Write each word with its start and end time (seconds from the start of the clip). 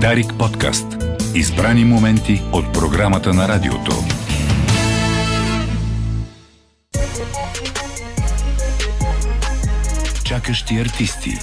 Дарик 0.00 0.34
подкаст. 0.38 0.86
Избрани 1.34 1.84
моменти 1.84 2.42
от 2.52 2.72
програмата 2.72 3.34
на 3.34 3.48
радиото. 3.48 3.92
Чакащи 10.24 10.80
артисти. 10.80 11.38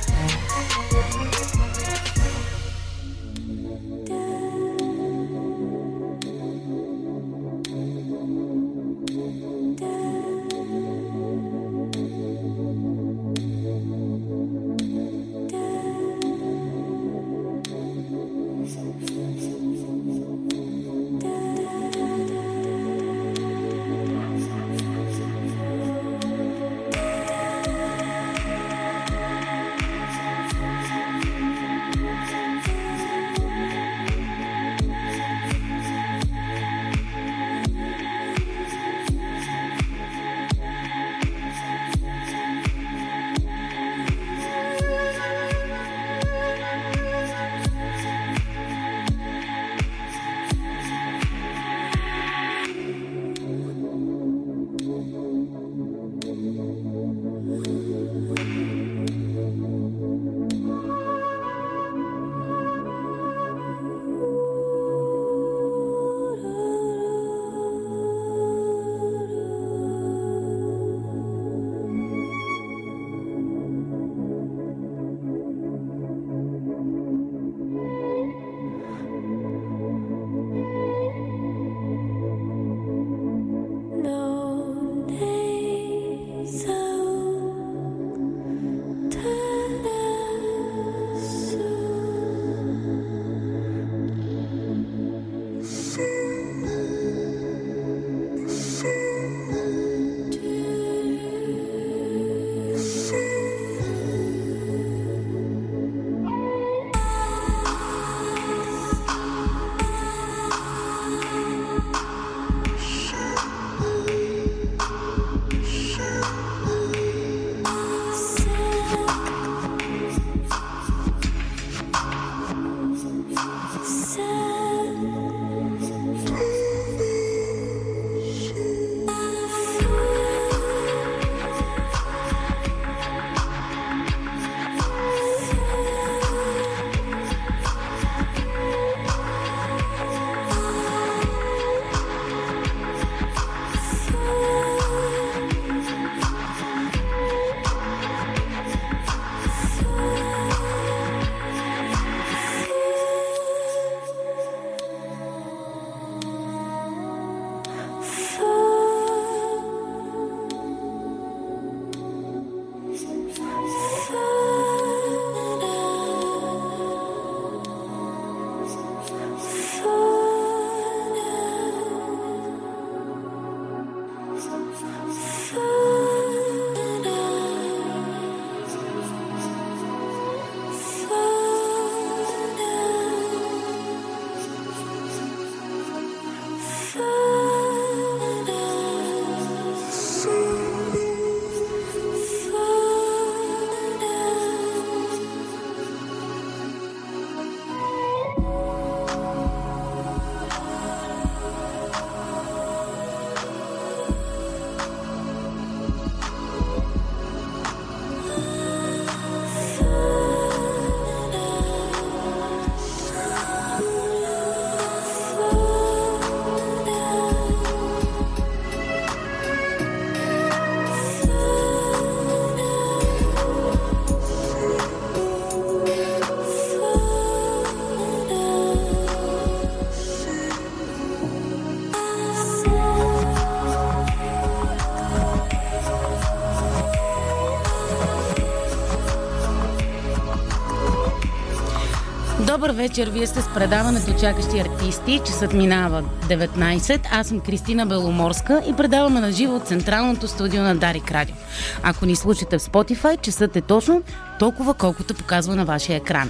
Вечер, 242.76 243.10
вие 243.10 243.28
сте 243.28 243.42
с 243.42 243.54
предаването 243.54 244.20
Чакащи 244.20 244.60
артисти. 244.60 245.22
Часът 245.26 245.54
минава 245.54 246.04
19. 246.28 247.08
Аз 247.12 247.28
съм 247.28 247.40
Кристина 247.40 247.86
Беломорска 247.86 248.62
и 248.70 248.74
предаваме 248.74 249.20
на 249.20 249.32
живо 249.32 249.56
от 249.56 249.68
Централното 249.68 250.28
студио 250.28 250.64
на 250.64 250.76
Дарик 250.76 251.12
Радио. 251.12 251.36
Ако 251.84 252.06
ни 252.06 252.16
слушате 252.16 252.58
в 252.58 252.62
Spotify, 252.62 253.22
часът 253.22 253.56
е 253.56 253.62
точно 253.62 254.04
толкова 254.40 254.74
колкото 254.74 255.14
показва 255.14 255.56
на 255.56 255.66
вашия 255.66 255.98
екран. 255.98 256.30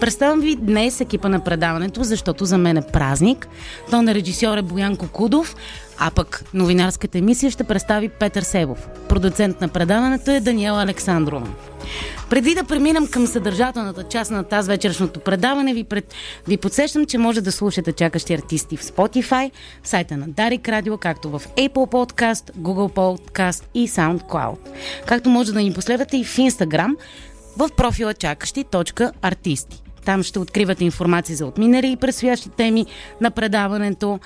Представям 0.00 0.40
ви 0.40 0.56
днес 0.56 1.00
екипа 1.00 1.28
на 1.28 1.40
предаването, 1.40 2.04
защото 2.04 2.44
за 2.44 2.58
мен 2.58 2.76
е 2.76 2.86
празник. 2.92 3.48
То 3.90 4.02
на 4.02 4.14
режисьор 4.14 4.56
е 4.56 4.62
Боян 4.62 4.96
Кокудов, 4.96 5.56
а 5.98 6.10
пък 6.10 6.44
новинарската 6.54 7.18
емисия 7.18 7.50
ще 7.50 7.64
представи 7.64 8.08
Петър 8.08 8.42
Себов. 8.42 8.88
Продуцент 9.08 9.60
на 9.60 9.68
предаването 9.68 10.30
е 10.30 10.40
Даниела 10.40 10.82
Александрова. 10.82 11.46
Преди 12.34 12.54
да 12.54 12.64
преминем 12.64 13.06
към 13.06 13.26
съдържателната 13.26 14.02
част 14.02 14.30
на 14.30 14.44
тази 14.44 14.68
вечершното 14.68 15.20
предаване, 15.20 15.74
ви, 15.74 15.84
пред... 15.84 16.14
ви 16.48 16.56
подсещам, 16.56 17.06
че 17.06 17.18
може 17.18 17.40
да 17.40 17.52
слушате 17.52 17.92
чакащи 17.92 18.34
артисти 18.34 18.76
в 18.76 18.82
Spotify, 18.82 19.50
в 19.82 19.88
сайта 19.88 20.16
на 20.16 20.28
Дарик 20.28 20.68
Радио, 20.68 20.98
както 20.98 21.30
в 21.30 21.42
Apple 21.56 21.68
Podcast, 21.68 22.52
Google 22.58 22.94
Podcast 22.94 23.64
и 23.74 23.88
SoundCloud. 23.88 24.58
Както 25.06 25.30
може 25.30 25.52
да 25.52 25.60
ни 25.60 25.72
последвате 25.72 26.16
и 26.16 26.24
в 26.24 26.36
Instagram, 26.36 26.96
в 27.56 27.70
профила 27.76 28.14
чакащи.артисти. 28.14 29.82
Там 30.04 30.22
ще 30.22 30.38
откривате 30.38 30.84
информация 30.84 31.36
за 31.36 31.46
отминали 31.46 31.90
и 31.90 31.96
предстоящи 31.96 32.48
теми 32.48 32.86
на 33.20 33.30
предаването 33.30 34.18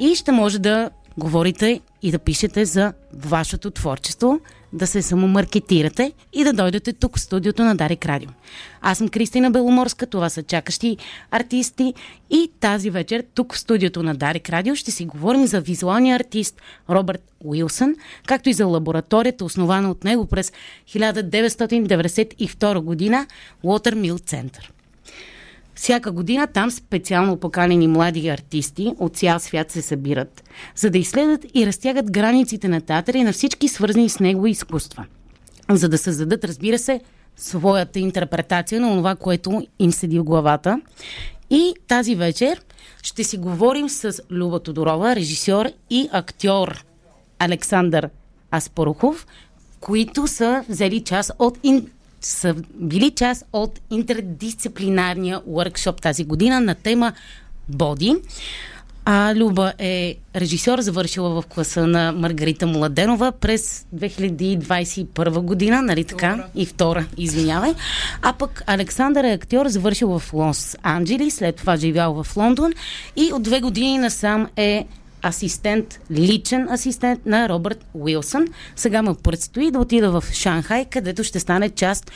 и 0.00 0.14
ще 0.14 0.32
може 0.32 0.58
да 0.58 0.90
говорите 1.18 1.80
и 2.02 2.10
да 2.10 2.18
пишете 2.18 2.64
за 2.64 2.92
вашето 3.14 3.70
творчество, 3.70 4.40
да 4.76 4.86
се 4.86 5.02
самомаркетирате 5.02 6.12
и 6.32 6.44
да 6.44 6.52
дойдете 6.52 6.92
тук 6.92 7.18
в 7.18 7.20
студиото 7.20 7.64
на 7.64 7.74
Дарик 7.74 8.06
Радио. 8.06 8.30
Аз 8.80 8.98
съм 8.98 9.08
Кристина 9.08 9.50
Беломорска, 9.50 10.06
това 10.06 10.28
са 10.28 10.42
чакащи 10.42 10.96
артисти 11.30 11.94
и 12.30 12.50
тази 12.60 12.90
вечер 12.90 13.24
тук 13.34 13.54
в 13.54 13.58
студиото 13.58 14.02
на 14.02 14.14
Дарик 14.14 14.50
Радио 14.50 14.76
ще 14.76 14.90
си 14.90 15.04
говорим 15.04 15.46
за 15.46 15.60
визуалния 15.60 16.16
артист 16.16 16.60
Робърт 16.90 17.22
Уилсън, 17.44 17.94
както 18.26 18.48
и 18.48 18.52
за 18.52 18.66
лабораторията, 18.66 19.44
основана 19.44 19.90
от 19.90 20.04
него 20.04 20.26
през 20.26 20.52
1992 20.88 22.80
година 22.80 23.26
Watermill 23.64 24.26
Център. 24.26 24.72
Всяка 25.76 26.12
година 26.12 26.46
там 26.46 26.70
специално 26.70 27.36
поканени 27.36 27.88
млади 27.88 28.28
артисти 28.28 28.92
от 28.98 29.16
цял 29.16 29.38
свят 29.38 29.70
се 29.70 29.82
събират, 29.82 30.42
за 30.76 30.90
да 30.90 30.98
изследват 30.98 31.46
и 31.54 31.66
разтягат 31.66 32.10
границите 32.10 32.68
на 32.68 32.80
театъра 32.80 33.18
и 33.18 33.24
на 33.24 33.32
всички 33.32 33.68
свързани 33.68 34.08
с 34.08 34.20
него 34.20 34.46
изкуства. 34.46 35.04
За 35.70 35.88
да 35.88 35.98
създадат, 35.98 36.44
разбира 36.44 36.78
се, 36.78 37.00
своята 37.36 37.98
интерпретация 37.98 38.80
на 38.80 38.96
това, 38.96 39.14
което 39.14 39.66
им 39.78 39.92
седи 39.92 40.18
в 40.18 40.24
главата. 40.24 40.80
И 41.50 41.74
тази 41.88 42.14
вечер 42.14 42.62
ще 43.02 43.24
си 43.24 43.38
говорим 43.38 43.88
с 43.88 44.20
Люба 44.30 44.60
Тодорова, 44.60 45.16
режисьор 45.16 45.66
и 45.90 46.08
актьор 46.12 46.84
Александър 47.38 48.10
Аспорухов, 48.54 49.26
които 49.80 50.26
са 50.26 50.64
взели 50.68 51.00
част 51.00 51.32
от 51.38 51.58
са 52.20 52.54
били 52.74 53.10
част 53.10 53.44
от 53.52 53.80
интердисциплинарния 53.90 55.40
workshop 55.40 56.00
тази 56.00 56.24
година 56.24 56.60
на 56.60 56.74
тема 56.74 57.12
Боди. 57.68 58.16
А 59.08 59.34
Люба 59.34 59.72
е 59.78 60.16
режисьор, 60.36 60.80
завършила 60.80 61.42
в 61.42 61.46
класа 61.46 61.86
на 61.86 62.12
Маргарита 62.12 62.66
Младенова 62.66 63.32
през 63.32 63.86
2021 63.96 65.40
година, 65.40 65.82
нали 65.82 66.04
така? 66.04 66.32
Втора. 66.32 66.48
И 66.54 66.66
втора, 66.66 67.06
извинявай. 67.16 67.74
А 68.22 68.32
пък 68.32 68.62
Александър 68.66 69.24
е 69.24 69.32
актьор, 69.32 69.66
завършил 69.68 70.18
в 70.18 70.32
Лос 70.32 70.76
Анджели, 70.82 71.30
след 71.30 71.56
това 71.56 71.76
живял 71.76 72.22
в 72.24 72.36
Лондон 72.36 72.72
и 73.16 73.32
от 73.32 73.42
две 73.42 73.60
години 73.60 73.98
насам 73.98 74.48
е 74.56 74.86
асистент, 75.28 76.00
личен 76.10 76.68
асистент 76.68 77.26
на 77.26 77.48
Робърт 77.48 77.84
Уилсън. 77.94 78.46
Сега 78.76 79.02
му 79.02 79.14
предстои 79.14 79.70
да 79.70 79.78
отида 79.78 80.20
в 80.20 80.24
Шанхай, 80.32 80.84
където 80.84 81.24
ще 81.24 81.40
стане 81.40 81.70
част 81.70 82.10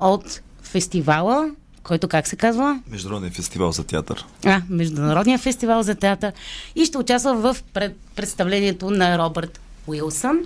от 0.00 0.40
фестивала, 0.62 1.50
който 1.82 2.08
как 2.08 2.28
се 2.28 2.36
казва? 2.36 2.80
Международния 2.90 3.32
фестивал 3.32 3.72
за 3.72 3.84
театър. 3.84 4.24
А, 4.44 4.62
Международния 4.70 5.38
фестивал 5.38 5.82
за 5.82 5.94
театър. 5.94 6.32
И 6.76 6.84
ще 6.84 6.98
участва 6.98 7.34
в 7.34 7.62
пред, 7.72 7.96
представлението 8.16 8.90
на 8.90 9.18
Робърт 9.18 9.60
Уилсън. 9.86 10.38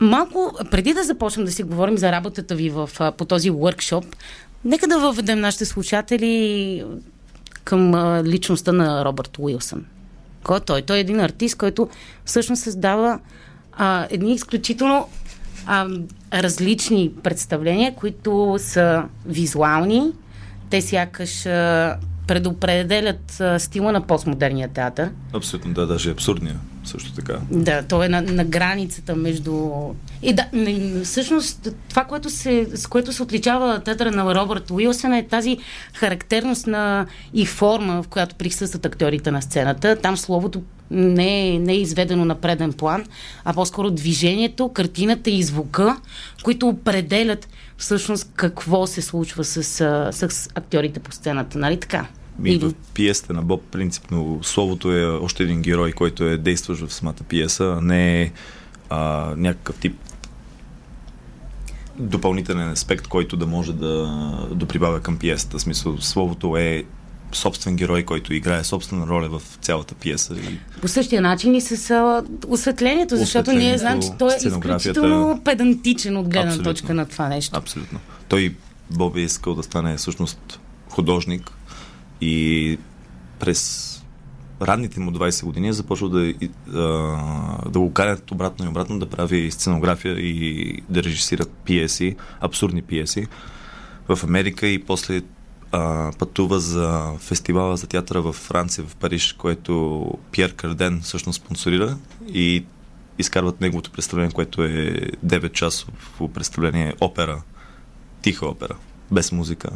Малко, 0.00 0.58
преди 0.70 0.94
да 0.94 1.04
започнем 1.04 1.46
да 1.46 1.52
си 1.52 1.62
говорим 1.62 1.98
за 1.98 2.12
работата 2.12 2.54
ви 2.54 2.70
в, 2.70 2.90
по 3.16 3.24
този 3.24 3.50
workshop, 3.50 4.04
нека 4.64 4.86
да 4.86 4.98
въведем 4.98 5.40
нашите 5.40 5.64
слушатели 5.64 6.84
към 7.64 7.94
личността 8.24 8.72
на 8.72 9.04
Робърт 9.04 9.38
Уилсън. 9.38 9.84
Кой 10.42 10.60
той? 10.60 10.82
Той 10.82 10.96
е 10.96 11.00
един 11.00 11.20
артист, 11.20 11.56
който 11.56 11.88
всъщност 12.24 12.62
създава 12.62 13.18
а, 13.72 14.06
едни 14.10 14.32
изключително 14.32 15.08
а, 15.66 15.86
различни 16.32 17.12
представления, 17.22 17.94
които 17.94 18.56
са 18.58 19.04
визуални. 19.26 20.12
Те 20.70 20.82
сякаш 20.82 21.46
а, 21.46 21.96
предопределят 22.26 23.42
стила 23.58 23.92
на 23.92 24.06
постмодерния 24.06 24.68
театър. 24.68 25.10
Абсолютно, 25.32 25.72
да, 25.74 25.86
даже 25.86 26.10
абсурдния 26.10 26.56
също 26.90 27.12
така. 27.12 27.38
Да, 27.50 27.82
той 27.82 28.06
е 28.06 28.08
на, 28.08 28.22
на 28.22 28.44
границата 28.44 29.16
между... 29.16 29.70
И 30.22 30.32
да, 30.32 30.46
всъщност 31.04 31.68
това, 31.88 32.04
което 32.04 32.30
се, 32.30 32.68
с 32.74 32.86
което 32.86 33.12
се 33.12 33.22
отличава 33.22 33.80
театъра 33.80 34.10
на 34.10 34.34
Робърт 34.34 34.70
Уилсън 34.70 35.12
е 35.12 35.26
тази 35.26 35.58
характерност 35.94 36.66
на 36.66 37.06
и 37.34 37.46
форма, 37.46 38.02
в 38.02 38.08
която 38.08 38.34
присъстват 38.34 38.86
актьорите 38.86 39.30
на 39.30 39.42
сцената. 39.42 39.96
Там 39.96 40.16
словото 40.16 40.62
не 40.90 41.48
е, 41.48 41.58
не 41.58 41.72
е 41.72 41.80
изведено 41.80 42.24
на 42.24 42.34
преден 42.34 42.72
план, 42.72 43.04
а 43.44 43.52
по-скоро 43.52 43.90
движението, 43.90 44.68
картината 44.68 45.30
и 45.30 45.42
звука, 45.42 45.96
които 46.42 46.68
определят 46.68 47.48
всъщност 47.76 48.30
какво 48.34 48.86
се 48.86 49.02
случва 49.02 49.44
с, 49.44 49.62
с 50.12 50.48
актьорите 50.54 51.00
по 51.00 51.12
сцената. 51.12 51.58
Нали 51.58 51.80
така? 51.80 52.06
И 52.44 52.58
в 52.58 52.74
пиесата 52.94 53.32
на 53.32 53.42
Боб, 53.42 53.62
принципно, 53.70 54.38
словото 54.42 54.92
е 54.96 55.04
още 55.04 55.42
един 55.42 55.62
герой, 55.62 55.92
който 55.92 56.24
е 56.24 56.36
действащ 56.36 56.82
в 56.82 56.94
самата 56.94 57.14
пиеса, 57.28 57.74
а 57.78 57.80
не 57.80 58.22
е 58.22 58.32
а, 58.90 59.34
някакъв 59.36 59.76
тип 59.76 59.96
допълнителен 61.98 62.70
аспект, 62.70 63.06
който 63.06 63.36
да 63.36 63.46
може 63.46 63.72
да 63.72 64.06
доприбавя 64.54 65.00
към 65.00 65.18
пиесата. 65.18 65.58
В 65.58 65.62
смисъл, 65.62 65.98
словото 65.98 66.56
е 66.56 66.84
собствен 67.32 67.76
герой, 67.76 68.02
който 68.02 68.34
играе 68.34 68.64
собствена 68.64 69.06
роля 69.06 69.28
в 69.28 69.42
цялата 69.60 69.94
пиеса. 69.94 70.36
По 70.80 70.88
същия 70.88 71.22
начин 71.22 71.54
и 71.54 71.60
с 71.60 71.90
а, 71.90 72.24
осветлението, 72.48 73.16
защото 73.16 73.52
ние 73.52 73.78
знаем, 73.78 74.02
че 74.02 74.08
той 74.18 74.32
е 74.32 74.36
изключително 74.46 75.40
педантичен 75.44 76.16
от 76.16 76.28
гледна 76.28 76.50
Абсолютно. 76.50 76.72
точка 76.72 76.94
на 76.94 77.06
това 77.06 77.28
нещо. 77.28 77.58
Абсолютно. 77.58 78.00
Той, 78.28 78.54
Боби, 78.90 79.20
е 79.20 79.24
искал 79.24 79.54
да 79.54 79.62
стане 79.62 79.96
всъщност 79.96 80.60
художник, 80.88 81.50
и 82.20 82.78
през 83.38 83.90
ранните 84.62 85.00
му 85.00 85.10
20 85.10 85.44
години 85.44 85.68
е 85.68 85.72
започва 85.72 86.08
да, 86.08 86.34
да 87.70 87.78
го 87.78 87.92
карат 87.92 88.30
обратно 88.30 88.64
и 88.64 88.68
обратно 88.68 88.98
да 88.98 89.06
прави 89.06 89.50
сценография 89.50 90.18
и 90.18 90.82
да 90.88 91.02
режисира 91.02 91.44
пиеси, 91.64 92.16
абсурдни 92.40 92.82
пиеси 92.82 93.26
в 94.08 94.24
Америка 94.24 94.66
и 94.66 94.84
после 94.84 95.22
а, 95.72 96.12
пътува 96.18 96.60
за 96.60 97.14
фестивала 97.18 97.76
за 97.76 97.86
театъра 97.86 98.22
в 98.22 98.32
Франция, 98.32 98.84
в 98.84 98.96
Париж, 98.96 99.32
което 99.32 100.04
Пьер 100.32 100.54
Карден 100.54 101.00
всъщност 101.00 101.42
спонсорира 101.42 101.96
и 102.32 102.64
изкарват 103.18 103.60
неговото 103.60 103.90
представление, 103.90 104.32
което 104.32 104.64
е 104.64 104.92
9 105.26 105.52
часово 105.52 106.28
представление 106.34 106.94
опера, 107.00 107.42
тиха 108.22 108.46
опера, 108.46 108.76
без 109.10 109.32
музика, 109.32 109.70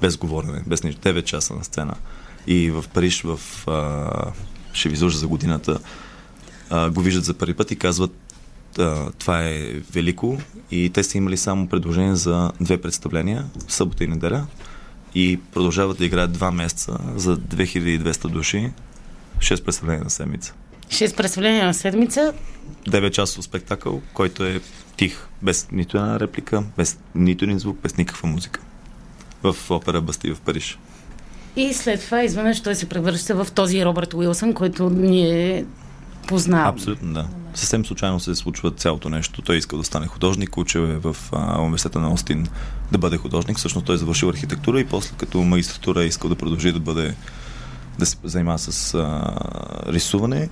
без 0.00 0.16
говорене, 0.16 0.62
без 0.66 0.82
нищо. 0.82 1.00
9 1.00 1.24
часа 1.24 1.54
на 1.54 1.64
сцена. 1.64 1.94
И 2.46 2.70
в 2.70 2.84
Париж, 2.94 3.22
в, 3.22 3.40
а, 3.68 4.32
ще 4.72 4.88
ви 4.88 4.94
изложа 4.94 5.18
за 5.18 5.28
годината, 5.28 5.78
а, 6.70 6.90
го 6.90 7.00
виждат 7.00 7.24
за 7.24 7.34
първи 7.34 7.54
път 7.54 7.70
и 7.70 7.76
казват 7.76 8.12
а, 8.78 9.10
това 9.10 9.42
е 9.42 9.72
велико 9.92 10.38
и 10.70 10.90
те 10.90 11.02
са 11.02 11.18
имали 11.18 11.36
само 11.36 11.68
предложение 11.68 12.16
за 12.16 12.52
две 12.60 12.80
представления, 12.80 13.46
събота 13.68 14.04
и 14.04 14.06
неделя 14.06 14.46
и 15.14 15.40
продължават 15.52 15.98
да 15.98 16.04
играят 16.04 16.32
два 16.32 16.50
месеца 16.50 16.98
за 17.16 17.36
2200 17.36 18.28
души, 18.28 18.72
6 19.38 19.64
представления 19.64 20.04
на 20.04 20.10
седмица. 20.10 20.54
6 20.88 21.16
представления 21.16 21.66
на 21.66 21.74
седмица? 21.74 22.32
9 22.88 23.10
часов 23.10 23.44
спектакъл, 23.44 24.02
който 24.14 24.44
е 24.44 24.60
тих, 24.96 25.28
без 25.42 25.68
нито 25.72 25.96
една 25.96 26.20
реплика, 26.20 26.64
без 26.76 26.98
нито 27.14 27.44
един 27.44 27.58
звук, 27.58 27.78
без 27.82 27.96
никаква 27.96 28.28
музика 28.28 28.60
в 29.42 29.56
опера 29.70 30.00
Басти 30.00 30.32
в 30.32 30.40
Париж. 30.40 30.78
И 31.56 31.74
след 31.74 32.00
това 32.00 32.22
изведнъж 32.22 32.60
той 32.60 32.74
се 32.74 32.88
превръща 32.88 33.44
в 33.44 33.52
този 33.52 33.84
Робърт 33.84 34.14
Уилсън, 34.14 34.54
който 34.54 34.90
ние 34.90 35.64
познаваме. 36.26 36.68
Абсолютно, 36.68 37.12
да. 37.12 37.26
Съвсем 37.54 37.86
случайно 37.86 38.20
се 38.20 38.34
случва 38.34 38.70
цялото 38.70 39.08
нещо. 39.08 39.42
Той 39.42 39.56
иска 39.56 39.76
да 39.76 39.84
стане 39.84 40.06
художник, 40.06 40.56
учил 40.56 40.80
е 40.80 40.98
в 40.98 41.16
а, 41.32 41.60
университета 41.60 42.00
на 42.00 42.12
Остин 42.12 42.46
да 42.92 42.98
бъде 42.98 43.16
художник. 43.16 43.56
Всъщност 43.56 43.86
той 43.86 43.96
завършил 43.96 44.28
архитектура 44.28 44.80
и 44.80 44.86
после 44.86 45.14
като 45.16 45.38
магистратура 45.38 46.02
е 46.02 46.06
искал 46.06 46.30
да 46.30 46.36
продължи 46.36 46.72
да 46.72 46.80
бъде 46.80 47.14
да 47.98 48.06
се 48.06 48.16
занимава 48.24 48.58
с 48.58 48.94
а, 48.94 49.34
рисуване. 49.92 50.48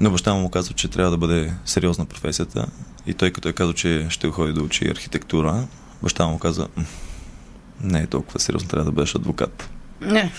Но 0.00 0.10
баща 0.10 0.34
му 0.34 0.50
казва, 0.50 0.74
че 0.74 0.88
трябва 0.88 1.10
да 1.10 1.16
бъде 1.18 1.52
сериозна 1.64 2.06
професията. 2.06 2.66
И 3.06 3.14
той 3.14 3.30
като 3.30 3.48
е 3.48 3.52
казал, 3.52 3.72
че 3.72 4.06
ще 4.10 4.28
ходи 4.28 4.52
да 4.52 4.62
учи 4.62 4.88
архитектура, 4.88 5.66
баща 6.02 6.26
му 6.26 6.38
каза, 6.38 6.68
не 7.80 8.00
е 8.00 8.06
толкова 8.06 8.40
сериозно, 8.40 8.68
трябва 8.68 8.84
да 8.84 8.92
бъдеш 8.92 9.14
адвокат. 9.14 9.70
Не. 10.00 10.32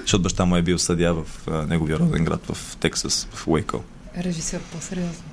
Защото 0.00 0.22
баща 0.22 0.44
му 0.44 0.56
е 0.56 0.62
бил 0.62 0.78
съдя 0.78 1.14
в 1.14 1.24
а, 1.48 1.66
неговия 1.66 1.98
роден 1.98 2.24
град 2.24 2.46
в 2.52 2.76
Тексас, 2.76 3.28
в 3.32 3.48
Уейко. 3.48 3.84
Режисьор 4.18 4.58
по-сериозно. 4.72 5.24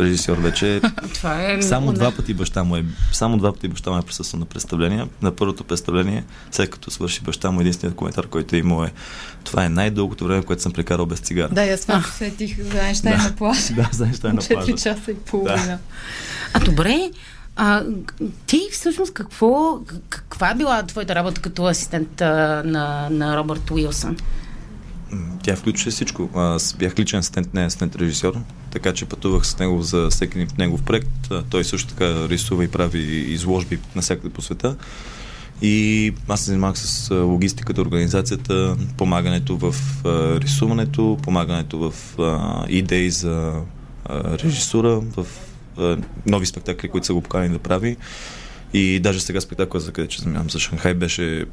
Режисьор 0.00 0.36
вече. 0.36 0.80
Това 1.14 1.52
е 1.52 1.62
само 1.62 1.92
два 1.92 2.12
пъти 2.12 2.34
баща 2.34 2.64
му 2.64 2.76
е. 2.76 2.84
Само 3.12 3.38
два 3.38 3.52
пъти 3.52 3.68
баща 3.68 3.90
му 3.90 3.98
е 3.98 4.02
присъствал 4.02 4.40
на 4.40 4.46
представление. 4.46 5.06
На 5.22 5.36
първото 5.36 5.64
представление, 5.64 6.24
след 6.50 6.70
като 6.70 6.90
свърши 6.90 7.20
баща 7.20 7.50
му, 7.50 7.60
единственият 7.60 7.96
коментар, 7.96 8.26
който 8.26 8.56
е 8.56 8.58
имал 8.58 8.84
е 8.84 8.92
това 9.44 9.64
е 9.64 9.68
най-дългото 9.68 10.24
време, 10.24 10.42
което 10.42 10.62
съм 10.62 10.72
прекарал 10.72 11.06
без 11.06 11.20
цигара. 11.20 11.48
Да, 11.48 11.62
аз 11.62 11.80
това 11.80 12.02
сетих 12.02 12.62
за 12.62 12.78
Айнштайн 12.78 13.18
на 13.18 13.36
плажа. 13.36 13.74
Да, 13.74 13.88
за 13.92 14.04
Айнштайн 14.04 14.34
на 14.34 14.40
плажа. 14.40 14.72
4 14.72 14.82
часа 14.82 15.10
и 15.10 15.14
половина. 15.14 15.66
Да. 15.66 15.78
А 16.54 16.60
добре, 16.60 17.10
А, 17.56 17.82
ти 18.46 18.60
всъщност 18.72 19.14
какво, 19.14 19.80
каква 20.08 20.50
е 20.50 20.54
била 20.54 20.82
твоята 20.82 21.14
работа 21.14 21.40
като 21.40 21.64
асистент 21.64 22.20
а, 22.20 22.62
на, 22.66 23.08
на 23.10 23.36
Робърт 23.36 23.70
Уилсън? 23.70 24.16
Тя 25.42 25.56
включваше 25.56 25.90
всичко. 25.90 26.30
Аз 26.34 26.74
бях 26.74 26.98
личен 26.98 27.18
асистент, 27.18 27.54
не 27.54 27.64
асистент 27.64 27.96
режисьор, 27.96 28.34
така 28.70 28.92
че 28.92 29.04
пътувах 29.04 29.46
с 29.46 29.58
него 29.58 29.82
за 29.82 30.08
всеки 30.10 30.46
негов 30.58 30.82
проект. 30.82 31.32
Той 31.50 31.64
също 31.64 31.88
така 31.88 32.28
рисува 32.28 32.64
и 32.64 32.68
прави 32.68 33.00
изложби 33.32 33.78
навсякъде 33.94 34.28
по 34.28 34.42
света. 34.42 34.76
И 35.62 36.12
аз 36.28 36.40
се 36.40 36.46
занимавах 36.46 36.78
с 36.78 37.14
логистиката, 37.14 37.80
организацията, 37.80 38.76
помагането 38.96 39.56
в 39.56 39.74
рисуването, 40.40 41.18
помагането 41.22 41.90
в 41.90 42.16
идеи 42.68 43.10
за 43.10 43.52
режисура, 44.10 45.00
в 45.00 45.26
нови 46.26 46.46
спектакли, 46.46 46.88
които 46.88 47.06
са 47.06 47.14
го 47.14 47.20
поканени 47.20 47.52
да 47.52 47.58
прави. 47.58 47.96
И 48.74 49.00
даже 49.00 49.20
сега 49.20 49.40
спектакъл, 49.40 49.80
за 49.80 49.92
къде 49.92 50.08
че 50.08 50.20
занимавам 50.20 50.50
за 50.50 50.58
Шанхай, 50.58 50.94
беше 50.94 51.44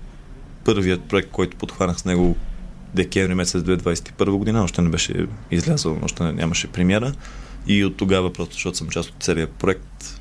първият 0.66 1.04
проект, 1.04 1.30
който 1.32 1.58
подхванах 1.58 2.00
с 2.00 2.06
него 2.06 2.36
декември 2.96 3.34
месец 3.34 3.64
2021 3.64 4.30
година, 4.30 4.64
още 4.64 4.82
не 4.82 4.90
беше 4.90 5.28
излязъл, 5.52 5.98
още 6.04 6.24
нямаше 6.24 6.68
премиера. 6.68 7.14
И 7.68 7.86
от 7.86 7.98
тогава, 7.98 8.34
просто 8.34 8.54
защото 8.54 8.78
съм 8.78 8.90
част 8.90 9.10
от 9.10 9.16
целият 9.24 9.52
проект, 9.52 10.20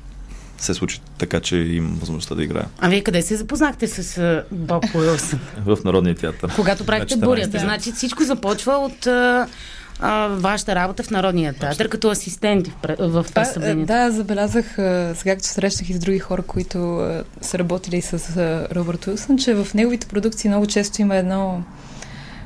се 0.57 0.73
случи 0.73 1.01
така, 1.17 1.39
че 1.39 1.57
имам 1.57 1.97
възможността 1.99 2.35
да 2.35 2.43
играя. 2.43 2.67
А 2.79 2.89
вие 2.89 3.03
къде 3.03 3.21
се 3.21 3.35
запознахте 3.35 3.87
с 3.87 4.43
Боб 4.51 4.83
Уилсън? 4.95 5.39
в 5.65 5.77
Народния 5.85 6.15
театър. 6.15 6.53
Когато 6.55 6.85
правите 6.85 7.17
бурята. 7.17 7.49
Да. 7.49 7.59
Значи 7.59 7.91
всичко 7.91 8.23
започва 8.23 8.73
от 8.73 9.07
а, 9.99 10.27
вашата 10.27 10.75
работа 10.75 11.03
в 11.03 11.11
Народния 11.11 11.53
театър 11.53 11.89
като 11.89 12.09
асистенти 12.09 12.71
в, 12.99 13.23
в 13.23 13.33
представлението. 13.33 13.87
Да, 13.87 14.11
забелязах 14.11 14.65
сега, 15.17 15.35
като 15.35 15.47
срещнах 15.47 15.89
и 15.89 15.93
с 15.93 15.99
други 15.99 16.19
хора, 16.19 16.41
които 16.41 16.97
а, 16.97 17.23
са 17.41 17.59
работили 17.59 18.01
с 18.01 18.37
а, 18.37 18.67
Робърт 18.75 19.07
Уилсън, 19.07 19.37
че 19.37 19.53
в 19.53 19.73
неговите 19.73 20.07
продукции 20.07 20.49
много 20.49 20.67
често 20.67 21.01
има 21.01 21.15
едно 21.15 21.63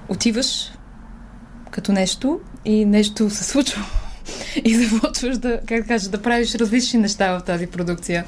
отиваш 0.09 0.71
като 1.71 1.91
нещо 1.91 2.39
и 2.65 2.85
нещо 2.85 3.29
се 3.29 3.43
случва 3.43 3.85
и 4.65 4.75
започваш 4.75 5.37
да, 5.37 5.59
как 5.67 5.87
кажа, 5.87 6.09
да 6.09 6.21
правиш 6.21 6.55
различни 6.55 6.99
неща 6.99 7.39
в 7.39 7.43
тази 7.43 7.67
продукция. 7.67 8.25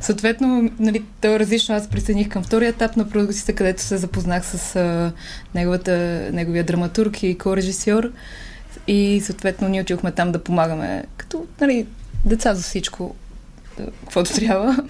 Съответно, 0.00 0.70
нали, 0.78 1.04
то 1.20 1.28
е 1.28 1.38
различно. 1.38 1.74
Аз 1.74 1.88
присъединих 1.88 2.28
към 2.28 2.42
втория 2.42 2.68
етап 2.68 2.96
на 2.96 3.08
продукцията, 3.08 3.52
където 3.52 3.82
се 3.82 3.96
запознах 3.96 4.46
с 4.46 4.76
а, 4.76 5.12
неговата, 5.54 5.92
неговия 6.32 6.64
драматург 6.64 7.22
и 7.22 7.38
ко-режисьор. 7.38 8.12
И 8.86 9.20
съответно 9.24 9.68
ние 9.68 9.80
отидохме 9.80 10.12
там 10.12 10.32
да 10.32 10.44
помагаме 10.44 11.04
като 11.16 11.46
нали, 11.60 11.86
деца 12.24 12.54
за 12.54 12.62
всичко, 12.62 13.14
каквото 13.76 14.34
трябва. 14.34 14.84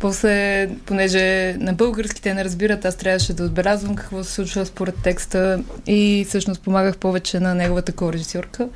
После, 0.00 0.68
понеже 0.86 1.56
на 1.58 1.72
български 1.72 2.22
те 2.22 2.34
не 2.34 2.44
разбират, 2.44 2.84
аз 2.84 2.96
трябваше 2.96 3.32
да 3.32 3.44
отбелязвам 3.44 3.96
какво 3.96 4.24
се 4.24 4.32
случва 4.32 4.66
според 4.66 4.94
текста 5.02 5.62
и 5.86 6.26
всъщност 6.28 6.62
помагах 6.62 6.96
повече 6.96 7.40
на 7.40 7.54
неговата 7.54 7.92
ко-режисьорка, 7.92 8.68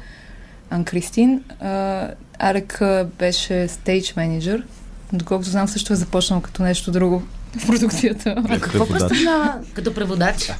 Ан 0.71 0.85
Кристин. 0.85 1.45
Арек 2.39 2.81
беше 3.19 3.69
стейдж 3.69 4.17
менеджер. 4.17 4.67
Доколкото 5.13 5.51
знам, 5.51 5.69
също 5.69 5.93
е 5.93 5.97
започнал 5.97 6.41
като 6.41 6.63
нещо 6.63 6.91
друго 6.91 7.23
в 7.59 7.67
продукцията. 7.67 8.35
А 8.49 8.61
какво 8.61 8.89
представлява 8.89 9.55
като 9.75 9.95
преводач? 9.95 10.53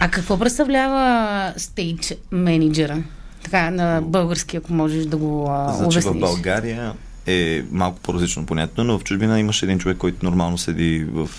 А 0.00 0.08
какво 0.10 0.38
представлява 0.38 1.52
стейдж 1.56 2.14
менеджера? 2.32 3.02
Така, 3.42 3.70
на 3.70 4.00
български, 4.02 4.56
ако 4.56 4.72
можеш 4.72 5.04
да 5.04 5.16
го 5.16 5.50
а, 5.50 5.72
значи, 5.72 6.00
в 6.00 6.18
България 6.18 6.92
е 7.26 7.62
малко 7.70 8.00
по-различно 8.00 8.46
понятно, 8.46 8.84
но 8.84 8.98
в 8.98 9.04
чужбина 9.04 9.40
имаш 9.40 9.62
един 9.62 9.78
човек, 9.78 9.96
който 9.96 10.24
нормално 10.24 10.58
седи 10.58 11.06
в 11.12 11.30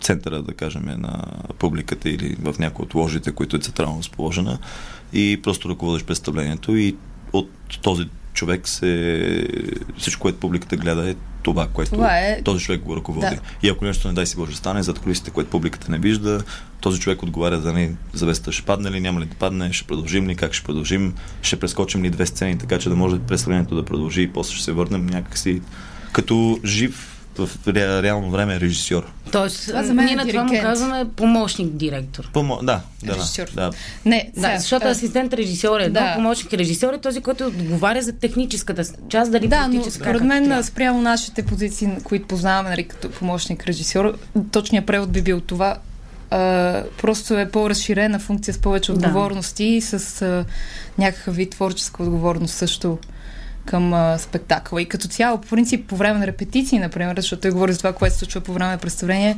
центъра, 0.00 0.42
да 0.42 0.52
кажем, 0.52 0.82
на 0.98 1.24
публиката 1.58 2.10
или 2.10 2.36
в 2.42 2.54
някои 2.58 2.84
от 2.84 2.94
ложите, 2.94 3.32
които 3.32 3.56
е 3.56 3.60
централно 3.60 3.98
разположена 3.98 4.58
и 5.12 5.40
просто 5.42 5.68
ръководиш 5.68 6.04
представлението 6.04 6.76
и 6.76 6.96
от 7.32 7.50
този 7.82 8.08
човек 8.40 8.68
се... 8.68 9.46
Всичко, 9.98 10.20
което 10.20 10.38
публиката 10.38 10.76
гледа 10.76 11.10
е 11.10 11.14
това, 11.42 11.68
което 11.68 11.90
това 11.90 12.18
е... 12.18 12.42
този 12.42 12.64
човек 12.64 12.80
го 12.80 12.96
ръководи. 12.96 13.26
Да. 13.26 13.40
И 13.62 13.68
ако 13.68 13.84
нещо 13.84 14.08
не 14.08 14.14
дай 14.14 14.26
си 14.26 14.36
Боже 14.36 14.56
стане, 14.56 14.82
зад 14.82 14.98
колисите, 14.98 15.30
което 15.30 15.50
публиката 15.50 15.90
не 15.90 15.98
вижда, 15.98 16.42
този 16.80 17.00
човек 17.00 17.22
отговаря 17.22 17.60
за 17.60 17.72
ни 17.72 17.90
завеста 18.12 18.52
ще 18.52 18.62
падне 18.62 18.90
ли, 18.90 19.00
няма 19.00 19.20
ли 19.20 19.24
да 19.24 19.34
падне, 19.34 19.72
ще 19.72 19.86
продължим 19.86 20.28
ли, 20.28 20.36
как 20.36 20.52
ще 20.52 20.64
продължим, 20.64 21.14
ще 21.42 21.60
прескочим 21.60 22.04
ли 22.04 22.10
две 22.10 22.26
сцени, 22.26 22.58
така 22.58 22.78
че 22.78 22.88
да 22.88 22.96
може 22.96 23.18
представлението 23.18 23.74
да 23.74 23.84
продължи 23.84 24.22
и 24.22 24.32
после 24.32 24.54
ще 24.54 24.64
се 24.64 24.72
върнем 24.72 25.06
някакси 25.06 25.60
като 26.12 26.60
жив 26.64 27.09
в 27.46 27.68
ре, 27.68 28.02
реално 28.02 28.30
време 28.30 28.54
е 28.54 28.60
режисьор. 28.60 29.12
Тоест, 29.32 29.66
това 29.66 29.82
за 29.82 29.94
мен 29.94 30.04
ние 30.04 30.14
е 30.14 30.16
на 30.16 30.26
това 30.28 30.44
му 30.44 30.60
казваме 30.60 31.04
помощник 31.16 31.68
директор. 31.72 32.30
Помо... 32.32 32.58
Да, 32.62 32.80
да, 33.04 33.14
режисьор. 33.14 33.50
да. 33.54 33.70
Не, 34.04 34.30
да, 34.36 34.56
защото 34.58 34.86
а... 34.86 34.90
асистент 34.90 35.34
режисьор 35.34 35.80
е 35.80 35.84
едно, 35.84 36.00
да. 36.00 36.14
помощник 36.14 36.52
режисьор 36.52 36.92
е 36.92 36.98
този, 36.98 37.20
който 37.20 37.46
отговаря 37.46 38.02
за 38.02 38.12
техническата 38.12 38.84
част, 39.08 39.32
дали 39.32 39.48
Да, 39.48 39.68
но 39.68 39.84
според 39.90 40.22
мен 40.22 40.62
спрямо 40.62 41.02
нашите 41.02 41.42
позиции, 41.42 41.88
които 42.04 42.26
познаваме 42.26 42.68
нали, 42.68 42.84
като 42.84 43.10
помощник 43.10 43.66
режисьор, 43.66 44.18
точният 44.52 44.86
превод 44.86 45.10
би 45.10 45.22
бил 45.22 45.40
това 45.40 45.78
Uh, 46.30 46.84
просто 47.00 47.38
е 47.38 47.50
по-разширена 47.50 48.18
функция 48.18 48.54
с 48.54 48.58
повече 48.58 48.92
отговорности 48.92 49.64
да. 49.64 49.70
и 49.70 49.80
с 49.80 49.98
uh, 49.98 50.44
някакъв 50.98 51.36
вид 51.36 51.50
творческа 51.50 52.02
отговорност 52.02 52.54
също 52.54 52.98
към 53.70 53.94
а, 53.94 54.18
спектакъла. 54.18 54.82
И 54.82 54.86
като 54.86 55.08
цяло, 55.08 55.40
по 55.40 55.48
принцип, 55.48 55.86
по 55.86 55.96
време 55.96 56.18
на 56.18 56.26
репетиции, 56.26 56.78
например, 56.78 57.16
защото 57.16 57.42
той 57.42 57.50
говори 57.50 57.72
за 57.72 57.78
това, 57.78 57.92
което 57.92 58.14
се 58.14 58.18
случва 58.18 58.40
по 58.40 58.52
време 58.52 58.70
на 58.70 58.78
представление, 58.78 59.36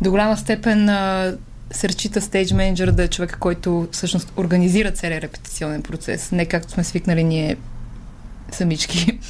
до 0.00 0.10
голяма 0.10 0.36
степен 0.36 0.88
а, 0.88 1.34
се 1.70 1.88
разчита 1.88 2.20
стейдж 2.20 2.52
менеджер 2.52 2.90
да 2.90 3.02
е 3.02 3.08
човек, 3.08 3.36
който 3.40 3.88
всъщност 3.92 4.32
организира 4.36 4.90
целият 4.90 5.24
репетиционен 5.24 5.82
процес, 5.82 6.32
не 6.32 6.46
както 6.46 6.72
сме 6.72 6.84
свикнали 6.84 7.24
ние 7.24 7.56
самички. 8.52 9.18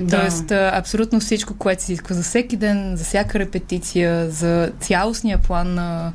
Да. 0.00 0.20
Тоест, 0.20 0.50
абсолютно 0.50 1.20
всичко, 1.20 1.54
което 1.54 1.82
се 1.82 1.92
иска 1.92 2.14
за 2.14 2.22
всеки 2.22 2.56
ден, 2.56 2.96
за 2.96 3.04
всяка 3.04 3.38
репетиция, 3.38 4.30
за 4.30 4.72
цялостния 4.80 5.38
план 5.38 5.74
на, 5.74 6.12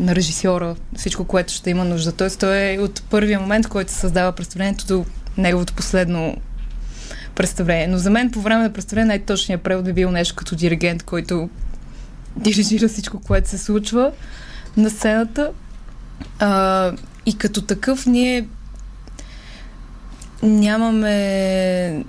на 0.00 0.14
режисьора, 0.14 0.76
всичко, 0.96 1.24
което 1.24 1.52
ще 1.52 1.70
има 1.70 1.84
нужда. 1.84 2.12
Тоест, 2.12 2.40
той 2.40 2.74
е 2.74 2.78
от 2.78 3.02
първия 3.10 3.40
момент, 3.40 3.68
който 3.68 3.92
се 3.92 3.98
създава 3.98 4.32
представлението 4.32 4.86
до 4.86 5.04
неговото 5.38 5.74
последно 5.74 6.36
представление. 7.34 7.86
Но 7.86 7.98
за 7.98 8.10
мен 8.10 8.30
по 8.30 8.40
време 8.40 8.62
на 8.62 8.72
представление 8.72 9.08
най-точният 9.08 9.62
превод 9.62 9.84
би 9.84 9.92
бил 9.92 10.10
нещо 10.10 10.34
като 10.34 10.56
диригент, 10.56 11.02
който 11.02 11.48
дирижира 12.36 12.88
всичко, 12.88 13.20
което 13.20 13.48
се 13.48 13.58
случва 13.58 14.12
на 14.76 14.90
сцената. 14.90 15.50
А, 16.38 16.92
и 17.26 17.38
като 17.38 17.62
такъв 17.62 18.06
ние 18.06 18.46
нямаме 20.42 22.04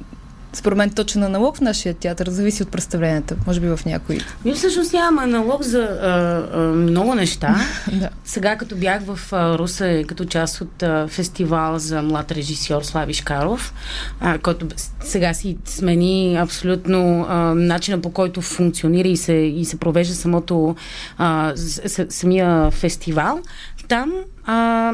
според 0.53 0.77
мен 0.77 0.89
точен 0.89 1.24
аналог 1.24 1.58
в 1.58 1.62
нашия 1.62 1.93
театър, 1.93 2.29
зависи 2.29 2.63
от 2.63 2.72
представленията, 2.72 3.36
може 3.48 3.60
би 3.60 3.67
в 3.67 3.79
някои. 3.86 4.20
Ние 4.46 4.53
всъщност 4.53 4.93
нямаме 4.93 5.22
аналог 5.22 5.63
за 5.63 5.79
а, 5.79 6.08
а, 6.53 6.60
много 6.60 7.15
неща. 7.15 7.55
да. 7.91 8.10
Сега 8.25 8.55
като 8.55 8.75
бях 8.75 9.01
в 9.03 9.20
а, 9.34 9.58
Русе 9.58 10.03
като 10.08 10.25
част 10.25 10.62
от 10.62 10.84
а, 10.84 11.08
фестивал 11.08 11.79
за 11.79 12.01
млад 12.01 12.31
режисьор 12.31 12.84
Слави 12.84 13.13
Шкаров, 13.13 13.74
а, 14.20 14.38
който 14.38 14.67
сега 15.00 15.34
си 15.34 15.58
смени 15.65 16.36
абсолютно 16.36 17.25
а, 17.29 17.36
начина 17.55 18.01
по 18.01 18.12
който 18.12 18.41
функционира 18.41 19.08
и 19.08 19.17
се, 19.17 19.34
и 19.34 19.65
се 19.65 19.79
провежда 19.79 20.15
самото 20.15 20.75
а, 21.17 21.53
с, 21.55 22.05
самия 22.10 22.72
фестивал, 22.72 23.39
там 23.88 24.12
а, 24.46 24.91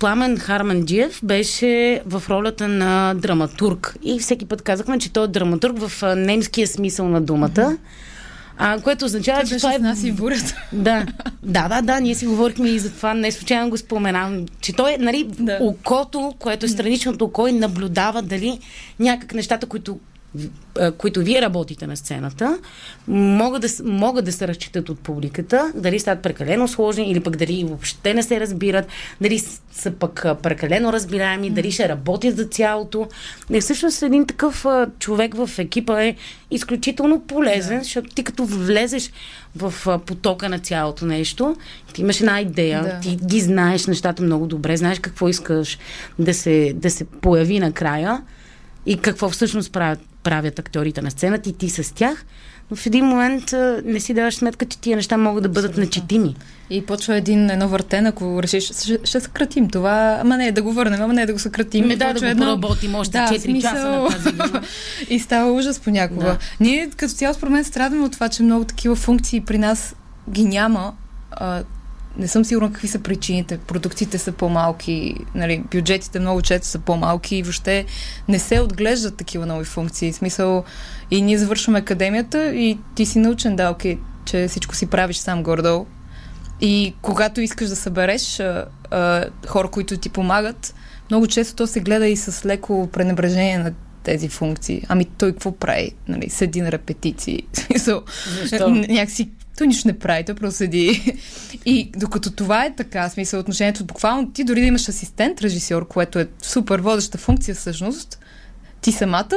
Пламен 0.00 0.38
Харманджиев 0.38 1.20
беше 1.22 2.02
в 2.06 2.22
ролята 2.30 2.68
на 2.68 3.14
драматург. 3.14 3.96
И 4.02 4.18
всеки 4.18 4.46
път 4.46 4.62
казахме, 4.62 4.98
че 4.98 5.12
той 5.12 5.24
е 5.24 5.28
драматург 5.28 5.78
в 5.78 6.16
немския 6.16 6.66
смисъл 6.68 7.08
на 7.08 7.20
думата. 7.20 7.50
Mm-hmm. 7.50 7.78
А, 8.60 8.80
което 8.80 9.04
означава, 9.04 9.44
че 9.44 9.56
това 9.56 9.74
е... 9.74 9.78
нас 9.78 10.04
и 10.04 10.12
бурята. 10.12 10.54
Да, 10.72 11.06
да, 11.42 11.68
да, 11.68 11.82
да, 11.82 12.00
ние 12.00 12.14
си 12.14 12.26
говорихме 12.26 12.68
и 12.68 12.78
за 12.78 12.90
това, 12.90 13.14
не 13.14 13.32
случайно 13.32 13.70
го 13.70 13.76
споменавам, 13.76 14.46
че 14.60 14.72
той 14.72 14.92
е, 14.92 14.98
нали, 14.98 15.28
да. 15.38 15.58
окото, 15.60 16.34
което 16.38 16.66
е 16.66 16.68
страничното 16.68 17.24
око 17.24 17.46
и 17.46 17.52
наблюдава 17.52 18.22
дали 18.22 18.58
някак 18.98 19.34
нещата, 19.34 19.66
които 19.66 19.98
които 20.98 21.20
вие 21.20 21.42
работите 21.42 21.86
на 21.86 21.96
сцената, 21.96 22.58
могат 23.08 23.62
да, 23.62 23.68
могат 23.84 24.24
да 24.24 24.32
се 24.32 24.48
разчитат 24.48 24.88
от 24.88 25.00
публиката, 25.00 25.72
дали 25.74 25.98
стават 25.98 26.22
прекалено 26.22 26.68
сложни 26.68 27.10
или 27.10 27.20
пък 27.20 27.36
дали 27.36 27.64
въобще 27.64 28.14
не 28.14 28.22
се 28.22 28.40
разбират, 28.40 28.86
дали 29.20 29.38
са 29.72 29.90
пък 29.90 30.26
прекалено 30.42 30.92
разбираеми, 30.92 31.50
дали 31.50 31.72
ще 31.72 31.88
работят 31.88 32.36
за 32.36 32.44
цялото. 32.44 33.08
И 33.50 33.60
всъщност 33.60 34.02
един 34.02 34.26
такъв 34.26 34.66
човек 34.98 35.34
в 35.34 35.50
екипа 35.58 36.02
е 36.02 36.16
изключително 36.50 37.20
полезен, 37.20 37.78
да. 37.78 37.84
защото 37.84 38.08
ти 38.14 38.24
като 38.24 38.44
влезеш 38.44 39.10
в 39.56 39.98
потока 40.06 40.48
на 40.48 40.58
цялото 40.58 41.06
нещо, 41.06 41.56
ти 41.92 42.00
имаш 42.00 42.20
една 42.20 42.40
идея, 42.40 42.82
да. 42.82 43.00
ти 43.00 43.16
ги 43.16 43.40
знаеш 43.40 43.86
нещата 43.86 44.22
много 44.22 44.46
добре, 44.46 44.76
знаеш 44.76 44.98
какво 44.98 45.28
искаш 45.28 45.78
да 46.18 46.34
се, 46.34 46.72
да 46.76 46.90
се 46.90 47.04
появи 47.04 47.60
накрая 47.60 48.22
и 48.86 48.96
какво 48.96 49.28
всъщност 49.28 49.72
правят 49.72 50.00
правят 50.28 50.58
актьорите 50.58 51.02
на 51.02 51.10
сцената 51.10 51.48
и 51.48 51.52
ти 51.52 51.68
с 51.68 51.94
тях, 51.94 52.24
но 52.70 52.76
в 52.76 52.86
един 52.86 53.04
момент 53.04 53.52
а, 53.52 53.82
не 53.84 54.00
си 54.00 54.14
даваш 54.14 54.34
сметка, 54.34 54.66
че 54.66 54.78
тия 54.78 54.96
неща 54.96 55.16
могат 55.16 55.42
да 55.42 55.48
бъдат 55.48 55.70
Абсолютно. 55.70 55.84
начетими. 55.84 56.36
И 56.70 56.86
почва 56.86 57.16
един 57.16 57.50
едно 57.50 57.68
въртен, 57.68 58.06
ако 58.06 58.42
решиш, 58.42 58.64
ще, 58.64 58.98
ще 59.04 59.20
съкратим 59.20 59.68
това, 59.68 60.18
ама 60.20 60.36
не, 60.36 60.52
да 60.52 60.62
го 60.62 60.72
върнем, 60.72 61.02
ама 61.02 61.14
не 61.14 61.26
да 61.26 61.32
го 61.32 61.38
съкратим. 61.38 61.88
Не, 61.88 61.96
да, 61.96 62.12
да 62.12 62.20
го 62.20 62.26
едно... 62.26 62.44
поработим 62.44 62.94
още 62.94 63.12
да, 63.12 63.26
4 63.26 63.38
смисъл... 63.38 63.72
часа 63.72 63.88
на 63.88 64.08
тази 64.08 64.66
И 65.08 65.18
става 65.20 65.52
ужас 65.52 65.80
понякога. 65.80 66.24
Да. 66.24 66.38
Ние 66.60 66.90
като 66.96 67.14
цяло 67.14 67.34
според 67.34 67.52
мен 67.52 67.64
страдаме 67.64 68.04
от 68.04 68.12
това, 68.12 68.28
че 68.28 68.42
много 68.42 68.64
такива 68.64 68.96
функции 68.96 69.40
при 69.40 69.58
нас 69.58 69.94
ги 70.30 70.44
няма. 70.44 70.92
А, 71.30 71.62
не 72.16 72.28
съм 72.28 72.44
сигурна 72.44 72.72
какви 72.72 72.88
са 72.88 72.98
причините. 72.98 73.58
Продукциите 73.58 74.18
са 74.18 74.32
по-малки, 74.32 75.14
нали, 75.34 75.64
бюджетите 75.70 76.20
много 76.20 76.42
често 76.42 76.66
са 76.66 76.78
по-малки 76.78 77.36
и 77.36 77.42
въобще 77.42 77.84
не 78.28 78.38
се 78.38 78.60
отглеждат 78.60 79.16
такива 79.16 79.46
нови 79.46 79.64
функции. 79.64 80.12
В 80.12 80.16
смисъл, 80.16 80.64
и 81.10 81.22
ние 81.22 81.38
завършваме 81.38 81.78
академията 81.78 82.54
и 82.54 82.78
ти 82.94 83.06
си 83.06 83.18
научен, 83.18 83.56
да, 83.56 83.70
окей, 83.70 83.98
че 84.24 84.48
всичко 84.48 84.74
си 84.74 84.86
правиш 84.86 85.16
сам 85.16 85.42
гордо. 85.42 85.86
И 86.60 86.94
когато 87.02 87.40
искаш 87.40 87.68
да 87.68 87.76
събереш 87.76 88.40
а, 88.40 88.64
а, 88.90 89.24
хора, 89.46 89.68
които 89.68 89.96
ти 89.96 90.08
помагат, 90.08 90.74
много 91.10 91.26
често 91.26 91.56
то 91.56 91.66
се 91.66 91.80
гледа 91.80 92.06
и 92.06 92.16
с 92.16 92.46
леко 92.46 92.88
пренебрежение 92.92 93.58
на 93.58 93.72
тези 94.02 94.28
функции. 94.28 94.82
Ами 94.88 95.04
той 95.04 95.32
какво 95.32 95.52
прави? 95.52 95.92
Нали, 96.08 96.30
седи 96.30 96.60
на 96.60 96.72
репетиции. 96.72 97.42
Защо? 98.40 98.70
Някакси 98.70 99.30
той 99.58 99.66
нищо 99.66 99.88
не 99.88 99.98
прави, 99.98 100.24
той 100.24 100.34
просто 100.34 100.56
седи. 100.56 101.14
И 101.66 101.90
докато 101.96 102.30
това 102.30 102.64
е 102.64 102.74
така, 102.76 103.08
смисъл 103.08 103.40
отношението, 103.40 103.84
буквално 103.84 104.30
ти 104.30 104.44
дори 104.44 104.60
да 104.60 104.66
имаш 104.66 104.88
асистент, 104.88 105.40
режисьор, 105.40 105.88
което 105.88 106.18
е 106.18 106.28
супер 106.42 106.78
водеща 106.78 107.18
функция 107.18 107.54
всъщност, 107.54 108.18
ти 108.80 108.92
самата, 108.92 109.36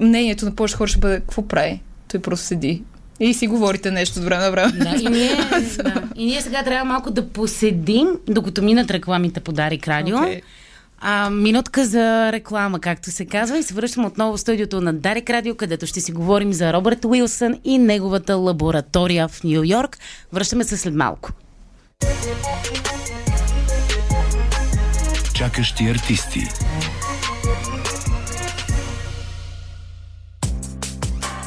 мнението 0.00 0.44
на 0.44 0.54
повече 0.54 0.76
хора 0.76 0.88
ще 0.88 0.98
бъде 0.98 1.20
какво 1.20 1.48
прави? 1.48 1.80
Той 2.08 2.20
просто 2.20 2.46
седи. 2.46 2.82
И 3.20 3.34
си 3.34 3.46
говорите 3.46 3.90
нещо 3.90 4.18
от 4.18 4.24
време 4.24 4.44
на 4.44 4.50
време. 4.50 4.72
Да, 4.72 4.96
и, 5.00 5.08
ние, 5.08 5.36
да. 5.76 6.02
и 6.16 6.26
ние 6.26 6.40
сега 6.40 6.62
трябва 6.62 6.84
малко 6.84 7.10
да 7.10 7.28
поседим, 7.28 8.08
докато 8.28 8.62
минат 8.62 8.90
рекламите 8.90 9.40
по 9.40 9.52
Дарик 9.52 9.88
Радио. 9.88 10.16
Okay. 10.16 10.40
А, 10.98 11.30
минутка 11.30 11.84
за 11.84 12.32
реклама, 12.32 12.80
както 12.80 13.10
се 13.10 13.26
казва, 13.26 13.58
и 13.58 13.62
се 13.62 13.74
връщам 13.74 14.04
отново 14.04 14.36
в 14.36 14.40
студиото 14.40 14.80
на 14.80 14.92
Дарик 14.92 15.30
Радио, 15.30 15.54
където 15.54 15.86
ще 15.86 16.00
си 16.00 16.12
говорим 16.12 16.52
за 16.52 16.72
Робърт 16.72 17.04
Уилсън 17.04 17.58
и 17.64 17.78
неговата 17.78 18.36
лаборатория 18.36 19.28
в 19.28 19.44
Нью 19.44 19.62
Йорк. 19.64 19.98
Връщаме 20.32 20.64
се 20.64 20.76
след 20.76 20.94
малко. 20.94 21.30
Чакащи 25.34 25.84
артисти. 25.84 26.48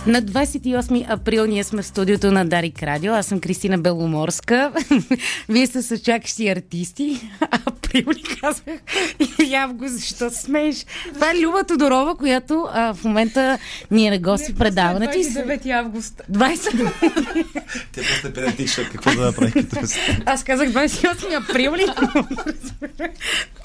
На 0.10 0.22
28 0.22 1.06
април 1.10 1.46
ние 1.46 1.64
сме 1.64 1.82
в 1.82 1.86
студиото 1.86 2.32
на 2.32 2.46
Дарик 2.46 2.84
Радио. 2.84 3.14
Аз 3.14 3.26
съм 3.26 3.40
Кристина 3.40 3.78
Беломорска. 3.78 4.72
Вие 5.50 5.68
сте 5.68 5.82
с 5.82 6.00
чакащи 6.00 6.50
артисти. 6.50 7.30
Април 7.66 8.06
ли 8.10 8.24
казах? 8.42 8.64
И 9.50 9.56
август, 9.56 9.94
защо 9.94 10.30
смееш? 10.30 10.86
Това 11.14 11.32
е 11.32 11.40
Люба 11.40 11.64
Тодорова, 11.64 12.16
която 12.16 12.68
а, 12.74 12.94
в 12.94 13.04
момента 13.04 13.58
ни 13.92 14.08
е 14.08 14.10
на 14.10 14.20
гости 14.20 14.54
в 14.54 14.56
предаването. 14.56 15.14
29 15.14 15.70
август. 15.70 16.22
20... 16.32 16.92
Тя 17.92 18.02
просто 18.02 18.28
е 18.28 18.34
педантична. 18.34 18.84
Какво 18.92 19.12
да 19.12 19.26
направи 19.26 19.52
като 19.52 19.76
Аз 20.26 20.44
казах 20.44 20.70
28 20.70 21.50
април 21.50 21.76
ли? 21.76 21.86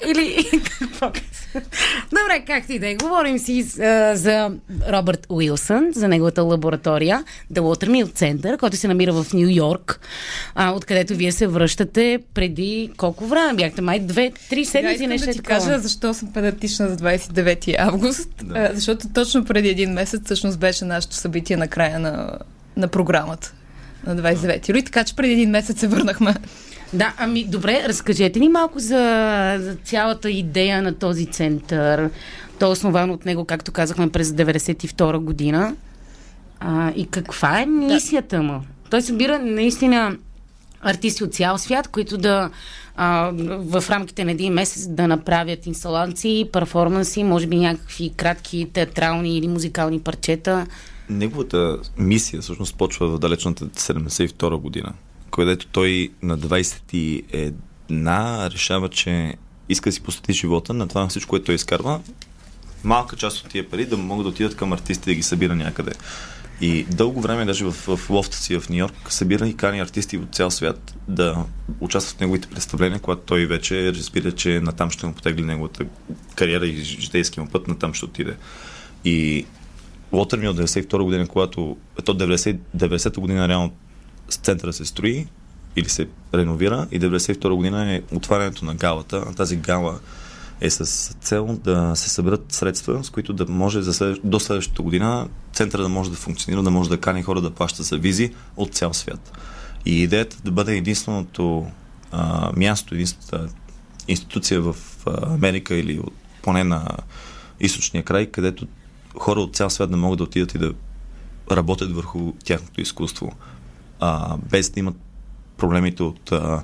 Или 0.07 0.61
какво 0.79 1.11
Добре, 2.09 2.43
както 2.47 2.71
и 2.71 2.79
да 2.79 2.89
е. 2.89 2.95
Говорим 2.95 3.39
си 3.39 3.65
а, 3.81 4.15
за 4.15 4.51
Робърт 4.91 5.25
Уилсън, 5.29 5.91
за 5.95 6.07
неговата 6.07 6.34
лаборатория, 6.43 7.23
The 7.53 7.59
Watermill 7.59 8.05
Center, 8.05 8.57
който 8.57 8.77
се 8.77 8.87
намира 8.87 9.13
в 9.13 9.33
Нью 9.33 9.49
Йорк, 9.49 9.99
а, 10.55 10.71
откъдето 10.71 11.15
вие 11.15 11.31
се 11.31 11.47
връщате 11.47 12.19
преди 12.33 12.91
колко 12.97 13.25
време? 13.25 13.53
Бяхте 13.53 13.81
май 13.81 13.99
две-три 13.99 14.65
седмици, 14.65 15.07
нещо 15.07 15.27
да 15.27 15.31
ти 15.31 15.37
такова. 15.37 15.59
кажа 15.59 15.79
защо 15.79 16.13
съм 16.13 16.33
педантична 16.33 16.89
за 16.89 16.97
29 16.97 17.75
август, 17.79 18.29
да. 18.43 18.71
защото 18.73 19.07
точно 19.13 19.45
преди 19.45 19.69
един 19.69 19.93
месец 19.93 20.21
всъщност 20.25 20.59
беше 20.59 20.85
нашето 20.85 21.15
събитие 21.15 21.57
на 21.57 21.67
края 21.67 21.99
на, 21.99 22.39
на 22.77 22.87
програмата 22.87 23.53
на 24.07 24.15
29 24.15 24.69
юли, 24.69 24.83
така 24.83 25.03
че 25.03 25.15
преди 25.15 25.33
един 25.33 25.49
месец 25.49 25.79
се 25.79 25.87
върнахме. 25.87 26.33
Да, 26.93 27.13
ами 27.17 27.43
добре, 27.43 27.83
разкажете 27.87 28.39
ни 28.39 28.49
малко 28.49 28.79
за, 28.79 29.57
за 29.59 29.75
цялата 29.83 30.31
идея 30.31 30.81
на 30.81 30.93
този 30.93 31.25
център. 31.25 32.09
Той 32.59 32.69
е 32.69 32.71
основан 32.71 33.09
от 33.09 33.25
него, 33.25 33.45
както 33.45 33.71
казахме, 33.71 34.09
през 34.09 34.29
92 34.29 35.17
година. 35.17 35.75
А, 36.67 36.91
и 36.95 37.05
каква 37.05 37.61
е 37.61 37.65
мисията 37.65 38.41
му? 38.41 38.61
Той 38.89 39.01
събира 39.01 39.39
наистина 39.39 40.17
артисти 40.81 41.23
от 41.23 41.33
цял 41.33 41.57
свят, 41.57 41.87
които 41.87 42.17
да 42.17 42.49
а, 42.95 43.31
в 43.59 43.83
рамките 43.89 44.25
на 44.25 44.31
един 44.31 44.53
месец 44.53 44.87
да 44.87 45.07
направят 45.07 45.65
инсталации, 45.65 46.49
перформанси, 46.53 47.23
може 47.23 47.47
би 47.47 47.55
някакви 47.55 48.09
кратки 48.09 48.67
театрални 48.73 49.37
или 49.37 49.47
музикални 49.47 49.99
парчета. 49.99 50.67
Неговата 51.09 51.77
мисия 51.97 52.41
всъщност 52.41 52.75
почва 52.75 53.07
в 53.07 53.19
далечната 53.19 53.65
72 53.65 54.55
година, 54.55 54.93
където 55.31 55.67
той 55.67 56.09
на 56.21 56.37
21 56.37 57.53
решава, 58.53 58.89
че 58.89 59.33
иска 59.69 59.89
да 59.89 59.93
си 59.93 60.01
посвети 60.01 60.33
живота 60.33 60.73
на 60.73 60.87
това 60.87 61.01
на 61.01 61.07
всичко, 61.07 61.29
което 61.29 61.45
той 61.45 61.55
изкарва. 61.55 62.01
Малка 62.83 63.15
част 63.15 63.45
от 63.45 63.51
тия 63.51 63.69
пари 63.69 63.85
да 63.85 63.97
могат 63.97 64.25
да 64.25 64.29
отидат 64.29 64.55
към 64.55 64.73
артисти 64.73 65.09
да 65.09 65.15
ги 65.15 65.23
събира 65.23 65.55
някъде. 65.55 65.91
И 66.61 66.83
дълго 66.83 67.21
време, 67.21 67.45
даже 67.45 67.65
в, 67.65 67.97
в 67.97 68.09
лофта 68.09 68.37
си 68.37 68.59
в 68.59 68.69
Нью 68.69 68.77
Йорк, 68.77 68.93
събира 69.09 69.47
и 69.47 69.57
кани 69.57 69.79
артисти 69.79 70.17
от 70.17 70.35
цял 70.35 70.51
свят 70.51 70.95
да 71.07 71.45
участват 71.79 72.17
в 72.17 72.19
неговите 72.19 72.47
представления, 72.47 72.99
когато 72.99 73.21
той 73.21 73.45
вече 73.45 73.93
разбира, 73.93 74.31
че 74.31 74.59
натам 74.59 74.91
ще 74.91 75.05
му 75.05 75.13
потегли 75.13 75.43
неговата 75.43 75.85
кариера 76.35 76.67
и 76.67 76.75
житейски 76.75 77.39
му 77.39 77.47
път, 77.47 77.67
натам 77.67 77.93
ще 77.93 78.05
отиде. 78.05 78.35
И 79.05 79.45
Watermill 80.13 80.49
от 80.49 80.57
92 80.57 81.03
година, 81.03 81.27
когато 81.27 81.77
ето 81.99 82.17
90, 82.17 82.57
90 82.77 83.19
година 83.19 83.47
реално 83.47 83.73
центъра 84.29 84.73
се 84.73 84.85
строи 84.85 85.27
или 85.75 85.89
се 85.89 86.07
реновира 86.33 86.87
и 86.91 86.99
92 86.99 87.55
година 87.55 87.93
е 87.93 88.01
отварянето 88.11 88.65
на 88.65 88.75
галата. 88.75 89.35
Тази 89.35 89.55
гала 89.55 89.99
е 90.61 90.69
с 90.69 90.85
цел 91.21 91.59
да 91.63 91.95
се 91.95 92.09
съберат 92.09 92.51
средства, 92.51 93.03
с 93.03 93.09
които 93.09 93.33
да 93.33 93.45
може 93.45 93.81
за 93.81 93.93
след... 93.93 94.19
до 94.23 94.39
следващата 94.39 94.81
година 94.81 95.27
центъра 95.53 95.81
да 95.81 95.89
може 95.89 96.09
да 96.09 96.15
функционира, 96.15 96.63
да 96.63 96.71
може 96.71 96.89
да 96.89 96.97
кани 96.97 97.23
хора 97.23 97.41
да 97.41 97.51
плащат 97.51 97.85
за 97.85 97.97
визи 97.97 98.33
от 98.57 98.73
цял 98.73 98.93
свят. 98.93 99.31
И 99.85 100.03
идеята 100.03 100.37
да 100.43 100.51
бъде 100.51 100.77
единственото 100.77 101.67
а, 102.11 102.51
място, 102.55 102.93
единствената 102.93 103.53
институция 104.07 104.61
в 104.61 104.75
Америка 105.23 105.75
или 105.75 105.99
от, 105.99 106.13
поне 106.41 106.63
на 106.63 106.87
източния 107.59 108.03
край, 108.03 108.25
където 108.25 108.67
хора 109.17 109.39
от 109.39 109.55
цял 109.55 109.69
свят 109.69 109.91
да 109.91 109.97
могат 109.97 110.17
да 110.17 110.23
отидат 110.23 110.55
и 110.55 110.57
да 110.57 110.73
работят 111.51 111.91
върху 111.91 112.33
тяхното 112.43 112.81
изкуство, 112.81 113.31
а, 113.99 114.37
без 114.37 114.69
да 114.69 114.79
имат 114.79 114.95
проблемите 115.57 116.03
от 116.03 116.31
а, 116.31 116.63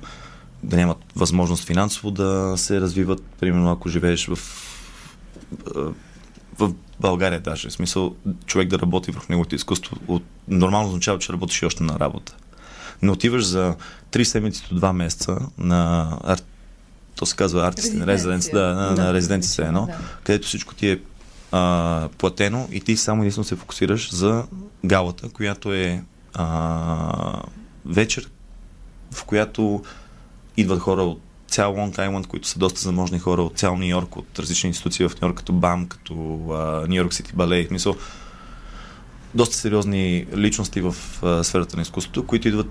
да 0.62 0.76
нямат 0.76 0.98
възможност 1.16 1.64
финансово 1.64 2.10
да 2.10 2.54
се 2.56 2.80
развиват, 2.80 3.22
примерно 3.40 3.72
ако 3.72 3.88
живееш 3.88 4.26
в, 4.26 4.38
в 6.58 6.72
България 7.00 7.40
даже. 7.40 7.68
В 7.68 7.72
смисъл 7.72 8.14
човек 8.46 8.68
да 8.68 8.78
работи 8.78 9.10
върху 9.10 9.26
неговото 9.28 9.54
изкуство 9.54 9.96
от, 10.08 10.22
нормално 10.48 10.88
означава, 10.88 11.18
че 11.18 11.32
работиш 11.32 11.62
още 11.62 11.82
на 11.82 11.98
работа. 11.98 12.34
Не 13.02 13.10
отиваш 13.10 13.44
за 13.44 13.74
3 14.12 14.22
седмици 14.22 14.66
до 14.70 14.80
2 14.80 14.92
месеца 14.92 15.38
на 15.58 16.12
ар... 16.24 16.38
то 17.16 17.26
се 17.26 17.36
казва 17.36 17.66
артистен 17.66 18.04
резиденц, 18.04 18.50
да, 18.50 18.74
на, 18.74 18.94
да, 18.94 19.02
на 19.02 19.14
резиденция 19.14 19.66
едно, 19.66 19.86
да. 19.86 19.98
където 20.24 20.46
всичко 20.46 20.74
ти 20.74 20.88
е 20.88 21.00
а, 21.52 22.08
платено 22.18 22.68
и 22.72 22.80
ти 22.80 22.96
само 22.96 23.22
единствено 23.22 23.44
се 23.44 23.56
фокусираш 23.56 24.14
за 24.14 24.44
галата, 24.84 25.28
която 25.28 25.72
е 25.72 26.04
а, 26.34 27.42
вечер, 27.86 28.30
в 29.14 29.24
която 29.24 29.82
идват 30.56 30.80
хора 30.80 31.02
от 31.02 31.20
цял 31.48 31.74
Лонг 31.74 31.98
Айленд, 31.98 32.26
които 32.26 32.48
са 32.48 32.58
доста 32.58 32.80
заможни 32.80 33.18
хора 33.18 33.42
от 33.42 33.58
цял 33.58 33.76
Нью 33.76 33.88
Йорк, 33.88 34.16
от 34.16 34.38
различни 34.38 34.68
институции 34.68 35.08
в 35.08 35.20
Нью 35.20 35.28
Йорк, 35.28 35.36
като 35.36 35.52
БАМ, 35.52 35.86
като 35.86 36.14
Нью 36.88 36.96
Йорк 36.96 37.14
Сити 37.14 37.32
Балет. 37.34 37.70
Мисъл, 37.70 37.96
доста 39.34 39.56
сериозни 39.56 40.26
личности 40.36 40.80
в 40.80 40.96
а, 41.22 41.44
сферата 41.44 41.76
на 41.76 41.82
изкуството, 41.82 42.26
които 42.26 42.48
идват 42.48 42.70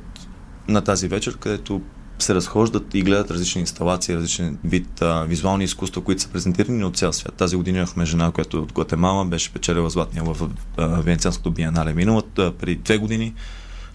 на 0.68 0.82
тази 0.82 1.08
вечер, 1.08 1.38
където 1.38 1.82
се 2.20 2.36
разхождат 2.36 2.94
и 2.94 3.02
гледат 3.02 3.32
различни 3.32 3.62
инсталации, 3.62 4.16
различен 4.16 4.58
вид 4.64 5.02
а, 5.02 5.24
визуални 5.24 5.64
изкуства, 5.64 6.02
които 6.02 6.22
са 6.22 6.30
презентирани 6.30 6.84
от 6.84 6.98
цял 6.98 7.14
свят. 7.14 7.34
Тази 7.34 7.56
година 7.56 7.78
имахме 7.78 8.06
жена, 8.06 8.32
която 8.32 8.62
от 8.62 8.74
Гватемала 8.74 9.26
беше 9.26 9.54
печелила 9.54 9.90
златния 9.90 10.24
в 10.24 10.50
Венецианското 10.78 11.52
биенале 11.52 11.94
миналата, 11.94 12.54
преди 12.60 12.76
две 12.76 12.98
години, 12.98 13.34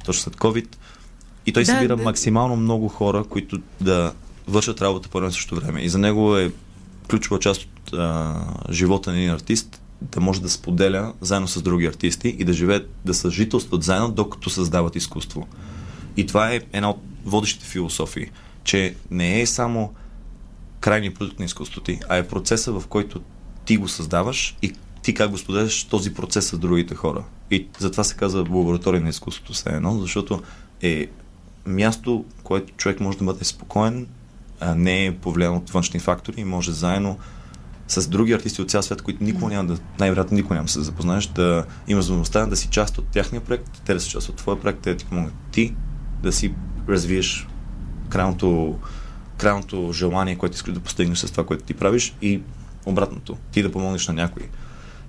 точно 0.05 0.23
след 0.23 0.37
COVID. 0.37 0.67
И 1.47 1.53
той 1.53 1.63
да, 1.63 1.73
събира 1.73 1.97
да. 1.97 2.03
максимално 2.03 2.57
много 2.57 2.89
хора, 2.89 3.25
които 3.25 3.59
да 3.81 4.13
вършат 4.49 4.83
работа 4.83 5.09
по 5.09 5.19
едно 5.19 5.31
също 5.33 5.55
време. 5.55 5.83
И 5.83 5.89
за 5.89 5.99
него 5.99 6.37
е 6.37 6.53
ключова 7.11 7.41
част 7.41 7.63
от 7.63 7.93
а, 7.93 8.35
живота 8.71 9.11
на 9.11 9.17
един 9.17 9.31
артист 9.31 9.83
да 10.03 10.21
може 10.21 10.43
да 10.43 10.51
споделя 10.51 11.13
заедно 11.21 11.49
с 11.49 11.63
други 11.63 11.87
артисти 11.87 12.37
и 12.39 12.45
да 12.45 12.53
живеят, 12.53 12.91
да 13.05 13.15
съжителстват 13.15 13.83
заедно, 13.83 14.11
докато 14.11 14.51
създават 14.51 14.97
изкуство. 14.97 15.47
И 16.17 16.27
това 16.27 16.53
е 16.53 16.61
една 16.73 16.91
от 16.91 17.01
водещите 17.25 17.67
философии, 17.67 18.31
че 18.65 18.95
не 19.11 19.41
е 19.41 19.47
само 19.47 19.95
крайният 20.81 21.15
продукт 21.15 21.39
на 21.39 21.45
изкуството 21.45 21.85
ти, 21.85 22.01
а 22.09 22.17
е 22.17 22.29
процеса, 22.29 22.73
в 22.73 22.87
който 22.89 23.21
ти 23.65 23.77
го 23.77 23.89
създаваш 23.89 24.57
и 24.63 24.73
ти 25.03 25.15
как 25.15 25.31
го 25.31 25.39
споделяш 25.39 25.85
този 25.85 26.15
процес 26.15 26.47
с 26.47 26.59
другите 26.59 26.95
хора. 26.95 27.25
И 27.51 27.67
затова 27.79 28.05
се 28.05 28.17
казва 28.17 28.41
лаборатория 28.41 29.01
на 29.01 29.09
изкуството 29.09 29.53
все 29.53 29.71
едно, 29.71 29.99
защото 29.99 30.43
е 30.83 31.07
място, 31.67 32.25
което 32.43 32.73
човек 32.73 33.01
може 33.01 33.19
да 33.19 33.25
бъде 33.25 33.45
спокоен, 33.45 34.07
а 34.61 34.75
не 34.75 35.07
е 35.07 35.17
повлиян 35.17 35.55
от 35.55 35.71
външни 35.71 36.01
фактори 36.01 36.41
и 36.41 36.45
може 36.45 36.73
заедно 36.73 37.19
с 37.89 38.09
други 38.09 38.33
артисти 38.33 38.63
от 38.63 38.71
цял 38.71 38.83
свят, 38.83 39.03
които 39.03 39.25
никога 39.25 39.55
няма 39.55 39.75
да, 39.75 39.81
най-вероятно 39.99 40.35
никога 40.35 40.55
няма 40.55 40.67
да 40.67 40.73
се 40.73 40.81
запознаеш, 40.81 41.27
да 41.27 41.65
имаш 41.89 42.05
възможността 42.05 42.47
да 42.47 42.57
си 42.57 42.69
част 42.69 42.99
от 42.99 43.07
тяхния 43.07 43.41
проект, 43.41 43.83
те 43.85 43.95
да 43.95 44.01
си 44.01 44.11
част 44.11 44.29
от 44.29 44.37
твоя 44.37 44.61
проект, 44.61 44.79
те 44.83 44.91
да 44.91 44.97
ти 44.97 45.05
помогнат 45.05 45.35
ти 45.53 45.75
да 46.23 46.33
си 46.33 46.55
развиеш 46.89 47.47
крайното, 48.09 48.79
крайното 49.37 49.93
желание, 49.93 50.37
което 50.37 50.55
искаш 50.55 50.75
да 50.75 50.81
постигнеш 50.81 51.19
с 51.19 51.31
това, 51.31 51.47
което 51.47 51.65
ти 51.65 51.75
правиш 51.75 52.15
и 52.23 52.41
обратното, 52.87 53.37
ти 53.53 53.63
да 53.63 53.73
помогнеш 53.73 54.09
на 54.09 54.15
някой. 54.15 54.49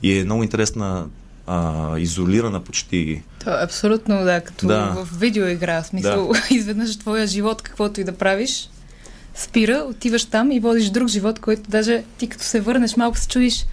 И 0.04 0.20
е 0.20 0.24
много 0.24 0.44
интересна 0.44 1.08
а, 1.48 2.00
изолирана 2.00 2.60
почти. 2.60 3.24
То 3.44 3.50
е 3.60 3.64
абсолютно, 3.64 4.24
да, 4.24 4.42
като 4.42 4.68
да. 4.68 4.86
в 4.86 5.20
видеоигра. 5.20 5.84
В 5.84 5.88
смисъл, 5.88 6.32
да. 6.34 6.42
изведнъж 6.56 6.98
твоя 6.98 7.28
живот, 7.28 7.62
каквото 7.62 8.02
и 8.02 8.04
да 8.04 8.12
правиш, 8.12 8.70
спира, 9.36 9.86
отиваш 9.90 10.26
там 10.26 10.52
и 10.52 10.60
водиш 10.60 10.90
друг 10.90 11.08
живот, 11.08 11.40
който 11.40 11.70
даже 11.70 12.04
ти 12.18 12.28
като 12.28 12.44
се 12.44 12.62
върнеш 12.62 12.96
малко 12.98 13.18
се 13.18 13.28
чудиш 13.28 13.66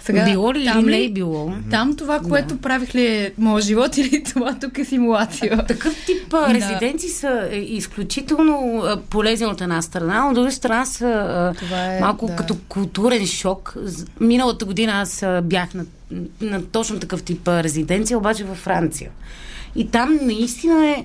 сега, 0.00 0.24
било 0.24 0.54
ли 0.54 0.64
там 0.64 0.86
ли, 0.86 0.90
не 0.90 1.04
е 1.04 1.10
било? 1.10 1.52
Там 1.70 1.96
това, 1.96 2.20
което 2.20 2.54
да. 2.54 2.60
правих 2.60 2.94
ли 2.94 3.06
е 3.06 3.32
моят 3.38 3.64
живот 3.64 3.96
или 3.96 4.22
това 4.32 4.54
тук 4.54 4.78
е 4.78 4.84
симулация? 4.84 5.66
Такъв 5.66 6.06
тип 6.06 6.30
да. 6.30 6.54
резиденции 6.54 7.08
са 7.08 7.48
е, 7.50 7.58
изключително 7.58 8.82
полезни 9.10 9.46
от 9.46 9.60
една 9.60 9.82
страна, 9.82 10.28
от 10.28 10.34
друга 10.34 10.52
страна 10.52 10.84
са 10.84 11.54
е, 11.72 12.00
малко 12.00 12.26
да. 12.26 12.36
като 12.36 12.56
културен 12.68 13.26
шок. 13.26 13.76
Миналата 14.20 14.64
година 14.64 14.92
аз 14.92 15.24
бях 15.42 15.74
на, 15.74 15.84
на 16.40 16.64
точно 16.64 17.00
такъв 17.00 17.22
тип 17.22 17.48
резиденция, 17.48 18.18
обаче 18.18 18.44
във 18.44 18.58
Франция. 18.58 19.10
И 19.76 19.90
там 19.90 20.18
наистина 20.22 20.86
е, 20.90 21.04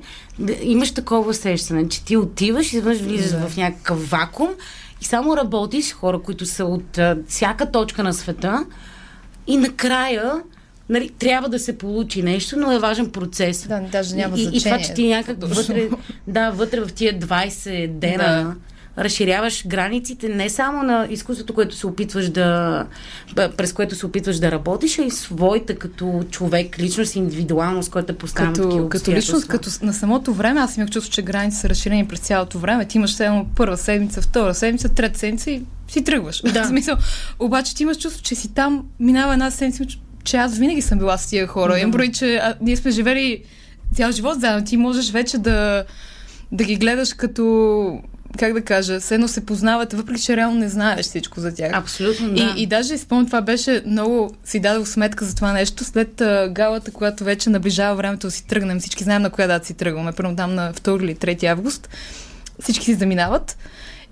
имаш 0.61 0.91
такова 0.91 1.29
усещане, 1.29 1.89
че 1.89 2.05
ти 2.05 2.17
отиваш 2.17 2.73
и 2.73 2.81
влизаш 2.81 3.31
да. 3.31 3.47
в 3.47 3.57
някакъв 3.57 4.09
вакуум 4.09 4.49
и 5.03 5.05
само 5.05 5.37
работиш 5.37 5.85
с 5.85 5.93
хора, 5.93 6.19
които 6.19 6.45
са 6.45 6.65
от 6.65 6.97
а, 6.97 7.17
всяка 7.27 7.71
точка 7.71 8.03
на 8.03 8.13
света 8.13 8.65
и 9.47 9.57
накрая 9.57 10.33
нали, 10.89 11.09
трябва 11.09 11.49
да 11.49 11.59
се 11.59 11.77
получи 11.77 12.23
нещо, 12.23 12.57
но 12.57 12.71
е 12.71 12.79
важен 12.79 13.11
процес. 13.11 13.67
Да, 13.67 13.81
даже 13.91 14.15
няма 14.15 14.37
и, 14.37 14.41
значение. 14.41 14.57
И 14.57 14.63
това, 14.63 14.79
че 14.79 14.93
ти 14.93 15.07
някак 15.07 15.37
вътре, 15.41 15.89
да, 16.27 16.49
вътре 16.49 16.79
в 16.79 16.93
тия 16.93 17.19
20 17.19 17.87
дена 17.87 18.43
да 18.43 18.55
разширяваш 18.97 19.67
границите 19.67 20.29
не 20.29 20.49
само 20.49 20.83
на 20.83 21.07
изкуството, 21.09 21.53
което 21.53 21.75
се 21.75 21.87
опитваш 21.87 22.29
да, 22.29 22.85
през 23.35 23.73
което 23.73 23.95
се 23.95 24.05
опитваш 24.05 24.39
да 24.39 24.51
работиш, 24.51 24.99
а 24.99 25.03
и 25.03 25.11
своята 25.11 25.75
като 25.75 26.23
човек, 26.31 26.79
личност, 26.79 27.15
индивидуалност, 27.15 27.91
която 27.91 28.11
е 28.11 28.15
поставена 28.15 28.53
като, 28.53 28.89
като 28.89 29.11
личност, 29.11 29.47
като 29.47 29.69
на 29.81 29.93
самото 29.93 30.33
време, 30.33 30.59
аз 30.59 30.77
имах 30.77 30.89
чувство, 30.89 31.13
че 31.13 31.21
границите 31.21 31.61
са 31.61 31.69
разширени 31.69 32.07
през 32.07 32.19
цялото 32.19 32.59
време. 32.59 32.85
Ти 32.85 32.97
имаш 32.97 33.13
само 33.13 33.45
първа 33.55 33.77
седмица, 33.77 34.21
втора 34.21 34.53
седмица, 34.53 34.89
трета 34.89 35.19
седмица 35.19 35.51
и 35.51 35.61
си 35.87 36.03
тръгваш. 36.03 36.41
Да. 36.41 36.63
В 36.63 36.67
смисъл, 36.67 36.97
обаче 37.39 37.75
ти 37.75 37.83
имаш 37.83 37.97
чувство, 37.97 38.23
че 38.23 38.35
си 38.35 38.53
там, 38.53 38.85
минава 38.99 39.33
една 39.33 39.51
седмица, 39.51 39.85
че 40.23 40.37
аз 40.37 40.57
винаги 40.57 40.81
съм 40.81 40.99
била 40.99 41.17
с 41.17 41.29
тия 41.29 41.47
хора. 41.47 41.79
Имам 41.79 41.91
брои, 41.91 42.11
че 42.11 42.35
а, 42.35 42.55
ние 42.61 42.77
сме 42.77 42.91
живели 42.91 43.43
цял 43.95 44.11
живот 44.11 44.39
заедно. 44.39 44.65
Ти 44.65 44.77
можеш 44.77 45.11
вече 45.11 45.37
да, 45.37 45.83
да 46.51 46.63
ги 46.63 46.75
гледаш 46.75 47.13
като 47.13 48.01
как 48.39 48.53
да 48.53 48.61
кажа, 48.61 48.99
все 48.99 49.13
едно 49.13 49.27
се 49.27 49.45
познавате, 49.45 49.95
въпреки 49.95 50.21
че 50.21 50.37
реално 50.37 50.59
не 50.59 50.69
знаеш 50.69 51.05
всичко 51.05 51.39
за 51.39 51.55
тях. 51.55 51.71
Абсолютно, 51.73 52.33
да. 52.33 52.41
И, 52.41 52.63
и 52.63 52.67
даже 52.67 52.97
спомням, 52.97 53.25
това 53.25 53.41
беше 53.41 53.83
много, 53.85 54.35
си 54.45 54.59
дадох 54.59 54.87
сметка 54.87 55.25
за 55.25 55.35
това 55.35 55.53
нещо, 55.53 55.83
след 55.83 56.21
а, 56.21 56.49
галата, 56.51 56.91
която 56.91 57.23
вече 57.23 57.49
наближава 57.49 57.95
времето 57.95 58.27
да 58.27 58.31
си 58.31 58.47
тръгнем, 58.47 58.79
всички 58.79 59.03
знаем 59.03 59.21
на 59.21 59.29
коя 59.29 59.47
дата 59.47 59.65
си 59.65 59.73
тръгваме, 59.73 60.11
първо 60.11 60.35
там 60.35 60.55
на 60.55 60.73
2 60.73 61.03
или 61.03 61.15
3 61.15 61.43
август, 61.43 61.89
всички 62.61 62.85
си 62.85 62.93
заминават. 62.93 63.57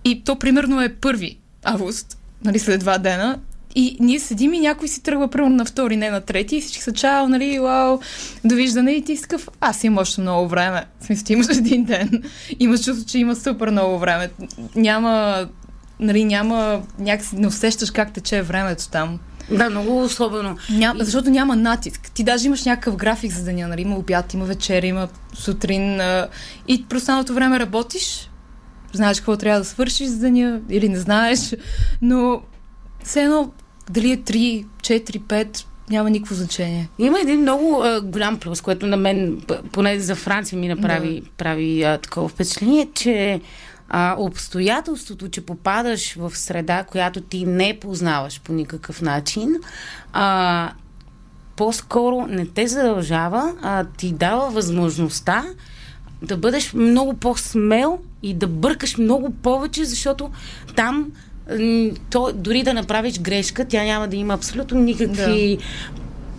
И 0.04 0.24
то 0.24 0.40
примерно 0.40 0.82
е 0.82 0.90
1 0.90 1.38
август, 1.64 2.18
нали, 2.44 2.60
след 2.60 2.80
два 2.80 2.98
дена, 2.98 3.40
и 3.76 3.98
ние 4.00 4.20
седим 4.20 4.54
и 4.54 4.60
някой 4.60 4.88
си 4.88 5.04
тръгва 5.04 5.28
примерно 5.28 5.56
на 5.56 5.66
втори, 5.66 5.98
не 5.98 6.10
на 6.10 6.22
трети 6.22 6.56
и 6.56 6.62
всички 6.62 6.84
са 6.84 6.92
чао, 6.92 7.30
нали, 7.30 7.60
вау, 7.60 8.00
довиждане 8.46 8.92
и 8.92 9.04
ти 9.04 9.16
си 9.16 9.22
такъв, 9.22 9.50
аз 9.62 9.84
имам 9.84 9.98
още 9.98 10.22
много 10.22 10.48
време. 10.48 10.86
В 11.00 11.06
смисъл, 11.06 11.26
ти 11.26 11.34
имаш 11.34 11.48
един 11.58 11.84
ден. 11.84 12.24
Имаш 12.60 12.84
чувство, 12.84 13.06
че 13.06 13.20
има 13.20 13.36
супер 13.36 13.70
много 13.70 14.00
време. 14.00 14.30
Няма, 14.76 15.46
нали, 16.00 16.26
няма, 16.26 16.82
някакси 17.00 17.36
не 17.36 17.48
усещаш 17.48 17.92
как 17.92 18.14
тече 18.14 18.42
времето 18.42 18.90
там. 18.90 19.20
Да, 19.52 19.70
много 19.70 20.04
особено. 20.04 20.58
Ням, 20.70 20.98
защото 21.00 21.30
няма 21.30 21.56
натиск. 21.56 22.12
Ти 22.14 22.24
даже 22.24 22.48
имаш 22.48 22.66
някакъв 22.66 22.96
график 22.96 23.32
за 23.32 23.44
деня, 23.44 23.68
нали? 23.68 23.82
Има 23.82 23.98
обяд, 23.98 24.34
има 24.34 24.46
вечер, 24.46 24.84
има 24.84 25.08
сутрин. 25.34 26.00
А, 26.00 26.28
и 26.68 26.86
през 26.86 27.06
време 27.30 27.60
работиш, 27.60 28.30
знаеш 28.94 29.20
какво 29.20 29.38
трябва 29.38 29.60
да 29.60 29.66
свършиш 29.66 30.08
за 30.08 30.20
деня 30.20 30.60
или 30.70 30.90
не 30.90 31.00
знаеш, 31.00 31.56
но 32.02 32.42
все 33.04 33.24
едно 33.24 33.52
дали 33.91 34.12
е 34.12 34.17
3, 34.17 34.65
4, 34.82 35.19
5, 35.19 35.65
няма 35.89 36.10
никакво 36.10 36.36
значение. 36.36 36.89
Има 36.99 37.19
един 37.19 37.41
много 37.41 37.82
а, 37.84 38.01
голям 38.01 38.39
плюс, 38.39 38.62
което 38.62 38.88
на 38.88 38.97
мен, 38.97 39.41
поне 39.71 39.99
за 39.99 40.15
Франция 40.15 40.60
ми 40.60 40.67
направи 40.67 41.21
да. 41.21 41.30
прави 41.38 41.84
а, 41.84 41.97
такова 41.97 42.27
впечатление, 42.27 42.88
че 42.93 43.41
а, 43.89 44.15
обстоятелството, 44.17 45.30
че 45.30 45.45
попадаш 45.45 46.15
в 46.15 46.38
среда, 46.38 46.84
която 46.84 47.21
ти 47.21 47.45
не 47.45 47.80
познаваш 47.82 48.41
по 48.41 48.54
никакъв 48.54 49.01
начин, 49.01 49.56
а, 50.13 50.71
по-скоро 51.56 52.27
не 52.30 52.45
те 52.45 52.67
задължава, 52.67 53.54
а 53.62 53.86
ти 53.97 54.12
дава 54.12 54.49
възможността 54.49 55.45
да 56.21 56.38
бъдеш 56.38 56.73
много 56.73 57.13
по-смел 57.13 57.99
и 58.23 58.34
да 58.34 58.47
бъркаш 58.47 58.97
много 58.97 59.30
повече, 59.32 59.86
защото 59.86 60.32
там 60.75 61.12
то, 62.10 62.32
дори 62.36 62.64
да 62.64 62.74
направиш 62.74 63.20
грешка, 63.20 63.66
тя 63.66 63.84
няма 63.84 64.08
да 64.08 64.16
има 64.16 64.34
абсолютно 64.34 64.80
никакви 64.80 65.58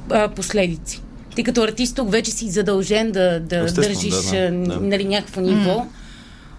да. 0.09 0.29
последици. 0.29 1.01
Ти 1.35 1.45
като 1.45 1.63
артист 1.63 1.97
тук 1.97 2.11
вече 2.11 2.31
си 2.31 2.51
задължен 2.51 3.13
да, 3.13 3.41
да 3.41 3.65
държиш 3.65 4.15
да, 4.15 4.51
да. 4.51 4.81
Нали, 4.81 5.05
някакво 5.05 5.41
ниво. 5.41 5.71
Mm. 5.71 5.87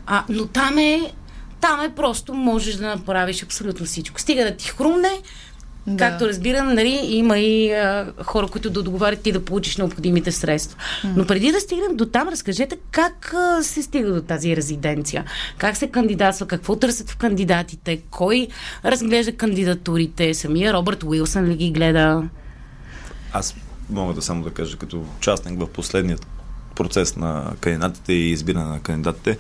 А, 0.05 0.23
но 0.29 0.47
там 0.47 0.77
е, 0.77 1.11
там 1.61 1.81
е 1.81 1.95
просто 1.95 2.33
можеш 2.33 2.75
да 2.75 2.87
направиш 2.87 3.43
абсолютно 3.43 3.85
всичко. 3.85 4.21
Стига 4.21 4.43
да 4.43 4.55
ти 4.55 4.69
хрумне, 4.69 5.11
да. 5.87 6.09
Както 6.09 6.27
разбирам, 6.27 6.73
нали, 6.73 6.99
има 7.03 7.39
и 7.39 7.73
а, 7.73 8.13
хора, 8.23 8.47
които 8.47 8.69
да 8.69 8.83
договарят 8.83 9.21
ти 9.21 9.31
да 9.31 9.45
получиш 9.45 9.77
необходимите 9.77 10.31
средства. 10.31 10.77
Mm. 11.03 11.13
Но 11.15 11.25
преди 11.25 11.51
да 11.51 11.59
стигнем 11.59 11.95
до 11.95 12.05
там, 12.05 12.27
разкажете 12.29 12.77
как 12.91 13.33
а, 13.33 13.63
се 13.63 13.81
стига 13.81 14.13
до 14.13 14.21
тази 14.21 14.55
резиденция. 14.55 15.25
Как 15.57 15.77
се 15.77 15.87
кандидатства, 15.87 16.47
какво 16.47 16.75
търсят 16.75 17.09
в 17.09 17.17
кандидатите, 17.17 18.01
кой 18.11 18.47
разглежда 18.85 19.31
кандидатурите, 19.31 20.33
самия 20.33 20.73
Робърт 20.73 21.03
Уилсън 21.03 21.45
ли 21.45 21.55
ги 21.55 21.71
гледа? 21.71 22.23
Аз 23.33 23.55
мога 23.89 24.13
да 24.13 24.21
само 24.21 24.43
да 24.43 24.49
кажа, 24.49 24.77
като 24.77 25.05
участник 25.17 25.59
в 25.59 25.67
последният 25.67 26.27
процес 26.75 27.15
на 27.15 27.53
кандидатите 27.59 28.13
и 28.13 28.29
избиране 28.31 28.65
на 28.65 28.79
кандидатите, 28.79 29.37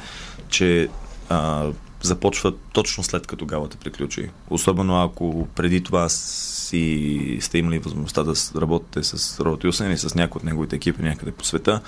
че 0.49 0.89
а, 1.29 1.67
започва 2.03 2.53
точно 2.73 3.03
след 3.03 3.27
като 3.27 3.45
галата 3.45 3.77
приключи. 3.77 4.29
Особено 4.49 5.03
ако 5.03 5.47
преди 5.55 5.83
това 5.83 6.09
си 6.09 7.37
сте 7.41 7.57
имали 7.57 7.79
възможността 7.79 8.23
да 8.23 8.33
работите 8.61 9.03
с 9.03 9.39
Робът 9.39 9.63
Юсен 9.63 9.91
или 9.91 9.97
с 9.97 10.15
някой 10.15 10.39
от 10.39 10.43
неговите 10.43 10.75
екипи 10.75 11.01
някъде 11.01 11.31
по 11.31 11.45
света. 11.45 11.81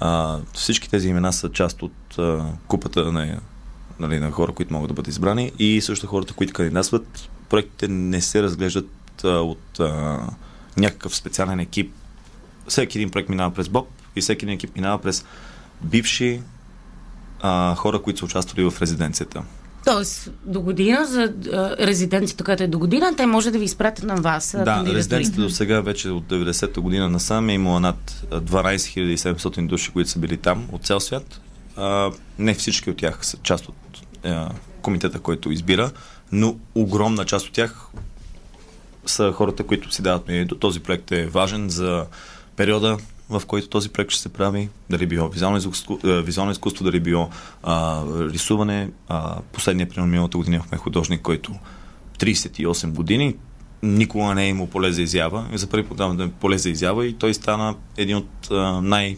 А, 0.00 0.38
всички 0.52 0.90
тези 0.90 1.08
имена 1.08 1.32
са 1.32 1.52
част 1.52 1.82
от 1.82 2.18
а, 2.18 2.44
купата 2.66 3.12
на, 3.12 3.40
нали, 4.00 4.18
на 4.18 4.30
хора, 4.30 4.52
които 4.52 4.72
могат 4.72 4.88
да 4.88 4.94
бъдат 4.94 5.08
избрани 5.08 5.52
и 5.58 5.80
също 5.80 6.06
хората, 6.06 6.34
които 6.34 6.52
кандидатстват. 6.52 7.28
Проектите 7.48 7.88
не 7.88 8.20
се 8.20 8.42
разглеждат 8.42 9.24
а, 9.24 9.28
от 9.28 9.80
а, 9.80 10.20
някакъв 10.76 11.16
специален 11.16 11.60
екип. 11.60 11.92
Всеки 12.68 12.98
един 12.98 13.10
проект 13.10 13.28
минава 13.28 13.54
през 13.54 13.68
Боб 13.68 13.88
и 14.16 14.20
всеки 14.20 14.44
един 14.44 14.54
екип 14.54 14.76
минава 14.76 14.98
през 14.98 15.24
бивши 15.82 16.40
а, 17.42 17.74
хора, 17.74 18.02
които 18.02 18.18
са 18.18 18.24
участвали 18.24 18.70
в 18.70 18.82
резиденцията. 18.82 19.42
Тоест, 19.84 20.30
до 20.44 20.60
година, 20.60 21.06
за 21.06 21.32
а, 21.52 21.76
резиденцията, 21.86 22.44
която 22.44 22.62
е 22.62 22.66
до 22.66 22.78
година, 22.78 23.12
те 23.16 23.26
може 23.26 23.50
да 23.50 23.58
ви 23.58 23.64
изпратят 23.64 24.04
на 24.04 24.14
вас. 24.14 24.56
Да, 24.64 24.84
резиденцията 24.86 25.40
до 25.40 25.50
сега 25.50 25.80
вече 25.80 26.10
от 26.10 26.24
90-та 26.24 26.80
година 26.80 27.08
насам 27.08 27.48
е 27.48 27.54
имала 27.54 27.80
над 27.80 28.26
12 28.30 29.16
700 29.16 29.66
души, 29.66 29.90
които 29.90 30.10
са 30.10 30.18
били 30.18 30.36
там 30.36 30.68
от 30.72 30.84
цял 30.84 31.00
свят. 31.00 31.40
А, 31.76 32.10
не 32.38 32.54
всички 32.54 32.90
от 32.90 32.96
тях 32.96 33.26
са 33.26 33.36
част 33.42 33.68
от 33.68 33.74
а, 34.24 34.48
комитета, 34.82 35.18
който 35.18 35.52
избира, 35.52 35.90
но 36.32 36.56
огромна 36.74 37.24
част 37.24 37.46
от 37.46 37.52
тях 37.52 37.86
са 39.06 39.32
хората, 39.32 39.62
които 39.62 39.92
си 39.92 40.02
дават. 40.02 40.30
Този 40.60 40.80
проект 40.80 41.12
е 41.12 41.26
важен 41.26 41.70
за 41.70 42.06
периода, 42.56 42.96
в 43.32 43.46
който 43.46 43.68
този 43.68 43.88
проект 43.88 44.10
ще 44.10 44.22
се 44.22 44.28
прави, 44.28 44.68
дали 44.90 45.06
било 45.06 45.28
визуално 45.28 45.58
изкуство, 45.58 45.98
визуално 46.04 46.52
изкуство 46.52 46.84
дали 46.84 47.00
било 47.00 47.30
а, 47.62 48.02
рисуване. 48.06 48.90
А, 49.08 49.40
последния, 49.52 49.88
пример, 49.88 50.08
миналата 50.08 50.38
година 50.38 50.56
имахме 50.56 50.78
художник, 50.78 51.22
който 51.22 51.52
38 52.18 52.92
години 52.92 53.36
никога 53.82 54.34
не 54.34 54.44
е 54.44 54.48
имал 54.48 54.66
поле 54.66 54.92
за 54.92 55.02
изява. 55.02 55.46
За 55.54 55.66
първи 55.66 55.88
път 55.88 56.16
да 56.16 56.30
поле 56.40 56.58
за 56.58 56.70
изява 56.70 57.06
и 57.06 57.12
той 57.12 57.34
стана 57.34 57.74
един 57.96 58.16
от 58.16 58.50
а, 58.50 58.80
най- 58.80 59.16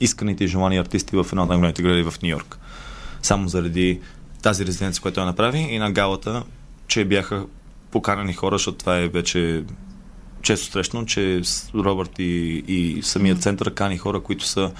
исканите 0.00 0.44
и 0.44 0.48
желани 0.48 0.78
артисти 0.78 1.16
в 1.16 1.26
една 1.32 1.42
от 1.42 1.48
най-големите 1.48 1.82
гради 1.82 2.02
в 2.02 2.14
Нью 2.22 2.30
Йорк. 2.30 2.58
Само 3.22 3.48
заради 3.48 4.00
тази 4.42 4.66
резиденция, 4.66 5.02
която 5.02 5.14
той 5.14 5.24
направи 5.24 5.58
и 5.58 5.78
на 5.78 5.92
галата, 5.92 6.42
че 6.88 7.04
бяха 7.04 7.46
поканени 7.90 8.32
хора, 8.32 8.54
защото 8.54 8.78
това 8.78 8.98
е 8.98 9.08
вече 9.08 9.64
често 10.46 10.72
срещано, 10.72 11.04
че 11.06 11.42
Робърт 11.74 12.18
и, 12.18 12.64
и 12.68 13.02
самият 13.02 13.42
център 13.42 13.74
кани 13.74 13.98
хора, 13.98 14.20
които 14.20 14.44
са 14.44 14.72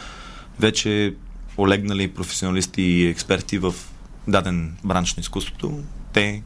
вече 0.61 1.15
олегнали 1.59 2.09
професионалисти 2.09 2.83
и 2.83 3.07
експерти 3.07 3.59
в 3.59 3.75
даден 4.29 4.77
бранш 4.85 5.15
на 5.15 5.21
изкуството. 5.21 5.79
Те 6.13 6.43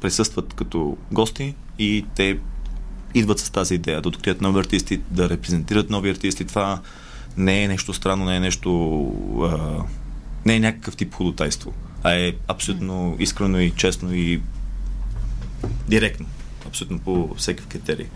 присъстват 0.00 0.54
като 0.54 0.96
гости 1.12 1.54
и 1.78 2.04
те 2.14 2.38
идват 3.14 3.38
с 3.38 3.50
тази 3.50 3.74
идея 3.74 4.00
да 4.00 4.08
открият 4.08 4.40
нови 4.40 4.60
артисти, 4.60 5.00
да 5.10 5.28
репрезентират 5.28 5.90
нови 5.90 6.10
артисти. 6.10 6.44
Това 6.44 6.80
не 7.36 7.64
е 7.64 7.68
нещо 7.68 7.94
странно, 7.94 8.24
не 8.24 8.36
е 8.36 8.40
нещо. 8.40 8.70
А, 9.42 9.82
не 10.46 10.56
е 10.56 10.60
някакъв 10.60 10.96
тип 10.96 11.14
ходотайство, 11.14 11.72
а 12.02 12.12
е 12.12 12.32
абсолютно 12.48 13.16
искрено 13.18 13.60
и 13.60 13.70
честно 13.70 14.14
и 14.14 14.40
директно. 15.88 16.26
Абсолютно 16.66 16.98
по 16.98 17.34
всеки 17.34 17.64
критерий. 17.64 18.06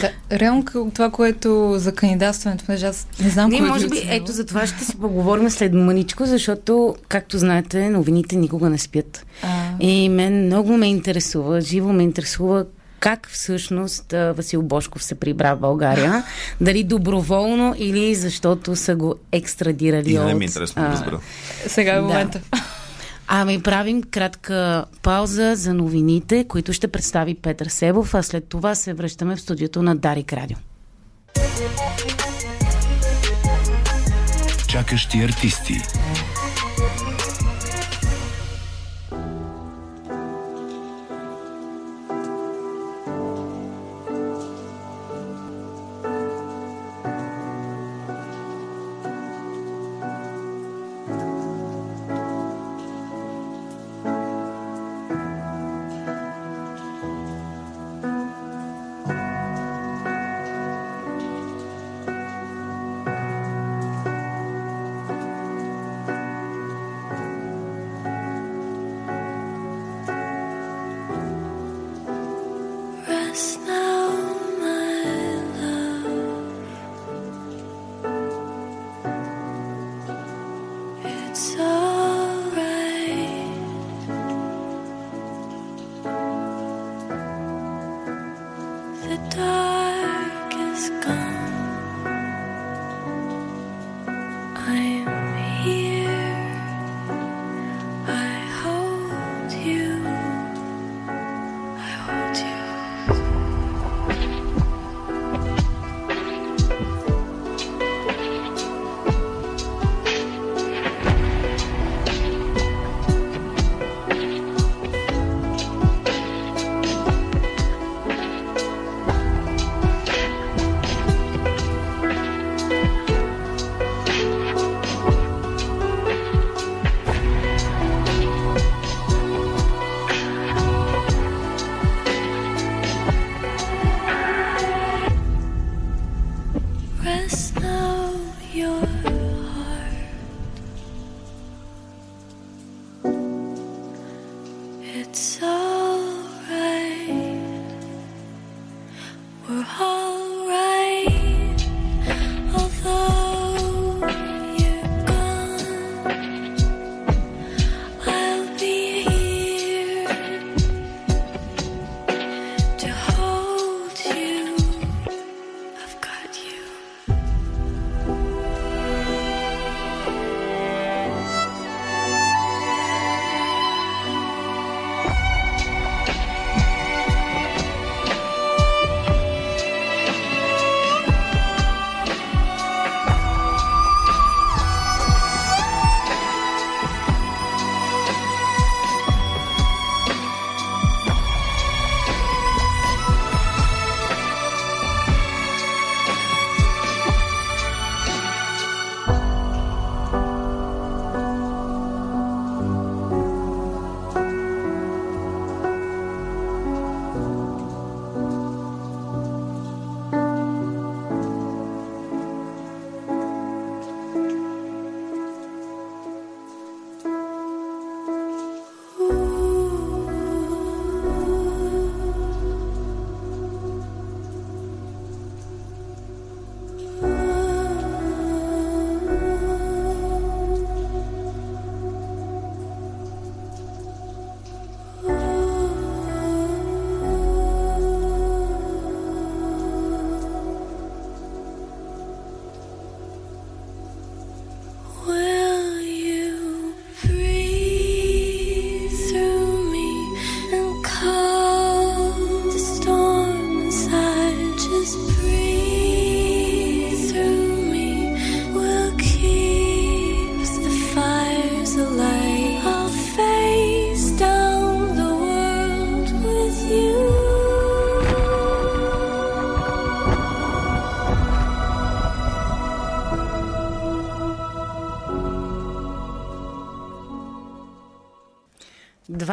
Да, 0.00 0.38
реално 0.38 0.64
това, 0.94 1.10
което 1.10 1.74
за 1.76 1.94
кандидатстването, 1.94 2.64
понеже 2.64 2.86
аз 2.86 3.06
не 3.22 3.30
знам 3.30 3.50
Не, 3.50 3.60
може 3.60 3.88
би, 3.88 4.02
ето 4.08 4.32
за 4.32 4.46
това 4.46 4.66
ще 4.66 4.84
си 4.84 4.96
поговорим 4.96 5.50
след 5.50 5.74
мъничко, 5.74 6.26
защото, 6.26 6.94
както 7.08 7.38
знаете, 7.38 7.88
новините 7.88 8.36
никога 8.36 8.70
не 8.70 8.78
спят. 8.78 9.26
А... 9.42 9.48
И 9.80 10.08
мен 10.08 10.46
много 10.46 10.76
ме 10.76 10.86
интересува, 10.86 11.60
живо 11.60 11.92
ме 11.92 12.02
интересува 12.02 12.64
как 13.00 13.28
всъщност 13.30 14.12
Васил 14.12 14.62
Бошков 14.62 15.04
се 15.04 15.14
прибра 15.14 15.56
в 15.56 15.60
България. 15.60 16.24
Дали 16.60 16.84
доброволно 16.84 17.74
или 17.78 18.14
защото 18.14 18.76
са 18.76 18.96
го 18.96 19.14
екстрадирали 19.32 20.12
и 20.12 20.18
от... 20.18 20.26
Не 20.26 20.34
ми 20.34 20.44
е 20.44 20.46
интересно 20.46 20.82
да 20.82 20.88
разбера. 20.88 21.20
Сега 21.66 21.94
е 21.94 22.00
момента. 22.00 22.40
Да. 22.52 22.62
Ами 23.32 23.62
правим 23.62 24.02
кратка 24.02 24.84
пауза 25.02 25.56
за 25.56 25.74
новините, 25.74 26.44
които 26.48 26.72
ще 26.72 26.88
представи 26.88 27.34
Петър 27.34 27.66
Себов, 27.66 28.14
а 28.14 28.22
след 28.22 28.48
това 28.48 28.74
се 28.74 28.94
връщаме 28.94 29.36
в 29.36 29.40
студиото 29.40 29.82
на 29.82 29.96
Дарик 29.96 30.32
Радио. 30.32 30.56
Чакащи 34.68 35.18
артисти. 35.18 35.74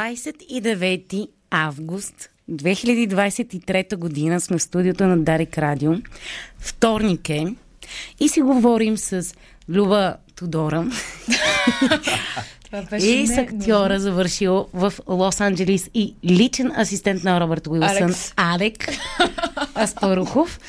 29 0.08 1.28
август 1.52 2.30
2023 2.52 3.96
година 3.96 4.42
сме 4.42 4.58
в 4.58 4.64
студиото 4.64 5.04
на 5.04 5.18
Дарик 5.18 5.58
Радио. 5.58 5.92
Вторник 6.60 7.30
е 7.30 7.56
и 8.20 8.30
си 8.30 8.42
говорим 8.42 8.98
с 8.98 9.36
Люба 9.70 10.16
Тодора 10.36 10.86
и 13.02 13.28
с 13.28 13.38
актьора, 13.38 14.00
завършил 14.00 14.68
в 14.74 14.94
Лос-Анджелис 15.08 15.90
и 15.94 16.16
личен 16.26 16.72
асистент 16.72 17.24
на 17.24 17.40
Робърт 17.40 17.68
Уилсън, 17.68 18.16
Алек 18.36 18.90
Аспарухов. 19.76 20.60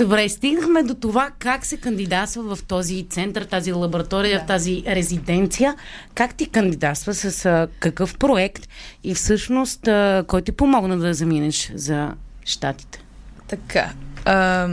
Добре, 0.00 0.28
стигнахме 0.28 0.82
до 0.82 0.94
това 0.94 1.30
как 1.38 1.66
се 1.66 1.76
кандидатства 1.76 2.56
в 2.56 2.62
този 2.62 3.06
център, 3.10 3.44
тази 3.44 3.72
лаборатория, 3.72 4.40
да. 4.40 4.46
тази 4.46 4.82
резиденция. 4.86 5.74
Как 6.14 6.34
ти 6.34 6.46
кандидатства, 6.46 7.14
с 7.14 7.46
а, 7.46 7.68
какъв 7.80 8.18
проект 8.18 8.68
и 9.04 9.14
всъщност 9.14 9.88
а, 9.88 10.24
кой 10.26 10.42
ти 10.42 10.52
помогна 10.52 10.98
да 10.98 11.14
заминеш 11.14 11.72
за 11.74 12.12
щатите? 12.44 13.02
Така. 13.48 13.92
А, 14.24 14.68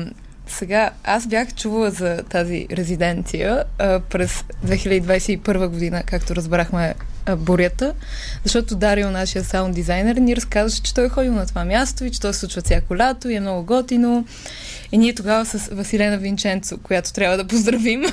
сега, 0.48 0.92
аз 1.04 1.28
бях 1.28 1.54
чувала 1.54 1.92
за 1.92 2.24
тази 2.30 2.68
резиденция 2.72 3.64
а, 3.80 4.00
през 4.00 4.44
2021 4.66 5.68
година, 5.68 6.04
както 6.06 6.36
разбрахме 6.36 6.94
а, 7.26 7.36
бурята, 7.36 7.94
защото 8.44 8.76
Дарио, 8.76 9.12
нашия 9.12 9.44
саунд 9.44 9.76
дизайнер, 9.76 10.16
ни 10.16 10.36
разказваше, 10.36 10.84
че 10.84 10.94
той 10.94 11.06
е 11.06 11.10
ходил 11.10 11.34
на 11.34 11.46
това 11.46 11.66
място 11.66 12.06
и 12.06 12.12
че 12.12 12.20
той 12.20 12.34
се 12.34 12.40
случва 12.40 12.62
всяко 12.62 12.98
лято 12.98 13.30
и 13.30 13.36
е 13.36 13.40
много 13.40 13.64
готино. 13.64 14.26
И 14.92 14.98
ние 14.98 15.16
тогава 15.16 15.46
с 15.46 15.68
Василена 15.72 16.18
Винченцо, 16.18 16.78
която 16.78 17.14
трябва 17.14 17.38
да 17.38 17.48
поздравим 17.48 18.04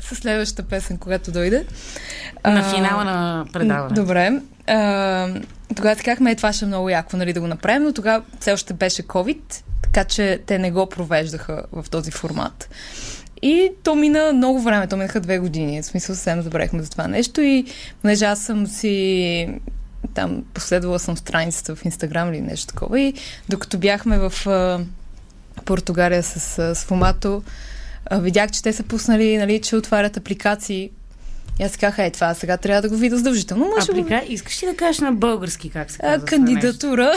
с 0.00 0.14
следващата 0.14 0.62
песен, 0.62 0.98
когато 0.98 1.32
дойде. 1.32 1.64
На 2.44 2.74
финала 2.74 3.04
на 3.04 3.46
предаването. 3.52 4.00
Добре. 4.02 4.40
А, 4.66 5.28
тогава 5.76 5.96
си 5.96 6.04
казахме, 6.04 6.30
е, 6.30 6.34
това 6.34 6.52
ще 6.52 6.64
е 6.64 6.68
много 6.68 6.88
яко 6.88 7.16
нали, 7.16 7.32
да 7.32 7.40
го 7.40 7.46
направим, 7.46 7.82
но 7.82 7.92
тогава 7.92 8.22
все 8.40 8.52
още 8.52 8.74
беше 8.74 9.02
COVID, 9.02 9.62
така 9.82 10.04
че 10.04 10.40
те 10.46 10.58
не 10.58 10.70
го 10.70 10.88
провеждаха 10.88 11.62
в 11.72 11.90
този 11.90 12.10
формат. 12.10 12.68
И 13.42 13.70
то 13.82 13.94
мина 13.94 14.32
много 14.32 14.60
време, 14.60 14.86
то 14.86 14.96
минаха 14.96 15.20
две 15.20 15.38
години. 15.38 15.82
В 15.82 15.86
смисъл 15.86 16.14
съвсем 16.14 16.42
забравихме 16.42 16.82
за 16.82 16.90
това 16.90 17.08
нещо 17.08 17.40
и 17.40 17.64
понеже 18.02 18.24
аз 18.24 18.40
съм 18.40 18.66
си 18.66 19.48
там 20.14 20.44
последвала 20.54 20.98
съм 20.98 21.16
страницата 21.16 21.76
в 21.76 21.84
Инстаграм 21.84 22.28
или 22.28 22.40
нещо 22.40 22.66
такова 22.66 23.00
и 23.00 23.14
докато 23.48 23.78
бяхме 23.78 24.18
в 24.18 24.32
Португалия 25.64 26.22
с, 26.22 26.40
с 26.74 26.84
Фомато, 26.84 27.42
видях, 28.12 28.50
че 28.50 28.62
те 28.62 28.72
са 28.72 28.82
пуснали, 28.82 29.36
нали, 29.36 29.60
че 29.60 29.76
отварят 29.76 30.16
апликации. 30.16 30.90
И 31.60 31.64
аз 31.64 31.76
казах, 31.76 31.98
е, 31.98 32.10
това 32.10 32.34
сега 32.34 32.56
трябва 32.56 32.82
да 32.82 32.88
го 32.88 32.96
видя 32.96 33.16
задължително. 33.16 33.64
Може 33.64 33.92
Аплика... 33.92 34.20
Го... 34.26 34.32
Искаш 34.32 34.62
ли 34.62 34.66
да 34.66 34.76
кажеш 34.76 35.00
на 35.00 35.12
български 35.12 35.70
как 35.70 35.90
се 35.90 35.98
казва? 35.98 36.26
кандидатура. 36.26 37.12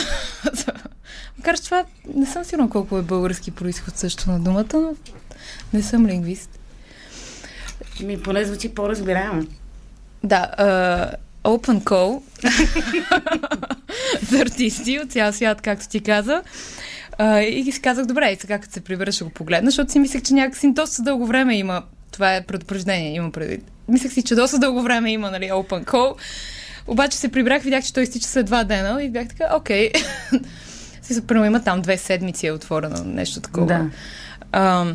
Макар, 1.38 1.56
че 1.56 1.63
това 1.63 1.84
не 2.15 2.26
съм 2.26 2.43
сигурна 2.43 2.69
колко 2.69 2.98
е 2.98 3.02
български 3.02 3.52
происход 3.52 3.98
също 3.98 4.32
на 4.32 4.39
думата, 4.39 4.65
но 4.74 4.95
не 5.74 5.84
съм 5.84 6.08
лингвист. 6.08 6.50
Ми 8.04 8.21
поне 8.21 8.45
звучи 8.45 8.69
по-разбираемо. 8.69 9.43
Да, 10.24 10.52
uh, 10.60 11.13
Open 11.43 11.84
Call 11.84 12.21
за 14.30 14.39
артисти 14.39 15.00
от 15.00 15.12
цял 15.12 15.34
свят, 15.34 15.62
както 15.62 15.88
ти 15.88 16.00
каза. 16.00 16.41
А, 17.17 17.39
и 17.39 17.71
си 17.71 17.82
казах, 17.82 18.06
добре, 18.06 18.32
и 18.32 18.36
сега 18.36 18.60
като 18.60 18.73
се 18.73 18.82
прибера 18.82 19.12
ще 19.12 19.23
го 19.23 19.30
погледна, 19.30 19.69
защото 19.69 19.91
си 19.91 19.99
мислех, 19.99 20.21
че 20.21 20.34
някакси 20.34 20.73
доста 20.73 21.04
дълго 21.04 21.25
време 21.25 21.58
има. 21.58 21.84
Това 22.12 22.36
е 22.36 22.45
предупреждение, 22.45 23.15
има 23.15 23.32
предвид. 23.32 23.71
Мислех 23.88 24.13
си, 24.13 24.23
че 24.23 24.36
доста 24.36 24.60
дълго 24.60 24.82
време 24.82 25.12
има, 25.12 25.32
нали, 25.32 25.45
open 25.45 25.86
call. 25.86 26.15
Обаче 26.88 27.17
се 27.17 27.30
прибрах, 27.30 27.63
видях, 27.63 27.84
че 27.84 27.93
той 27.93 28.04
изтича 28.04 28.28
след 28.28 28.45
два 28.45 28.63
дена 28.63 29.04
и 29.04 29.10
бях 29.10 29.28
така, 29.28 29.56
окей. 29.56 29.91
Си 31.01 31.28
първо 31.28 31.45
има 31.45 31.63
там 31.63 31.82
две 31.82 31.97
седмици 31.97 32.47
е 32.47 32.51
отворено, 32.51 33.04
нещо 33.06 33.39
такова. 33.41 33.65
Да. 33.65 33.89
А, 34.51 34.93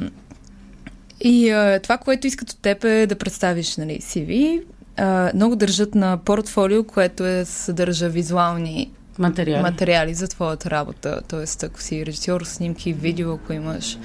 и 1.21 1.51
а, 1.51 1.81
това, 1.83 1.99
което 1.99 2.27
искат 2.27 2.51
от 2.51 2.63
теб 2.63 2.85
е 2.85 3.07
да 3.07 3.15
представиш 3.17 3.77
нали, 3.77 3.99
CV. 4.01 4.63
А, 4.97 5.31
много 5.35 5.57
държат 5.57 5.95
на 5.95 6.17
портфолио, 6.17 6.85
което 6.85 7.27
е, 7.27 7.45
съдържа 7.45 8.09
визуални 8.09 8.91
материали. 9.19 9.63
материали 9.63 10.15
за 10.15 10.29
твоята 10.29 10.71
работа. 10.71 11.21
Тоест, 11.29 11.63
ако 11.63 11.83
си 11.83 12.07
режисьор, 12.07 12.41
снимки, 12.45 12.93
видео, 12.93 13.35
ако 13.35 13.53
имаш. 13.53 13.99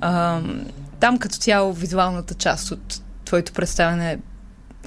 А, 0.00 0.40
там 1.00 1.18
като 1.18 1.36
цяло 1.36 1.72
визуалната 1.72 2.34
част 2.34 2.70
от 2.70 3.00
твоето 3.24 3.52
представяне 3.52 4.12
е, 4.12 4.18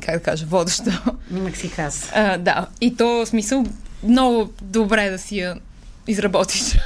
как 0.02 0.16
да 0.16 0.24
кажа, 0.24 0.46
водеща. 0.46 1.04
Имах 1.32 1.58
си 1.58 1.68
хас. 1.68 2.12
А, 2.16 2.38
да, 2.38 2.68
и 2.82 2.96
то 2.96 3.08
в 3.08 3.26
смисъл 3.26 3.66
много 4.04 4.54
добре 4.62 5.10
да 5.10 5.18
си 5.18 5.38
я 5.38 5.56
изработиш. 6.08 6.78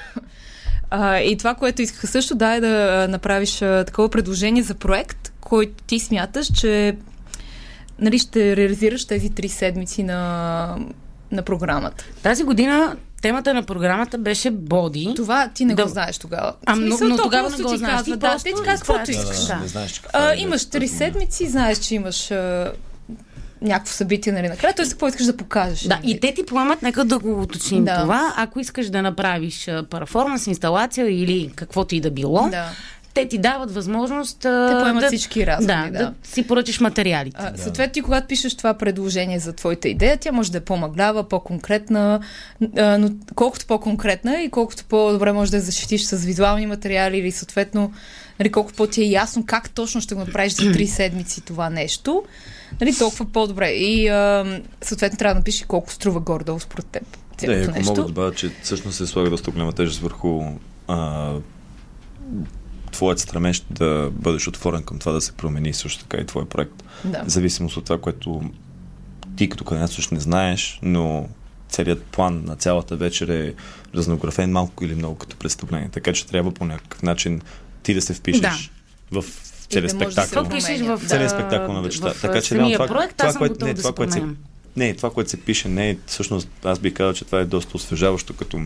А, 0.90 1.20
и 1.20 1.38
това, 1.38 1.56
което 1.56 1.82
исках 1.82 2.12
също 2.12 2.36
да 2.36 2.54
е 2.54 2.60
да 2.60 3.08
направиш 3.10 3.62
а, 3.62 3.84
такова 3.86 4.10
предложение 4.10 4.64
за 4.64 4.74
проект, 4.74 5.34
който 5.42 5.84
ти 5.84 6.00
смяташ, 6.00 6.52
че 6.54 6.98
нали, 8.00 8.20
ще 8.20 8.58
реализираш 8.58 9.06
тези 9.06 9.30
три 9.30 9.50
седмици 9.50 10.04
на 10.04 10.78
на 11.32 11.42
програмата. 11.42 12.06
Тази 12.24 12.44
година 12.44 12.96
темата 13.22 13.54
на 13.54 13.64
програмата 13.64 14.18
беше 14.18 14.52
Боди. 14.52 15.14
Това 15.16 15.50
ти 15.54 15.66
не 15.66 15.76
да. 15.76 15.84
го 15.84 15.90
знаеш 15.90 16.18
тогава. 16.18 16.54
А, 16.66 16.76
но, 16.76 16.98
но 17.02 17.18
тогава 17.18 17.50
не 17.50 17.64
го 17.64 17.78
знаеш. 17.78 17.96
Казва, 17.96 18.18
да, 18.18 18.38
ти 18.38 18.44
ти 18.44 18.52
казваш 18.52 18.80
каквото 18.80 19.12
искаш. 19.12 19.48
Да, 19.48 19.54
да, 19.54 19.60
не 19.62 19.68
знаеш, 19.68 20.02
а, 20.14 20.36
имаш 20.36 20.66
три 20.66 20.88
седмици, 20.88 21.50
знаеш, 21.50 21.78
че 21.78 21.96
имаш 21.96 22.32
а, 22.32 22.72
някакво 23.62 23.94
събитие, 23.94 24.34
нали, 24.34 24.48
накрая, 24.48 24.74
т.е. 24.74 24.90
какво 24.90 25.08
искаш 25.08 25.26
да 25.26 25.38
покажеш. 25.38 25.82
Да, 25.82 25.96
нали? 25.96 26.12
и 26.12 26.20
те 26.20 26.34
ти 26.34 26.46
поемат, 26.46 26.82
нека 26.82 27.06
да 27.06 27.20
го 27.20 27.42
уточним 27.42 27.86
да. 27.86 28.02
това. 28.02 28.34
Ако 28.38 28.60
искаш 28.60 28.90
да 28.90 29.02
направиш 29.02 29.70
перформанс, 29.90 30.48
инсталация 30.48 31.22
или 31.22 31.52
каквото 31.56 31.96
и 31.96 32.00
да 32.00 32.12
било, 32.12 32.50
да 32.50 32.70
те 33.18 33.28
ти 33.28 33.38
дават 33.38 33.74
възможност. 33.74 34.40
Те 34.40 34.78
поемат 34.82 35.02
да, 35.02 35.08
всички 35.08 35.48
разходи. 35.48 35.68
Да, 35.68 35.90
да, 35.92 36.00
да 36.00 36.14
си 36.24 36.48
поръчаш 36.48 36.80
материалите. 36.80 37.38
А, 37.40 37.52
да. 37.52 37.62
Съответно, 37.62 37.94
ти 37.94 38.02
когато 38.02 38.28
пишеш 38.28 38.56
това 38.58 38.74
предложение 38.74 39.40
за 39.40 39.54
твоята 39.54 39.90
идея, 39.90 40.18
тя 40.18 40.32
може 40.32 40.52
да 40.52 40.58
е 40.58 40.62
по-мъглява, 40.62 41.30
по-конкретна, 41.30 42.20
а, 42.78 42.98
но 42.98 43.10
колкото 43.36 43.66
по-конкретна 43.66 44.42
и 44.42 44.50
колкото 44.50 44.86
по-добре 44.86 45.32
може 45.32 45.52
да 45.52 45.60
защитиш 45.60 46.04
с 46.04 46.26
визуални 46.26 46.68
материали 46.68 47.18
или 47.18 47.32
съответно, 47.32 47.92
нали, 48.40 48.52
колко 48.52 48.74
по-ти 48.74 49.02
е 49.02 49.06
ясно 49.06 49.46
как 49.46 49.70
точно 49.70 50.02
ще 50.02 50.16
го 50.16 50.22
направиш 50.22 50.54
за 50.54 50.72
три 50.72 50.88
седмици 50.88 51.42
това 51.42 51.70
нещо, 51.70 52.24
нали, 52.82 52.96
толкова 52.98 53.26
по-добре. 53.26 53.70
И 53.70 54.08
а, 54.08 54.46
съответно 54.82 55.18
трябва 55.18 55.34
да 55.34 55.40
напишеш 55.40 55.66
колко 55.68 55.92
струва 55.92 56.20
гордо 56.20 56.60
според 56.60 56.86
теб. 56.86 57.04
Не, 57.48 57.54
ако 57.54 57.72
нещо. 57.72 57.92
мога 57.92 58.02
да 58.02 58.08
добавя, 58.08 58.34
че 58.34 58.52
всъщност 58.64 58.98
се 58.98 59.08
слага 59.08 59.30
доста 59.30 59.52
голяма 59.52 59.74
тежест 59.74 60.00
върху 60.00 60.44
а, 60.88 61.34
твоят 62.92 63.20
стремеж 63.20 63.64
да 63.70 64.10
бъдеш 64.12 64.48
отворен 64.48 64.84
към 64.84 65.00
това 65.00 65.12
да 65.12 65.22
се 65.22 65.32
промени 65.32 65.74
също 65.74 66.04
така 66.04 66.18
и 66.18 66.26
твой 66.26 66.46
проект. 66.46 66.84
Да. 67.04 67.24
Зависимост 67.26 67.78
от 67.78 67.84
това, 67.84 67.98
което 67.98 68.42
ти 69.36 69.50
като 69.50 69.64
кандидатстваш 69.64 70.10
не 70.10 70.20
знаеш, 70.20 70.80
но 70.84 71.30
целият 71.70 72.04
план 72.04 72.44
на 72.46 72.56
цялата 72.56 72.96
вечер 72.96 73.28
е 73.28 73.54
разнографен 73.96 74.52
малко 74.52 74.86
или 74.86 74.96
много 74.96 75.16
като 75.16 75.36
представление. 75.36 75.90
Така 75.92 76.14
че 76.14 76.26
трябва 76.26 76.52
по 76.52 76.66
някакъв 76.66 77.04
начин 77.04 77.42
ти 77.84 77.94
да 77.94 78.02
се 78.02 78.14
впишеш 78.14 78.72
да. 79.12 79.22
в 79.22 79.26
целият 79.70 79.92
спектакъл. 79.92 80.44
Да 80.44 80.62
се 80.62 80.84
в, 80.84 81.02
целият 81.08 81.32
спектакъл 81.32 81.74
на 81.74 81.82
вечерта. 81.82 82.14
Така 82.22 82.42
че 82.42 82.56
няма 82.56 82.74
това, 82.74 82.88
проект, 82.88 83.18
това, 83.18 83.34
което, 83.34 83.66
не, 83.66 83.74
това, 83.74 83.94
което 83.94 84.14
се, 84.14 84.24
не, 84.76 84.94
това, 84.94 85.10
което 85.10 85.30
се 85.30 85.42
пише, 85.42 85.70
не 85.70 85.90
е, 85.90 85.98
всъщност, 86.06 86.50
аз 86.64 86.80
би 86.80 86.94
казал, 86.94 87.14
че 87.14 87.26
това 87.26 87.40
е 87.40 87.46
доста 87.46 87.78
освежаващо 87.78 88.34
като 88.34 88.62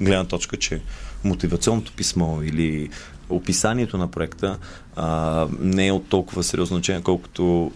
гледна 0.00 0.24
точка, 0.24 0.56
че 0.56 0.80
мотивационното 1.24 1.92
писмо 1.92 2.42
или 2.42 2.90
описанието 3.30 3.98
на 3.98 4.10
проекта 4.10 4.58
а, 4.96 5.46
не 5.60 5.86
е 5.86 5.92
от 5.92 6.08
толкова 6.08 6.42
сериозно 6.42 6.76
значение, 6.76 7.02
колкото 7.02 7.72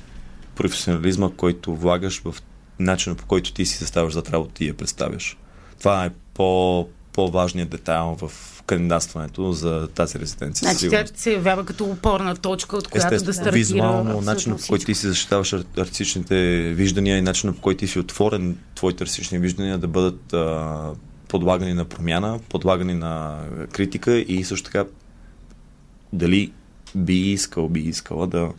професионализма, 0.55 1.31
който 1.37 1.77
влагаш 1.77 2.23
в 2.25 2.35
начина 2.79 3.15
по 3.15 3.27
който 3.27 3.53
ти 3.53 3.67
си 3.67 3.77
съставяш 3.77 4.13
за 4.13 4.23
работа 4.33 4.65
и 4.65 4.69
я 4.69 4.75
представяш. 4.75 5.37
Това 5.79 6.05
е 6.05 6.11
по, 6.35 6.89
по-важният 7.13 7.69
детайл 7.69 8.17
в 8.21 8.33
кандидатстването 8.67 9.53
за 9.53 9.89
тази 9.95 10.19
резиденция. 10.19 10.71
Значи 10.71 10.89
тя 10.89 11.05
се 11.15 11.33
явява 11.33 11.65
като 11.65 11.85
опорна 11.85 12.37
точка, 12.37 12.77
от 12.77 12.89
която 12.89 13.15
Естествено, 13.15 13.27
да 13.27 13.33
стартира. 13.33 13.53
Визуално, 13.53 14.21
начинът 14.21 14.61
по 14.61 14.67
който 14.69 14.85
ти 14.85 14.95
си 14.95 15.07
защитаваш 15.07 15.55
артистичните 15.79 16.37
виждания 16.77 17.19
и 17.19 17.23
начинът 17.23 17.57
по 17.57 17.63
който 17.63 17.79
ти 17.79 17.87
си 17.87 17.99
отворен 17.99 18.59
твоите 18.75 19.05
артистични 19.05 19.39
виждания 19.39 19.79
да 19.79 19.89
бъдат 19.89 20.33
а, 20.33 20.91
подлагани 21.29 21.75
на 21.75 21.85
промяна, 21.85 22.41
подлагани 22.49 22.95
на 22.95 23.39
критика 23.73 24.19
и 24.19 24.45
също 24.45 24.65
така 24.65 24.85
дали 26.13 26.53
би 26.95 27.33
искал, 27.33 27.69
би 27.69 27.81
искала 27.81 28.27
да, 28.27 28.53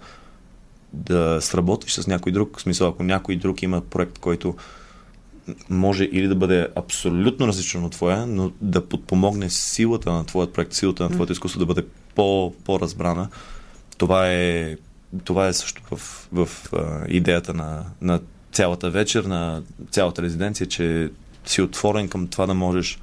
да 0.93 1.41
сработиш 1.41 1.93
с 1.93 2.07
някой 2.07 2.31
друг. 2.31 2.57
В 2.57 2.61
смисъл, 2.61 2.87
ако 2.87 3.03
някой 3.03 3.35
друг 3.35 3.61
има 3.61 3.81
проект, 3.81 4.19
който 4.19 4.55
може 5.69 6.03
или 6.03 6.27
да 6.27 6.35
бъде 6.35 6.67
абсолютно 6.75 7.47
различен 7.47 7.83
от 7.83 7.91
твоя, 7.91 8.25
но 8.25 8.51
да 8.61 8.85
подпомогне 8.85 9.49
силата 9.49 10.11
на 10.11 10.25
твоят 10.25 10.53
проект, 10.53 10.73
силата 10.73 11.03
на 11.03 11.09
твоето 11.09 11.31
изкуство 11.31 11.59
да 11.59 11.65
бъде 11.65 11.85
по, 12.15 12.53
по-разбрана. 12.63 13.29
Това 13.97 14.31
е, 14.31 14.77
това 15.23 15.47
е 15.47 15.53
също 15.53 15.81
в, 15.91 16.27
в 16.31 16.49
а, 16.73 17.05
идеята 17.07 17.53
на, 17.53 17.85
на 18.01 18.19
цялата 18.51 18.89
вечер, 18.89 19.23
на 19.23 19.63
цялата 19.91 20.21
резиденция, 20.21 20.67
че 20.67 21.11
си 21.45 21.61
отворен 21.61 22.09
към 22.09 22.27
това 22.27 22.45
да 22.45 22.53
можеш 22.53 22.99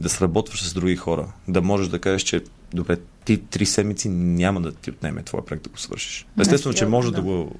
да 0.00 0.08
сработваш 0.08 0.64
с 0.64 0.74
други 0.74 0.96
хора. 0.96 1.32
Да 1.48 1.62
можеш 1.62 1.88
да 1.88 1.98
кажеш, 1.98 2.22
че 2.22 2.42
добре, 2.74 2.96
ти 3.24 3.36
три 3.36 3.66
седмици 3.66 4.08
няма 4.08 4.60
да 4.60 4.72
ти 4.72 4.90
отнеме 4.90 5.22
твоя 5.22 5.44
проект 5.44 5.62
да 5.62 5.70
го 5.70 5.78
свършиш. 5.78 6.26
Естествено, 6.40 6.74
че 6.74 6.86
може 6.86 7.10
да, 7.10 7.14
да 7.14 7.22
го 7.22 7.54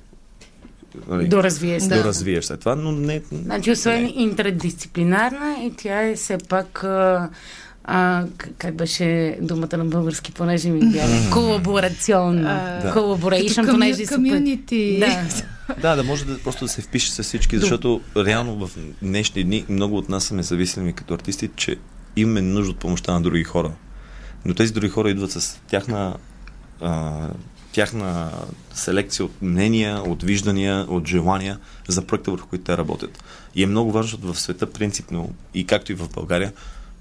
нали, 1.08 1.28
доразвиеш. 1.28 1.82
Да. 1.82 1.96
Доразвиеш 1.96 2.44
след 2.44 2.60
това, 2.60 2.74
но 2.74 2.92
не... 2.92 3.22
Значи, 3.32 3.70
освен 3.70 4.02
не. 4.02 4.12
интердисциплинарна 4.16 5.56
и 5.64 5.72
тя 5.76 6.02
е 6.02 6.14
все 6.14 6.38
пак... 6.48 6.84
А, 6.84 7.30
а, 7.84 8.26
как 8.58 8.74
беше 8.74 9.38
думата 9.40 9.76
на 9.76 9.84
български, 9.84 10.32
понеже 10.32 10.70
ми 10.70 10.80
бяга? 10.92 11.30
Колаборационна. 11.32 12.80
Да. 12.82 12.92
Колаборейшн, 12.92 13.60
понеже 13.70 14.06
са... 14.06 14.14
Комюнити. 14.14 14.98
Да. 15.00 15.28
да, 15.80 15.96
да 15.96 16.04
може 16.04 16.24
да 16.24 16.38
просто 16.38 16.64
да 16.64 16.68
се 16.68 16.82
впише 16.82 17.12
с 17.12 17.22
всички, 17.22 17.58
защото 17.58 18.00
реално 18.16 18.66
в 18.66 18.70
днешни 19.02 19.44
дни 19.44 19.64
много 19.68 19.96
от 19.96 20.08
нас 20.08 20.24
сме 20.24 20.42
зависими 20.42 20.92
като 20.92 21.14
артисти, 21.14 21.50
че 21.56 21.76
имаме 22.16 22.42
нужда 22.42 22.70
от 22.70 22.78
помощта 22.78 23.12
на 23.12 23.20
други 23.20 23.44
хора. 23.44 23.72
Но 24.48 24.54
тези 24.54 24.72
други 24.72 24.88
хора 24.88 25.10
идват 25.10 25.30
с 25.30 25.60
тяхна 25.66 26.16
а, 26.80 27.28
тяхна 27.72 28.30
селекция 28.74 29.26
от 29.26 29.42
мнения, 29.42 30.02
от 30.02 30.22
виждания, 30.22 30.86
от 30.88 31.08
желания 31.08 31.58
за 31.88 32.06
проекта, 32.06 32.30
върху 32.30 32.48
които 32.48 32.64
те 32.64 32.76
работят. 32.76 33.24
И 33.54 33.62
е 33.62 33.66
много 33.66 33.92
важно, 33.92 34.06
защото 34.06 34.32
в 34.32 34.40
света 34.40 34.72
принципно, 34.72 35.34
и 35.54 35.66
както 35.66 35.92
и 35.92 35.94
в 35.94 36.08
България, 36.14 36.52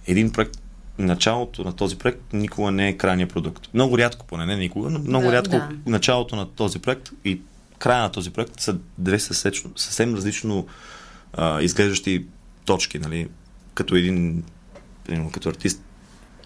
един 0.08 0.32
проект, 0.32 0.60
началото 0.98 1.64
на 1.64 1.74
този 1.74 1.98
проект 1.98 2.34
никога 2.34 2.72
не 2.72 2.90
е 2.90 2.98
крайният 2.98 3.34
продукт. 3.34 3.70
Много 3.74 3.98
рядко, 3.98 4.26
поне 4.28 4.46
не 4.46 4.56
никога, 4.56 4.90
но 4.90 5.00
много 5.00 5.26
да, 5.26 5.32
рядко 5.32 5.56
да. 5.56 5.70
началото 5.86 6.36
на 6.36 6.50
този 6.50 6.80
проект 6.80 7.10
и 7.26 7.42
края 7.78 8.02
на 8.02 8.12
този 8.12 8.30
проект 8.30 8.60
са 8.60 8.78
две 8.98 9.20
съвсем, 9.20 9.54
съвсем 9.76 10.16
различно 10.16 10.68
а, 11.34 11.62
изглеждащи 11.62 12.26
точки, 12.66 13.00
нали? 13.00 13.28
Като 13.74 13.96
един, 13.96 14.44
като 15.34 15.50
артист, 15.50 15.82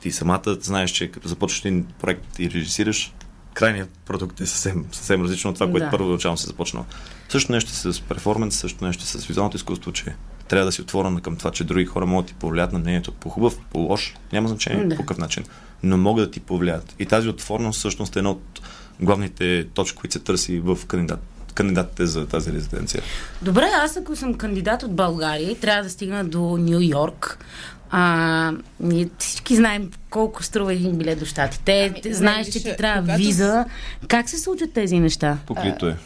ти 0.01 0.11
самата 0.11 0.57
знаеш, 0.61 0.91
че 0.91 1.11
като 1.11 1.27
започваш 1.27 1.65
един 1.65 1.87
проект 1.99 2.39
и 2.39 2.49
режисираш, 2.49 3.13
крайният 3.53 3.89
продукт 4.05 4.41
е 4.41 4.45
съвсем, 4.45 4.85
съвсем 4.91 5.23
различно 5.23 5.49
от 5.49 5.55
това, 5.55 5.71
което 5.71 5.85
да. 5.85 5.91
първоначално 5.91 6.37
се 6.37 6.47
започнал. 6.47 6.85
Също 7.29 7.51
нещо 7.51 7.71
с 7.71 8.01
перформанс, 8.01 8.55
също 8.55 8.85
нещо 8.85 9.05
с 9.05 9.25
визуалното 9.25 9.57
изкуство, 9.57 9.91
че 9.91 10.15
трябва 10.47 10.65
да 10.65 10.71
си 10.71 10.81
отворена 10.81 11.21
към 11.21 11.35
това, 11.35 11.51
че 11.51 11.63
други 11.63 11.85
хора 11.85 12.05
могат 12.05 12.25
да 12.25 12.27
ти 12.27 12.39
повлият 12.39 12.73
на 12.73 12.79
мнението 12.79 13.11
по 13.11 13.29
хубав, 13.29 13.57
по 13.71 13.79
лош, 13.79 14.15
няма 14.33 14.47
значение 14.47 14.85
да. 14.85 14.95
по 14.95 15.01
какъв 15.01 15.17
начин, 15.17 15.43
но 15.83 15.97
могат 15.97 16.25
да 16.25 16.31
ти 16.31 16.39
повлият. 16.39 16.95
И 16.99 17.05
тази 17.05 17.29
отвореност 17.29 17.79
всъщност 17.79 18.15
е 18.15 18.19
една 18.19 18.31
от 18.31 18.61
главните 18.99 19.67
точки, 19.73 19.97
които 19.97 20.13
се 20.13 20.19
търси 20.19 20.59
в 20.59 20.77
кандидат, 20.87 21.19
кандидатите 21.53 22.05
за 22.05 22.27
тази 22.27 22.53
резиденция? 22.53 23.03
Добре, 23.41 23.69
аз 23.83 23.97
ако 23.97 24.15
съм 24.15 24.33
кандидат 24.33 24.83
от 24.83 24.95
България, 24.95 25.55
трябва 25.55 25.83
да 25.83 25.89
стигна 25.89 26.25
до 26.25 26.57
Нью 26.57 26.79
Йорк. 26.81 27.45
А, 27.91 28.53
ние 28.79 29.09
всички 29.19 29.55
знаем 29.55 29.91
колко 30.09 30.43
струва 30.43 30.73
един 30.73 30.97
билет 30.97 31.19
до 31.19 31.25
щатите. 31.25 31.93
Ами, 32.05 32.13
знаеш, 32.13 32.47
че 32.47 32.63
ти 32.63 32.75
трябва 32.77 33.01
когато... 33.01 33.17
виза. 33.17 33.65
Как 34.07 34.29
се 34.29 34.37
случват 34.37 34.73
тези 34.73 34.99
неща? 34.99 35.37
Покрито 35.47 35.87
е. 35.87 35.97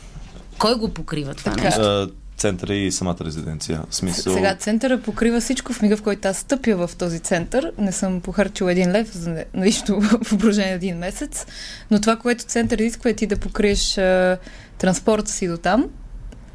Кой 0.60 0.76
го 0.76 0.90
покрива 0.90 1.34
това 1.34 1.52
така. 1.52 1.64
нещо? 1.64 2.10
центъра 2.38 2.76
и 2.76 2.92
самата 2.92 3.18
резиденция. 3.26 3.82
Смисъл... 3.92 4.34
Сега 4.34 4.56
центъра 4.56 5.02
покрива 5.02 5.42
всичко 5.42 5.74
в 5.74 5.82
мига, 5.82 5.98
в 5.98 6.04
който 6.04 6.28
аз 6.28 6.38
стъпя 6.38 6.88
в 6.88 6.96
този 6.96 7.20
център. 7.20 7.72
Не 7.78 7.92
съм 7.92 8.22
похарчила 8.22 8.72
един 8.72 8.92
лев 8.92 9.12
за 9.14 9.44
нищо 9.54 10.00
в 10.02 10.20
продължение 10.30 10.74
един 10.74 10.98
месец, 10.98 11.46
но 11.92 12.02
това, 12.02 12.16
което 12.16 12.46
център 12.46 12.78
изисква 12.78 13.10
е 13.10 13.14
ти 13.14 13.28
да 13.28 13.38
покриеш 13.38 13.98
а, 13.98 14.38
транспорта 14.78 15.32
си 15.32 15.48
до 15.48 15.58
там, 15.58 15.86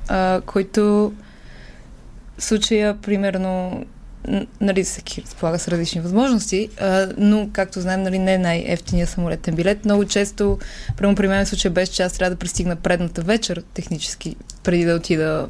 а, 0.09 0.41
който 0.47 1.12
в 2.39 2.45
случая, 2.45 2.97
примерно, 2.97 3.85
нали, 4.61 4.85
всеки 4.85 5.23
разполага 5.23 5.59
с 5.59 5.68
различни 5.68 6.01
възможности, 6.01 6.68
а, 6.81 7.09
но, 7.18 7.49
както 7.53 7.81
знаем, 7.81 8.03
нали, 8.03 8.18
не 8.18 8.35
е 8.35 8.39
най-ефтиният 8.39 9.11
самолетен 9.11 9.55
билет. 9.55 9.85
Много 9.85 10.05
често, 10.05 10.59
прямо 10.97 11.14
при 11.14 11.29
мен 11.29 11.45
в 11.45 11.49
случая 11.49 11.73
беше, 11.73 11.93
че 11.93 12.03
аз 12.03 12.12
трябва 12.12 12.31
да 12.31 12.39
пристигна 12.39 12.77
предната 12.77 13.23
вечер, 13.23 13.62
технически, 13.75 14.37
преди 14.62 14.85
да 14.85 14.95
отида 14.95 15.49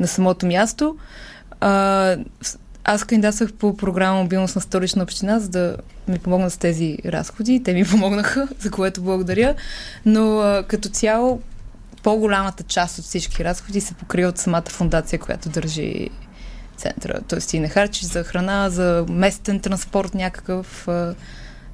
на 0.00 0.06
самото 0.06 0.46
място. 0.46 0.96
А, 1.60 2.16
аз 2.84 3.04
кандидатствах 3.04 3.52
по 3.52 3.76
програма 3.76 4.22
Мобилност 4.22 4.56
на 4.56 4.62
столична 4.62 5.02
община, 5.02 5.40
за 5.40 5.48
да 5.48 5.76
ми 6.08 6.18
помогнат 6.18 6.52
с 6.52 6.56
тези 6.56 6.98
разходи. 7.04 7.62
Те 7.62 7.74
ми 7.74 7.84
помогнаха, 7.90 8.48
за 8.60 8.70
което 8.70 9.02
благодаря. 9.02 9.54
Но 10.06 10.38
а, 10.38 10.64
като 10.68 10.88
цяло, 10.88 11.40
по-голямата 12.02 12.62
част 12.62 12.98
от 12.98 13.04
всички 13.04 13.44
разходи 13.44 13.80
се 13.80 13.94
покрива 13.94 14.28
от 14.28 14.38
самата 14.38 14.64
фундация, 14.68 15.18
която 15.18 15.48
държи 15.48 16.10
центъра. 16.84 17.20
Тоест 17.28 17.48
ти 17.48 17.60
не 17.60 17.68
харчиш 17.68 18.04
за 18.04 18.24
храна, 18.24 18.70
за 18.70 19.06
местен 19.10 19.60
транспорт 19.60 20.14
някакъв. 20.14 20.88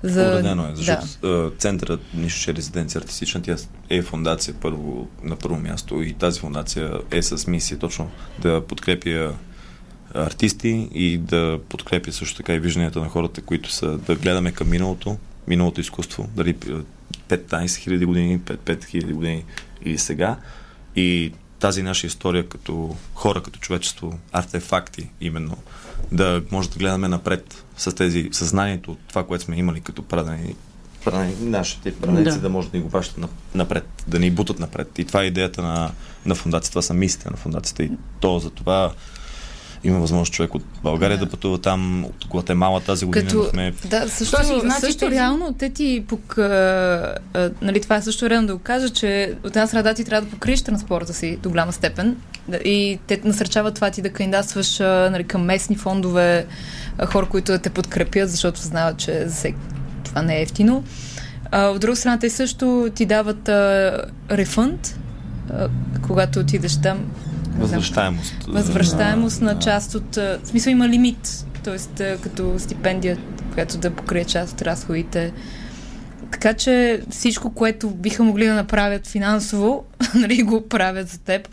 За... 0.02 0.22
Уредено 0.22 0.62
е, 0.62 0.70
защото 0.74 1.06
да. 1.22 1.50
центърът, 1.58 2.00
нищо, 2.14 2.40
че 2.40 2.50
е 2.50 2.54
резиденция 2.54 3.00
артистична, 3.00 3.42
тя 3.42 3.56
е 3.90 4.02
фундация 4.02 4.54
първо, 4.60 5.08
на 5.22 5.36
първо 5.36 5.56
място 5.56 6.02
и 6.02 6.12
тази 6.12 6.40
фундация 6.40 6.92
е 7.10 7.22
с 7.22 7.46
мисия 7.46 7.78
точно 7.78 8.10
да 8.42 8.66
подкрепя 8.66 9.34
артисти 10.14 10.88
и 10.94 11.18
да 11.18 11.58
подкрепя 11.68 12.12
също 12.12 12.36
така 12.36 12.54
и 12.54 12.58
вижданията 12.58 13.00
на 13.00 13.08
хората, 13.08 13.42
които 13.42 13.72
са 13.72 13.98
да 13.98 14.14
гледаме 14.14 14.52
към 14.52 14.70
миналото, 14.70 15.16
миналото 15.48 15.80
изкуство, 15.80 16.28
дали 16.36 16.56
15 17.28 17.76
хиляди 17.76 18.04
години, 18.04 18.40
5 18.40 18.84
хиляди 18.84 19.12
години 19.12 19.44
или 19.84 19.98
сега. 19.98 20.36
И 20.96 21.32
тази 21.60 21.82
наша 21.82 22.06
история 22.06 22.48
като 22.48 22.96
хора, 23.14 23.42
като 23.42 23.58
човечество, 23.58 24.18
артефакти 24.32 25.08
именно, 25.20 25.56
да 26.12 26.42
може 26.50 26.70
да 26.70 26.78
гледаме 26.78 27.08
напред 27.08 27.64
с 27.76 27.94
тези 27.94 28.28
съзнанието 28.32 28.92
от 28.92 28.98
това, 29.08 29.26
което 29.26 29.44
сме 29.44 29.56
имали 29.56 29.80
като 29.80 30.02
прадени, 30.02 30.54
прадени 31.04 31.34
нашите 31.40 31.94
праденици, 31.94 32.36
да. 32.36 32.40
да 32.40 32.48
може 32.48 32.70
да 32.70 32.76
ни 32.76 32.82
го 32.82 32.90
пращат 32.90 33.24
напред, 33.54 34.04
да 34.06 34.18
ни 34.18 34.30
бутат 34.30 34.58
напред. 34.58 34.98
И 34.98 35.04
това 35.04 35.22
е 35.22 35.26
идеята 35.26 35.62
на, 35.62 35.90
на 36.26 36.34
фундацията, 36.34 36.72
това 36.72 36.82
са 36.82 36.94
мисите 36.94 37.30
на 37.30 37.36
фундацията. 37.36 37.82
И 37.82 37.90
то 38.20 38.38
за 38.38 38.50
това 38.50 38.92
има 39.84 39.98
възможност 39.98 40.32
човек 40.32 40.54
от 40.54 40.62
България 40.82 41.18
да, 41.18 41.24
да 41.24 41.30
пътува 41.30 41.58
там, 41.58 42.04
от 42.04 42.26
Гватемала 42.30 42.80
тази 42.80 43.06
година. 43.06 43.24
Като, 43.24 43.36
имахме... 43.36 43.72
Да, 43.84 44.08
също, 44.08 44.36
Тоест, 44.36 44.60
значи, 44.60 44.80
също 44.80 44.98
тези... 44.98 45.14
реално 45.14 45.54
те 45.58 45.70
ти 45.70 46.04
пок... 46.08 46.38
А, 46.38 47.14
а, 47.34 47.50
нали, 47.62 47.80
това 47.80 47.96
е 47.96 48.02
също 48.02 48.30
реално 48.30 48.46
да 48.46 48.54
го 48.54 48.60
кажа, 48.60 48.90
че 48.90 49.34
от 49.44 49.56
една 49.56 49.66
среда 49.66 49.94
ти 49.94 50.04
трябва 50.04 50.26
да 50.26 50.30
покриеш 50.30 50.62
транспорта 50.62 51.14
си 51.14 51.38
до 51.42 51.50
голяма 51.50 51.72
степен 51.72 52.16
и 52.64 52.98
те 53.06 53.20
насърчават 53.24 53.74
това 53.74 53.90
ти 53.90 54.02
да 54.02 54.10
кандидатстваш 54.10 54.78
нали, 54.78 55.24
към 55.24 55.42
местни 55.42 55.76
фондове, 55.76 56.46
хора, 57.06 57.26
които 57.26 57.52
да 57.52 57.58
те 57.58 57.70
подкрепят, 57.70 58.30
защото 58.30 58.60
знаят, 58.60 58.96
че 58.96 59.28
за 59.28 59.34
всеки 59.34 59.58
това 60.04 60.22
не 60.22 60.38
е 60.38 60.42
ефтино. 60.42 60.84
А, 61.50 61.66
от 61.66 61.80
друга 61.80 61.96
страна, 61.96 62.18
те 62.18 62.30
също 62.30 62.88
ти 62.94 63.06
дават 63.06 63.48
а, 63.48 63.92
рефънд, 64.30 64.98
а, 65.52 65.68
когато 66.02 66.40
отидеш 66.40 66.80
там. 66.80 66.98
Възвръщаемост. 67.58 68.34
Възвръщаемост 68.48 69.40
на, 69.40 69.54
на 69.54 69.58
част 69.58 69.94
от... 69.94 70.16
В 70.16 70.40
смисъл 70.44 70.70
има 70.70 70.88
лимит, 70.88 71.46
т.е. 71.64 72.16
като 72.16 72.54
стипендия, 72.58 73.18
която 73.54 73.78
да 73.78 73.90
покрие 73.90 74.24
част 74.24 74.52
от 74.52 74.62
разходите. 74.62 75.32
Така 76.30 76.54
че 76.54 77.02
всичко, 77.10 77.54
което 77.54 77.90
биха 77.90 78.22
могли 78.22 78.46
да 78.46 78.54
направят 78.54 79.06
финансово, 79.06 79.84
нали, 80.14 80.42
го 80.42 80.68
правят 80.68 81.08
за 81.08 81.18
теб, 81.18 81.48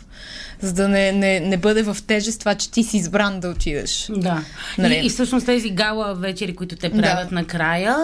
за 0.60 0.72
да 0.72 0.88
не, 0.88 1.12
не, 1.12 1.40
не 1.40 1.56
бъде 1.56 1.82
в 1.82 1.96
тежест 2.06 2.40
това, 2.40 2.54
че 2.54 2.70
ти 2.70 2.84
си 2.84 2.96
избран 2.96 3.40
да 3.40 3.48
отидеш. 3.48 4.10
Да. 4.16 4.42
Нали? 4.78 4.94
И, 4.94 5.06
и 5.06 5.08
всъщност 5.08 5.46
тези 5.46 5.70
гала 5.70 6.14
вечери, 6.14 6.56
които 6.56 6.76
те 6.76 6.90
правят 6.90 7.28
да. 7.28 7.34
накрая, 7.34 7.96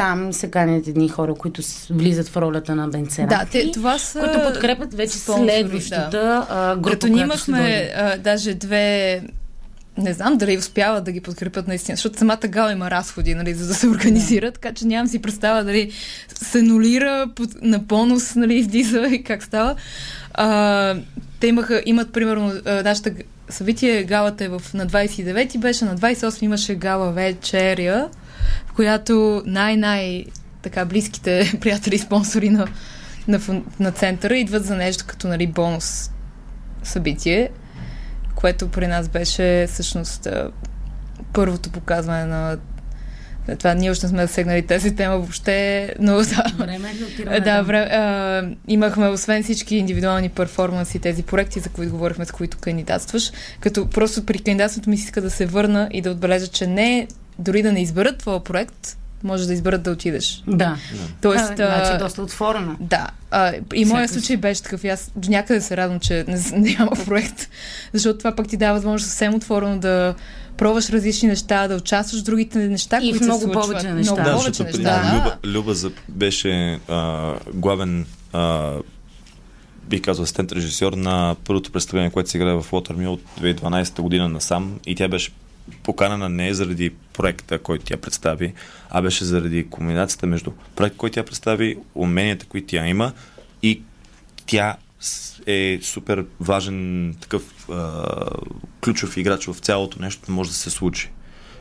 там 0.00 0.32
се 0.32 0.50
канят 0.50 0.88
едни 0.88 1.08
хора, 1.08 1.34
които 1.34 1.62
влизат 1.90 2.28
в 2.28 2.36
ролята 2.36 2.74
на 2.74 2.88
Бенцера. 2.88 3.26
Да, 3.26 3.46
те, 3.52 3.70
това 3.70 3.98
са... 3.98 4.20
Които 4.20 4.42
подкрепят 4.52 4.94
вече 4.94 5.18
следващата 5.18 6.46
да. 6.50 6.76
група, 6.76 6.90
Като 6.90 7.06
ние 7.06 7.22
имахме 7.22 7.92
а, 7.96 8.18
даже 8.18 8.54
две 8.54 9.22
не 9.98 10.12
знам 10.12 10.36
дали 10.36 10.58
успяват 10.58 11.04
да 11.04 11.12
ги 11.12 11.20
подкрепят 11.20 11.68
наистина, 11.68 11.96
защото 11.96 12.18
самата 12.18 12.48
гала 12.48 12.72
има 12.72 12.90
разходи, 12.90 13.34
нали, 13.34 13.54
за 13.54 13.66
да 13.66 13.74
се 13.74 13.88
организират, 13.88 14.54
така 14.54 14.72
че 14.72 14.86
нямам 14.86 15.06
си 15.06 15.22
представа 15.22 15.64
дали 15.64 15.92
се 16.42 16.62
нулира 16.62 17.30
на 17.62 17.78
бонус, 17.78 18.34
нали, 18.34 18.62
в 18.62 18.66
диза 18.66 19.08
и 19.10 19.22
как 19.22 19.42
става. 19.42 19.74
А, 20.34 20.96
те 21.40 21.46
имаха, 21.46 21.82
имат 21.86 22.12
примерно 22.12 22.52
нашата 22.64 23.12
събитие, 23.48 24.04
галата 24.04 24.44
е 24.44 24.48
в, 24.48 24.62
на 24.74 24.86
29 24.86 25.58
беше, 25.58 25.84
на 25.84 25.96
28 25.98 26.42
имаше 26.42 26.74
гала 26.74 27.12
вечеря, 27.12 28.08
която 28.80 29.42
най-най 29.46 30.24
така 30.62 30.84
близките 30.84 31.52
приятели 31.60 31.94
и 31.94 31.98
спонсори 31.98 32.50
на, 32.50 32.66
на, 33.28 33.40
на 33.80 33.92
центъра 33.92 34.36
идват 34.36 34.64
за 34.64 34.76
нещо 34.76 35.04
като 35.06 35.28
нали, 35.28 35.46
бонус 35.46 36.10
събитие, 36.82 37.50
което 38.34 38.68
при 38.68 38.86
нас 38.86 39.08
беше 39.08 39.66
всъщност 39.68 40.28
първото 41.32 41.70
показване 41.70 42.24
на 42.24 42.58
Това 43.58 43.74
ние 43.74 43.90
още 43.90 44.06
не 44.06 44.10
сме 44.10 44.26
засегнали 44.26 44.66
тази 44.66 44.96
тема 44.96 45.16
въобще, 45.16 45.94
но 45.98 46.16
да. 46.16 46.44
Време 46.58 46.94
е 47.30 47.40
да, 47.40 47.62
време, 47.62 47.86
а, 47.86 48.42
имахме 48.68 49.08
освен 49.08 49.42
всички 49.42 49.76
индивидуални 49.76 50.28
перформанси, 50.28 50.98
тези 50.98 51.22
проекти, 51.22 51.60
за 51.60 51.68
които 51.68 51.92
говорихме, 51.92 52.24
с 52.24 52.32
които 52.32 52.58
кандидатстваш, 52.58 53.32
като 53.60 53.90
просто 53.90 54.26
при 54.26 54.38
кандидатството 54.38 54.90
ми 54.90 54.96
си 54.96 55.04
иска 55.04 55.20
да 55.20 55.30
се 55.30 55.46
върна 55.46 55.88
и 55.92 56.00
да 56.00 56.10
отбележа, 56.10 56.46
че 56.46 56.66
не 56.66 57.08
дори 57.40 57.62
да 57.62 57.72
не 57.72 57.82
изберат 57.82 58.18
твоя 58.18 58.44
проект, 58.44 58.96
може 59.22 59.46
да 59.46 59.52
изберат 59.52 59.82
да 59.82 59.90
отидеш. 59.90 60.42
Да. 60.46 60.76
Тоест, 61.22 61.50
а, 61.50 61.54
значи 61.54 61.98
доста 61.98 62.22
отворена. 62.22 62.76
Да. 62.80 63.06
А, 63.30 63.52
и 63.74 63.84
моят 63.84 64.10
случай 64.10 64.36
беше 64.36 64.62
такъв. 64.62 64.84
Аз 64.84 65.10
до 65.16 65.30
някъде 65.30 65.60
се 65.60 65.76
радвам, 65.76 66.00
че 66.00 66.24
не, 66.28 66.40
няма 66.78 66.92
проект. 67.06 67.48
Защото 67.92 68.18
това 68.18 68.36
пък 68.36 68.48
ти 68.48 68.56
дава 68.56 68.74
възможност 68.74 69.10
съвсем 69.10 69.34
отворено 69.34 69.78
да 69.78 70.14
пробваш 70.56 70.90
различни 70.90 71.28
неща, 71.28 71.68
да 71.68 71.76
участваш 71.76 72.20
в 72.20 72.24
другите 72.24 72.58
неща, 72.58 72.98
и 73.02 73.10
които 73.10 73.18
в 73.18 73.26
много 73.26 73.38
се 73.38 73.44
случват. 73.44 73.64
повече 73.64 73.92
неща. 73.92 74.12
Много 74.12 74.28
Да, 74.28 74.36
повече 74.36 74.48
защото 74.48 74.78
неща. 74.78 75.02
Да. 75.02 75.16
Люба, 75.16 75.58
Люба 75.58 75.74
за, 75.74 75.90
беше 76.08 76.80
а, 76.88 77.34
главен 77.54 78.06
а, 78.32 78.72
бих 79.88 80.02
казал 80.02 80.22
асистент 80.22 80.52
режисьор 80.52 80.92
на 80.92 81.36
първото 81.44 81.72
представление, 81.72 82.10
което 82.10 82.30
се 82.30 82.38
играе 82.38 82.54
в 82.54 82.66
Watermill 82.70 83.08
от 83.08 83.20
2012 83.40 84.02
година 84.02 84.28
насам 84.28 84.78
и 84.86 84.94
тя 84.94 85.08
беше 85.08 85.30
поканена 85.82 86.28
не 86.28 86.54
заради 86.54 86.90
проекта, 87.12 87.58
който 87.58 87.84
тя 87.84 87.96
представи, 87.96 88.52
а 88.90 89.02
беше 89.02 89.24
заради 89.24 89.66
комбинацията 89.70 90.26
между 90.26 90.50
проект, 90.76 90.96
който 90.96 91.14
тя 91.14 91.24
представи, 91.24 91.76
уменията, 91.94 92.46
които 92.46 92.66
тя 92.66 92.86
има 92.86 93.12
и 93.62 93.82
тя 94.46 94.76
е 95.46 95.78
супер 95.82 96.26
важен 96.40 97.14
такъв 97.20 97.68
а, 97.70 98.04
ключов 98.84 99.16
играч 99.16 99.46
в 99.46 99.56
цялото 99.58 100.02
нещо, 100.02 100.32
може 100.32 100.50
да 100.50 100.56
се 100.56 100.70
случи. 100.70 101.10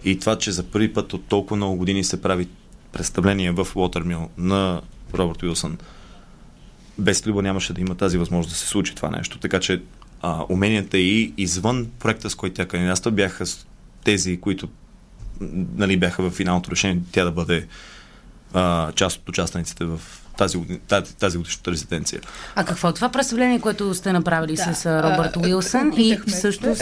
И 0.05 0.19
това, 0.19 0.37
че 0.37 0.51
за 0.51 0.63
първи 0.63 0.93
път 0.93 1.13
от 1.13 1.25
толкова 1.25 1.55
много 1.55 1.75
години 1.75 2.03
се 2.03 2.21
прави 2.21 2.47
представление 2.91 3.51
в 3.51 3.65
Watermill 3.65 4.27
на 4.37 4.81
Робърт 5.13 5.43
Уилсън, 5.43 5.77
без 6.97 7.27
Люба 7.27 7.41
нямаше 7.41 7.73
да 7.73 7.81
има 7.81 7.95
тази 7.95 8.17
възможност 8.17 8.49
да 8.49 8.55
се 8.55 8.67
случи 8.67 8.95
това 8.95 9.09
нещо. 9.09 9.39
Така 9.39 9.59
че 9.59 9.81
а, 10.21 10.45
уменията 10.49 10.97
и 10.97 11.33
извън 11.37 11.87
проекта, 11.99 12.29
с 12.29 12.35
който 12.35 12.55
тя 12.55 12.65
кандидатства, 12.65 13.11
бяха 13.11 13.45
тези, 14.03 14.41
които 14.41 14.69
нали, 15.75 15.97
бяха 15.97 16.23
в 16.23 16.31
финалното 16.31 16.71
решение 16.71 17.01
тя 17.11 17.23
да 17.23 17.31
бъде 17.31 17.67
а, 18.53 18.91
част 18.91 19.17
от 19.17 19.29
участниците 19.29 19.85
в 19.85 20.01
тази, 20.39 20.57
тази, 20.79 21.15
тази 21.15 21.37
годишната 21.37 21.71
резиденция. 21.71 22.21
А 22.55 22.65
какво 22.65 22.89
е 22.89 22.93
това 22.93 23.09
представление, 23.09 23.59
което 23.59 23.93
сте 23.93 24.13
направили 24.13 24.55
Да. 24.55 24.73
с 24.73 24.85
а, 24.85 25.03
Робърт 25.03 25.35
А, 25.35 25.39
Уилсън? 25.39 25.91
И 25.97 26.17
всъщност... 26.27 26.81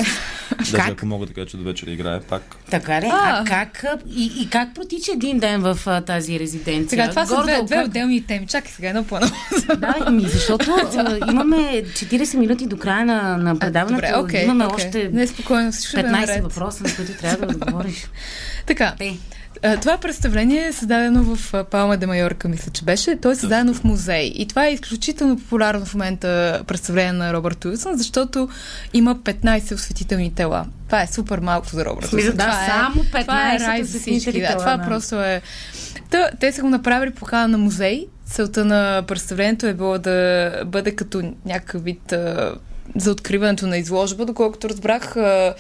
Даже 0.58 0.72
как? 0.74 0.88
ако 0.88 1.05
мога 1.05 1.26
да 1.26 1.34
кажа, 1.34 1.47
че 1.47 1.58
до 1.58 1.64
вечера 1.64 1.91
играе 1.91 2.20
пак. 2.20 2.55
Така 2.72 3.01
ли? 3.01 3.05
А, 3.05 3.39
А. 3.39 3.45
как, 3.45 3.84
а, 3.84 3.97
и, 4.10 4.32
и 4.38 4.49
как 4.49 4.76
протича 4.76 5.12
един 5.12 5.39
ден 5.39 5.62
в 5.62 5.80
а, 5.86 6.01
тази 6.01 6.39
резиденция? 6.39 6.89
Сега, 6.89 7.10
това 7.10 7.26
са 7.26 7.36
две, 7.38 7.51
Гордо, 7.51 7.66
две 7.66 7.76
как- 7.76 7.86
отделни 7.86 8.22
теми. 8.24 8.47
Чакай 8.47 8.72
сега 8.72 8.89
едно 8.89 9.03
по. 9.03 9.20
Да, 9.78 9.95
ами, 10.01 10.22
защото 10.24 10.72
а, 10.97 11.32
имаме 11.32 11.55
40 11.58 12.38
минути 12.38 12.68
до 12.68 12.78
края 12.78 13.05
на, 13.05 13.38
на 13.38 13.60
предаването. 13.60 14.08
Добре, 14.08 14.16
окей. 14.18 14.43
имаме 14.43 14.66
окей. 14.66 14.76
още 14.78 15.10
Не, 15.14 15.28
спокойно, 15.28 15.72
всичко 15.72 15.89
ще 15.89 15.97
бъде 15.97 16.10
15 16.10 16.20
наред. 16.20 16.43
въпроса, 16.43 16.84
на 16.84 16.95
които 16.95 17.12
трябва 17.14 17.47
да 17.47 17.55
отговориш. 17.55 18.08
Така, 18.66 18.95
Те. 18.97 19.18
Това 19.82 19.97
представление 19.97 20.68
е 20.68 20.74
създадено 20.74 21.36
в 21.36 21.64
Палма 21.64 21.97
де 21.97 22.05
Майорка, 22.05 22.47
мисля, 22.47 22.72
че 22.72 22.84
беше. 22.84 23.18
То 23.22 23.32
е 23.32 23.36
създадено 23.36 23.74
в 23.74 23.84
музей. 23.84 24.32
И 24.36 24.47
това 24.47 24.68
е 24.68 24.74
изключително 24.74 25.38
популярно 25.38 25.86
в 25.86 25.93
момента 25.93 26.62
представление 26.68 27.14
на 27.14 27.34
Робърт 27.34 27.66
Уилсън, 27.66 27.97
защото 27.97 28.49
има 28.93 29.16
15 29.16 29.76
осветителни 29.76 30.34
тела. 30.34 30.66
Това 30.86 31.01
е 31.01 31.08
супер 31.08 31.39
малко 31.39 31.68
за 31.70 31.86
Робърт 31.86 32.14
Уилсън. 32.14 32.36
да, 32.36 32.43
това 32.43 32.66
само 32.68 33.01
е, 33.01 33.24
това 33.24 33.53
е 33.53 33.60
15 33.60 33.68
рай 33.68 33.84
за 33.84 33.99
всички. 33.99 34.41
Да, 34.41 34.58
това 34.58 34.78
да. 34.78 34.86
просто 34.86 35.22
е... 35.22 35.41
Та, 36.10 36.30
те 36.39 36.51
са 36.51 36.62
го 36.62 36.70
направили 36.70 37.12
покана 37.12 37.47
на 37.47 37.58
музей. 37.58 38.08
Целта 38.26 38.66
на 38.66 39.03
представлението 39.08 39.68
е 39.68 39.74
било 39.74 39.97
да 39.97 40.51
бъде 40.66 40.95
като 40.95 41.34
някакъв 41.45 41.84
вид 41.84 42.12
а, 42.12 42.55
за 42.95 43.12
откриването 43.12 43.68
на 43.68 43.78
изложба, 43.78 44.26
доколкото 44.26 44.70
разбрах. 44.70 45.16
А, 45.16 45.55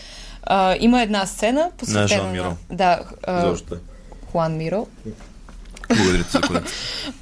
а, 0.49 0.75
има 0.79 1.01
една 1.01 1.25
сцена, 1.25 1.71
посветена 1.77 2.07
Жан 2.07 2.31
Миро. 2.31 2.57
Да, 2.71 2.99
а, 3.23 3.49
Защо? 3.49 3.75
Хуан 4.31 4.57
Миро. 4.57 4.87
Благодаря 5.95 6.23
ти 6.23 6.31
за 6.31 6.61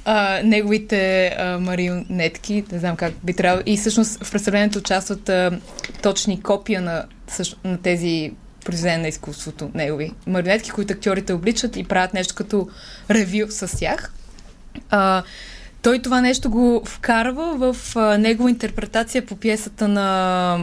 а, 0.04 0.40
неговите 0.44 1.26
а, 1.38 1.58
марионетки, 1.58 2.64
не 2.72 2.78
знам 2.78 2.96
как 2.96 3.12
би 3.24 3.34
трябвало. 3.34 3.62
И 3.66 3.76
всъщност 3.76 4.24
в 4.24 4.30
представлението 4.30 4.78
участват 4.78 5.28
а, 5.28 5.60
точни 6.02 6.42
копия 6.42 6.80
на, 6.80 7.04
същ, 7.28 7.56
на 7.64 7.78
тези 7.78 8.32
произведения 8.64 9.00
на 9.00 9.08
изкуството 9.08 9.70
негови. 9.74 10.12
Марионетки, 10.26 10.70
които 10.70 10.92
актьорите 10.92 11.32
обличат 11.32 11.76
и 11.76 11.84
правят 11.84 12.14
нещо 12.14 12.34
като 12.34 12.68
ревю 13.10 13.46
с 13.50 13.78
тях. 13.78 14.12
А, 14.90 15.22
той 15.82 16.02
това 16.02 16.20
нещо 16.20 16.50
го 16.50 16.82
вкарва 16.84 17.72
в 17.72 17.96
а, 17.96 18.18
негова 18.18 18.50
интерпретация 18.50 19.26
по 19.26 19.36
пиесата 19.36 19.88
на 19.88 20.58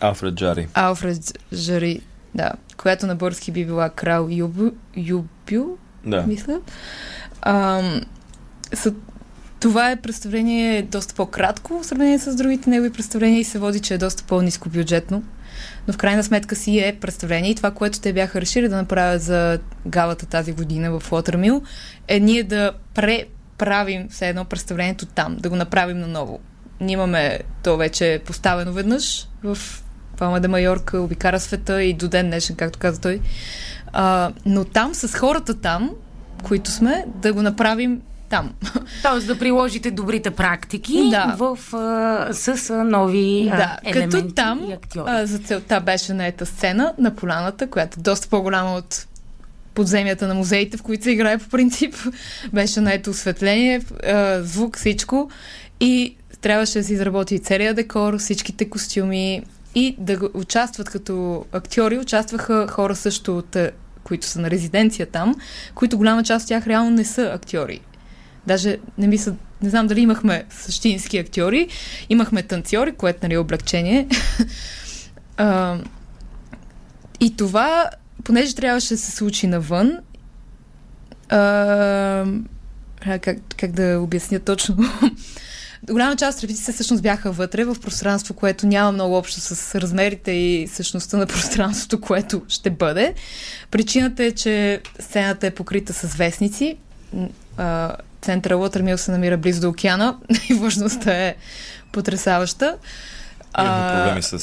Алфред 0.00 0.34
Джари. 0.34 0.68
Алфред 0.74 1.38
Жари, 1.52 2.00
да, 2.34 2.52
която 2.76 3.06
на 3.06 3.16
български 3.16 3.52
би 3.52 3.64
била 3.64 3.90
Крал 3.90 4.28
Юбю, 4.30 4.70
Юбю 4.96 5.76
Да. 6.06 6.22
мисля. 6.22 6.60
Ам, 7.42 8.00
са, 8.74 8.94
това 9.60 9.90
е 9.90 9.96
представление 9.96 10.82
доста 10.82 11.14
по-кратко 11.14 11.80
в 11.80 11.86
сравнение 11.86 12.18
с 12.18 12.36
другите 12.36 12.70
негови 12.70 12.92
представления 12.92 13.40
и 13.40 13.44
се 13.44 13.58
води, 13.58 13.80
че 13.80 13.94
е 13.94 13.98
доста 13.98 14.24
по-низко 14.24 14.68
бюджетно. 14.68 15.22
Но 15.88 15.92
в 15.94 15.96
крайна 15.96 16.24
сметка 16.24 16.56
си 16.56 16.78
е 16.78 16.98
представление 17.00 17.50
и 17.50 17.54
това, 17.54 17.70
което 17.70 18.00
те 18.00 18.12
бяха 18.12 18.40
решили 18.40 18.68
да 18.68 18.76
направят 18.76 19.22
за 19.22 19.58
галата 19.86 20.26
тази 20.26 20.52
година 20.52 20.90
в 20.90 21.10
Watermill 21.10 21.62
е 22.08 22.20
ние 22.20 22.42
да 22.42 22.72
преправим 22.94 24.08
все 24.08 24.28
едно 24.28 24.44
представлението 24.44 25.06
там, 25.06 25.36
да 25.36 25.48
го 25.48 25.56
направим 25.56 25.98
наново. 25.98 26.40
Ние 26.80 26.92
имаме 26.92 27.38
то 27.62 27.76
вече 27.76 28.20
поставено 28.26 28.72
веднъж 28.72 29.28
в 29.42 29.58
Палма 30.20 30.40
де 30.40 30.48
Майорка, 30.48 31.00
обикара 31.00 31.40
света 31.40 31.82
и 31.82 31.94
до 31.94 32.08
ден 32.08 32.26
днешен, 32.26 32.56
както 32.56 32.78
каза 32.78 33.00
той. 33.00 33.20
А, 33.92 34.32
но 34.46 34.64
там, 34.64 34.94
с 34.94 35.18
хората 35.18 35.54
там, 35.54 35.90
които 36.42 36.70
сме, 36.70 37.04
да 37.14 37.32
го 37.32 37.42
направим 37.42 38.00
там. 38.28 38.52
Тоест 39.02 39.26
да 39.26 39.38
приложите 39.38 39.90
добрите 39.90 40.30
практики 40.30 41.08
Да. 41.10 41.34
в, 41.38 41.58
а, 41.74 42.28
с 42.32 42.70
а, 42.70 42.84
нови 42.84 43.50
а, 43.52 43.56
да, 43.56 43.78
елементи 43.84 44.16
като 44.16 44.34
там 44.34 44.64
и 44.70 44.72
актьори. 44.72 45.10
а, 45.10 45.26
за 45.26 45.38
целта 45.38 45.80
беше 45.80 46.14
наета 46.14 46.46
сцена 46.46 46.94
на 46.98 47.14
поляната, 47.14 47.66
която 47.66 48.00
е 48.00 48.02
доста 48.02 48.28
по-голяма 48.28 48.74
от 48.74 49.06
подземията 49.74 50.28
на 50.28 50.34
музеите, 50.34 50.76
в 50.76 50.82
които 50.82 51.04
се 51.04 51.10
играе 51.10 51.38
по 51.38 51.48
принцип. 51.48 51.94
Беше 52.52 52.80
наето 52.80 53.10
осветление, 53.10 53.80
а, 54.06 54.42
звук, 54.42 54.76
всичко. 54.76 55.30
И 55.80 56.16
трябваше 56.40 56.78
да 56.78 56.84
се 56.84 56.92
изработи 56.92 57.38
целият 57.38 57.76
декор, 57.76 58.18
всичките 58.18 58.70
костюми 58.70 59.42
и 59.74 59.96
да 59.98 60.18
участват 60.34 60.90
като 60.90 61.44
актьори. 61.52 61.98
Участваха 61.98 62.68
хора 62.68 62.96
също, 62.96 63.38
от, 63.38 63.56
а, 63.56 63.70
които 64.04 64.26
са 64.26 64.40
на 64.40 64.50
резиденция 64.50 65.06
там, 65.06 65.34
които 65.74 65.98
голяма 65.98 66.22
част 66.22 66.44
от 66.44 66.48
тях 66.48 66.66
реално 66.66 66.90
не 66.90 67.04
са 67.04 67.22
актьори. 67.22 67.80
Даже 68.46 68.78
не 68.98 69.06
мисля, 69.06 69.34
не 69.62 69.70
знам 69.70 69.86
дали 69.86 70.00
имахме 70.00 70.44
същински 70.50 71.18
актьори, 71.18 71.68
имахме 72.08 72.42
танцори, 72.42 72.92
което 72.92 73.18
нали 73.22 73.34
е 73.34 73.38
облегчение. 73.38 74.08
а, 75.36 75.78
и 77.20 77.36
това, 77.36 77.90
понеже 78.24 78.54
трябваше 78.54 78.94
да 78.94 78.98
се 78.98 79.10
случи 79.10 79.46
навън, 79.46 79.98
а, 81.28 82.24
как, 83.00 83.38
как 83.56 83.72
да 83.72 84.00
обясня 84.00 84.40
точно? 84.40 84.76
Голяма 85.82 86.16
част 86.16 86.38
от 86.38 86.42
репетициите 86.42 86.72
всъщност 86.72 87.02
бяха 87.02 87.32
вътре 87.32 87.64
в 87.64 87.76
пространство, 87.82 88.34
което 88.34 88.66
няма 88.66 88.92
много 88.92 89.16
общо 89.16 89.40
с 89.40 89.80
размерите 89.80 90.30
и 90.30 90.68
същността 90.68 91.16
на 91.16 91.26
пространството, 91.26 92.00
което 92.00 92.42
ще 92.48 92.70
бъде. 92.70 93.14
Причината 93.70 94.24
е, 94.24 94.32
че 94.32 94.80
сцената 95.00 95.46
е 95.46 95.50
покрита 95.50 95.92
с 95.92 96.14
вестници. 96.14 96.76
Центъра 98.22 98.56
Лотърмил 98.56 98.98
се 98.98 99.10
намира 99.10 99.36
близо 99.36 99.60
до 99.60 99.68
океана 99.68 100.18
и 100.50 100.54
влажността 100.54 101.12
е 101.12 101.34
потрясаваща. 101.92 102.76
Имахме 103.58 103.82
А, 103.82 103.96
проблеми 103.96 104.22
с 104.22 104.38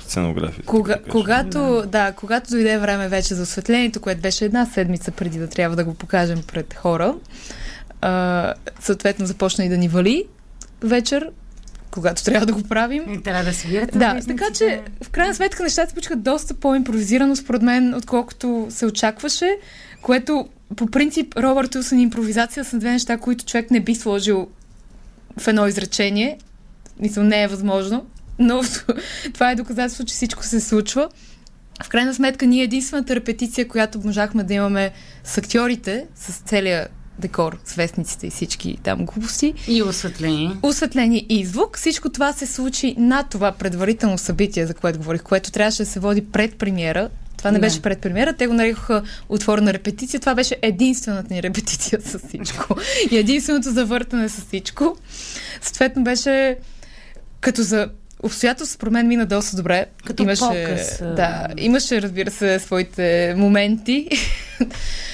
сценографията. 0.00 0.66
Кога, 0.66 0.92
така 0.92 1.04
да 1.04 1.10
когато, 1.10 1.82
да. 1.86 2.12
когато 2.12 2.50
дойде 2.50 2.78
време 2.78 3.08
вече 3.08 3.34
за 3.34 3.42
осветлението, 3.42 4.00
което 4.00 4.20
беше 4.20 4.44
една 4.44 4.66
седмица 4.66 5.10
преди 5.10 5.38
да 5.38 5.48
трябва 5.48 5.76
да 5.76 5.84
го 5.84 5.94
покажем 5.94 6.42
пред 6.46 6.74
хора, 6.74 7.14
а, 8.00 8.54
съответно 8.80 9.26
започна 9.26 9.64
и 9.64 9.68
да 9.68 9.78
ни 9.78 9.88
вали 9.88 10.24
вечер, 10.82 11.30
когато 11.90 12.24
трябва 12.24 12.46
да 12.46 12.52
го 12.52 12.62
правим. 12.62 13.12
И 13.12 13.22
трябва 13.22 13.44
да 13.44 13.52
свирате. 13.52 13.98
Да, 13.98 14.14
вестниците. 14.14 14.36
така 14.36 14.54
че 14.54 14.80
в 15.04 15.10
крайна 15.10 15.34
сметка 15.34 15.62
нещата 15.62 15.88
се 15.88 15.94
получиха 15.94 16.16
доста 16.16 16.54
по-импровизирано 16.54 17.36
според 17.36 17.62
мен, 17.62 17.94
отколкото 17.94 18.66
се 18.70 18.86
очакваше, 18.86 19.56
което 20.02 20.48
по 20.76 20.86
принцип 20.86 21.36
Робърт 21.36 21.74
Уилсън 21.74 21.98
и 21.98 22.02
импровизация 22.02 22.64
са 22.64 22.78
две 22.78 22.90
неща, 22.90 23.16
които 23.16 23.44
човек 23.44 23.70
не 23.70 23.80
би 23.80 23.94
сложил 23.94 24.48
в 25.38 25.48
едно 25.48 25.66
изречение. 25.66 26.38
Мисля, 27.00 27.22
не 27.22 27.42
е 27.42 27.48
възможно, 27.48 28.06
но 28.38 28.62
това 29.34 29.50
е 29.50 29.54
доказателство, 29.54 30.04
че 30.04 30.14
всичко 30.14 30.42
се 30.42 30.60
случва. 30.60 31.08
в 31.84 31.88
крайна 31.88 32.14
сметка 32.14 32.46
ние 32.46 32.62
единствената 32.62 33.14
репетиция, 33.14 33.68
която 33.68 34.00
можахме 34.04 34.44
да 34.44 34.54
имаме 34.54 34.92
с 35.24 35.38
актьорите, 35.38 36.06
с 36.16 36.36
целия 36.36 36.88
декор, 37.18 37.58
с 37.64 37.74
вестниците 37.74 38.26
и 38.26 38.30
всички 38.30 38.78
там 38.82 39.04
глупости. 39.04 39.54
И 39.68 39.82
осветление. 39.82 40.50
Осветление 40.62 41.26
и 41.28 41.44
звук. 41.44 41.78
Всичко 41.78 42.08
това 42.08 42.32
се 42.32 42.46
случи 42.46 42.94
на 42.98 43.22
това 43.22 43.52
предварително 43.52 44.18
събитие, 44.18 44.66
за 44.66 44.74
което 44.74 44.98
говорих, 44.98 45.22
което 45.22 45.52
трябваше 45.52 45.82
да 45.82 45.90
се 45.90 46.00
води 46.00 46.24
пред 46.24 46.54
премиера. 46.54 47.08
Това 47.36 47.50
не, 47.50 47.58
не. 47.58 47.60
беше 47.60 47.82
пред 47.82 47.98
премиера, 47.98 48.32
те 48.32 48.46
го 48.46 48.52
нарекоха 48.52 49.02
отворена 49.28 49.72
репетиция. 49.72 50.20
Това 50.20 50.34
беше 50.34 50.56
единствената 50.62 51.34
ни 51.34 51.42
репетиция 51.42 52.00
с 52.00 52.18
всичко. 52.18 52.76
И 53.10 53.16
единственото 53.16 53.70
завъртане 53.70 54.28
с 54.28 54.40
всичко. 54.40 54.96
Съответно 55.62 56.04
беше 56.04 56.56
като 57.40 57.62
за 57.62 57.88
обстоятелство, 58.22 58.74
според 58.74 58.92
мен 58.92 59.08
мина 59.08 59.26
доста 59.26 59.56
добре. 59.56 59.86
Като 60.04 60.22
имаше, 60.22 60.40
показ. 60.40 60.98
Да, 61.16 61.46
имаше, 61.58 62.02
разбира 62.02 62.30
се, 62.30 62.58
своите 62.58 63.34
моменти. 63.36 64.08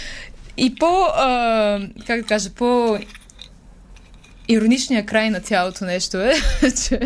И 0.61 0.75
по, 0.75 0.87
а, 1.15 1.81
как 2.07 2.21
да 2.21 2.27
кажа, 2.27 2.51
по 2.51 2.99
ироничния 4.49 5.07
край 5.07 5.31
на 5.31 5.41
цялото 5.41 5.85
нещо 5.85 6.21
е, 6.21 6.33
че 6.87 7.01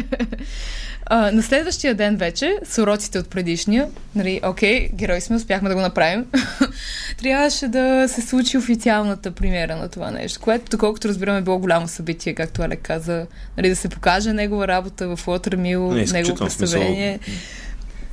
а, 1.07 1.31
на 1.31 1.43
следващия 1.43 1.95
ден 1.95 2.17
вече, 2.17 2.59
с 2.65 2.83
уроците 2.83 3.19
от 3.19 3.29
предишния, 3.31 3.89
нали, 4.15 4.41
окей, 4.45 4.89
герои 4.95 5.21
сме, 5.21 5.37
успяхме 5.37 5.69
да 5.69 5.75
го 5.75 5.81
направим, 5.81 6.27
трябваше 7.19 7.69
да 7.69 8.09
се 8.09 8.23
случи 8.23 8.59
официалната 8.59 9.31
премиера 9.31 9.77
на 9.77 9.89
това 9.89 10.11
нещо, 10.11 10.41
което, 10.41 10.65
доколкото 10.71 11.09
разбираме, 11.09 11.43
било 11.43 11.59
голямо 11.59 11.89
събитие, 11.89 12.35
както 12.35 12.63
Алек 12.63 12.81
каза, 12.83 13.27
нали, 13.57 13.69
да 13.69 13.77
се 13.77 13.89
покаже 13.89 14.33
негова 14.33 14.69
работа 14.69 15.17
в 15.17 15.27
Лотърмил, 15.27 15.93
негово 15.93 16.37
представление. 16.37 17.19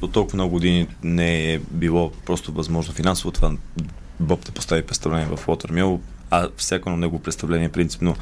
От 0.02 0.12
толкова 0.12 0.36
много 0.36 0.52
години 0.52 0.88
не 1.04 1.54
е 1.54 1.60
било 1.72 2.12
просто 2.26 2.52
възможно 2.52 2.94
финансово 2.94 3.32
това 3.32 3.52
Боб 4.22 4.46
да 4.46 4.52
постави 4.52 4.82
представление 4.82 5.26
в 5.26 5.46
Watermill, 5.46 6.00
а 6.30 6.50
всяко 6.58 6.90
на 6.90 6.98
него 6.98 7.20
представление 7.20 7.70
принципно 7.70 8.16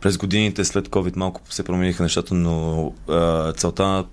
през 0.00 0.18
годините 0.18 0.64
след 0.64 0.88
COVID 0.88 1.16
малко 1.16 1.40
се 1.50 1.62
промениха 1.62 2.02
нещата, 2.02 2.34
но 2.34 2.92
а, 3.08 3.52
целта 3.52 4.04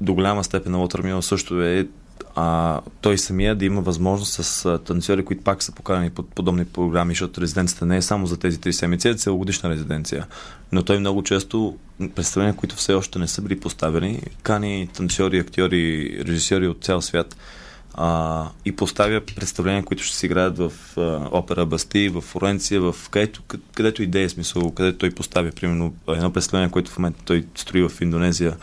до 0.00 0.14
голяма 0.14 0.44
степен 0.44 0.72
на 0.72 0.78
Watermill 0.78 1.20
също 1.20 1.62
е 1.62 1.86
а, 2.34 2.80
той 3.00 3.18
самия 3.18 3.54
да 3.54 3.64
има 3.64 3.80
възможност 3.80 4.32
с 4.32 4.64
а, 4.64 4.78
танцори, 4.78 5.24
които 5.24 5.42
пак 5.42 5.62
са 5.62 5.72
поканени 5.72 6.10
под 6.10 6.28
подобни 6.28 6.64
програми, 6.64 7.12
защото 7.12 7.40
резиденцията 7.40 7.86
не 7.86 7.96
е 7.96 8.02
само 8.02 8.26
за 8.26 8.36
тези 8.36 8.60
три 8.60 8.72
седмици, 8.72 9.08
е 9.08 9.14
целогодишна 9.14 9.70
резиденция. 9.70 10.26
Но 10.72 10.82
той 10.82 10.98
много 10.98 11.22
често 11.22 11.76
представления, 12.14 12.56
които 12.56 12.76
все 12.76 12.94
още 12.94 13.18
не 13.18 13.28
са 13.28 13.42
били 13.42 13.60
поставени, 13.60 14.22
кани 14.42 14.88
танцори, 14.94 15.38
актьори, 15.38 16.18
режисьори 16.26 16.68
от 16.68 16.84
цял 16.84 17.02
свят 17.02 17.36
а, 17.94 18.48
и 18.64 18.76
поставя 18.76 19.20
представления, 19.36 19.84
които 19.84 20.02
ще 20.02 20.16
се 20.16 20.26
играят 20.26 20.58
в 20.58 20.72
а, 20.96 21.28
опера 21.30 21.66
Басти, 21.66 22.08
в 22.08 22.20
Флоренция, 22.20 22.80
в 22.80 22.94
където, 23.10 23.42
където 23.74 24.02
идея 24.02 24.24
е 24.24 24.28
смисъл, 24.28 24.70
където 24.70 24.98
той 24.98 25.10
поставя, 25.10 25.50
примерно, 25.50 25.94
едно 26.08 26.32
представление, 26.32 26.70
което 26.70 26.90
в 26.90 26.98
момента 26.98 27.20
той 27.24 27.46
строи 27.54 27.88
в 27.88 28.00
Индонезия, 28.00 28.56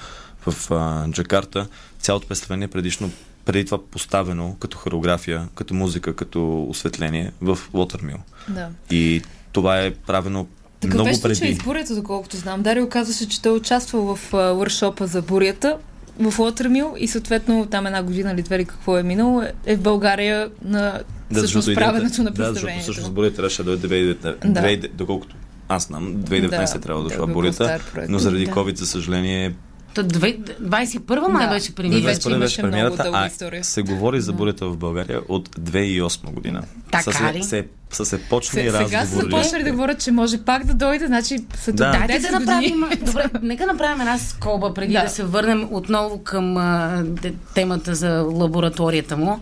в 0.48 0.72
а, 0.72 1.10
Джакарта. 1.12 1.68
Цялото 2.00 2.28
представление 2.28 2.66
е 2.66 2.68
предишно 2.68 3.12
преди 3.46 3.66
това 3.66 3.86
поставено 3.86 4.56
като 4.60 4.78
хореография, 4.78 5.48
като 5.56 5.74
музика, 5.74 6.16
като 6.16 6.64
осветление 6.64 7.32
в 7.42 7.60
Лотърмил. 7.74 8.18
Да. 8.50 8.70
И 8.92 9.22
това 9.52 9.82
е 9.82 9.92
правено 9.92 10.48
Такъв 10.80 10.94
много 10.94 11.10
беше, 11.10 11.22
преди. 11.22 11.40
че 11.40 11.46
изборята, 11.46 11.96
доколкото 11.96 12.38
знам. 12.38 12.62
Дарио 12.62 12.90
казваше, 12.90 13.30
че 13.30 13.42
той 13.42 13.52
е 13.52 13.56
участвал 13.56 14.16
в 14.16 14.32
вършопа 14.32 15.08
за 15.08 15.22
бурята 15.22 15.78
в 16.22 16.40
Лотърмил 16.40 16.96
и 16.98 17.08
съответно 17.08 17.66
там 17.66 17.86
една 17.86 18.04
година 18.04 18.32
или 18.32 18.42
две 18.42 18.56
или 18.56 18.66
какво 18.66 18.98
е 18.98 19.04
минало, 19.04 19.44
е 19.66 19.76
в 19.76 19.82
България 19.82 20.50
на 20.66 21.00
Да, 21.32 21.40
всъщност 21.40 21.76
правенето 21.76 22.24
на 22.24 22.32
Да, 22.32 22.36
защото 22.36 22.36
представлението. 22.36 22.84
всъщност 22.84 23.14
бурята 23.14 23.36
трябваше 23.36 23.64
да 23.64 23.78
дойде 23.78 24.16
2019, 24.16 24.48
Да. 24.48 24.62
2000 24.62 24.90
доколкото 24.90 25.36
аз 25.70 25.88
знам, 25.88 26.16
2019 26.16 26.74
Да, 26.74 26.80
трябва 26.82 27.04
да 27.04 27.10
да, 27.10 27.26
дошла 27.28 27.54
стар 27.54 27.82
проект. 27.94 28.10
но 28.10 28.20
заради 28.20 28.46
Да. 28.46 28.52
COVID, 28.52 28.78
за 28.78 28.86
съжаление, 28.88 29.54
Та 29.94 30.04
две- 30.04 30.38
21 30.60 31.00
май 31.28 31.48
Да. 31.48 31.54
беше 31.54 31.72
И 31.72 31.74
премиера. 31.74 32.02
вече 32.02 32.20
21 32.20 32.36
имаше 32.36 32.62
много 32.62 32.72
премиерата, 32.72 33.04
дълга 33.04 33.20
а 33.20 33.28
история. 33.28 33.64
се 33.64 33.82
говори 33.82 34.22
за 34.22 34.34
бурята 34.34 34.68
в 34.68 34.78
България 34.78 35.22
от 35.30 35.50
2008 35.52 36.26
година. 36.26 36.62
Така 36.86 37.04
Са 37.04 37.12
се- 37.14 37.34
ли? 37.34 37.44
Се, 37.44 37.68
са 37.92 38.06
се 38.06 38.20
почнали 38.20 38.72
Се, 38.72 38.78
сега 38.78 39.02
са 39.02 39.16
започнали 39.16 39.64
да 39.64 39.72
говорят, 39.72 40.00
че 40.00 40.12
може 40.12 40.38
пак 40.40 40.66
да 40.66 40.74
дойде, 40.76 41.08
значи 41.08 41.38
след 41.56 41.76
Да. 41.76 41.86
да. 41.86 41.98
Дайте 42.00 42.14
10 42.18 42.22
да 42.24 42.40
направим. 42.40 42.84
Добре, 43.02 43.30
нека 43.42 43.66
направим 43.66 44.02
една 44.02 44.18
скоба 44.18 44.74
преди 44.74 44.94
да, 44.94 45.04
Да. 45.04 45.10
се 45.10 45.24
върнем 45.24 45.68
отново 45.72 46.18
към 46.20 46.58
а, 46.58 47.02
де- 47.04 47.34
темата 47.56 47.96
за 47.96 48.10
лабораторията 48.22 49.18
му. 49.18 49.40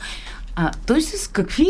А, 0.55 0.71
той 0.85 1.01
с 1.01 1.27
какви. 1.27 1.67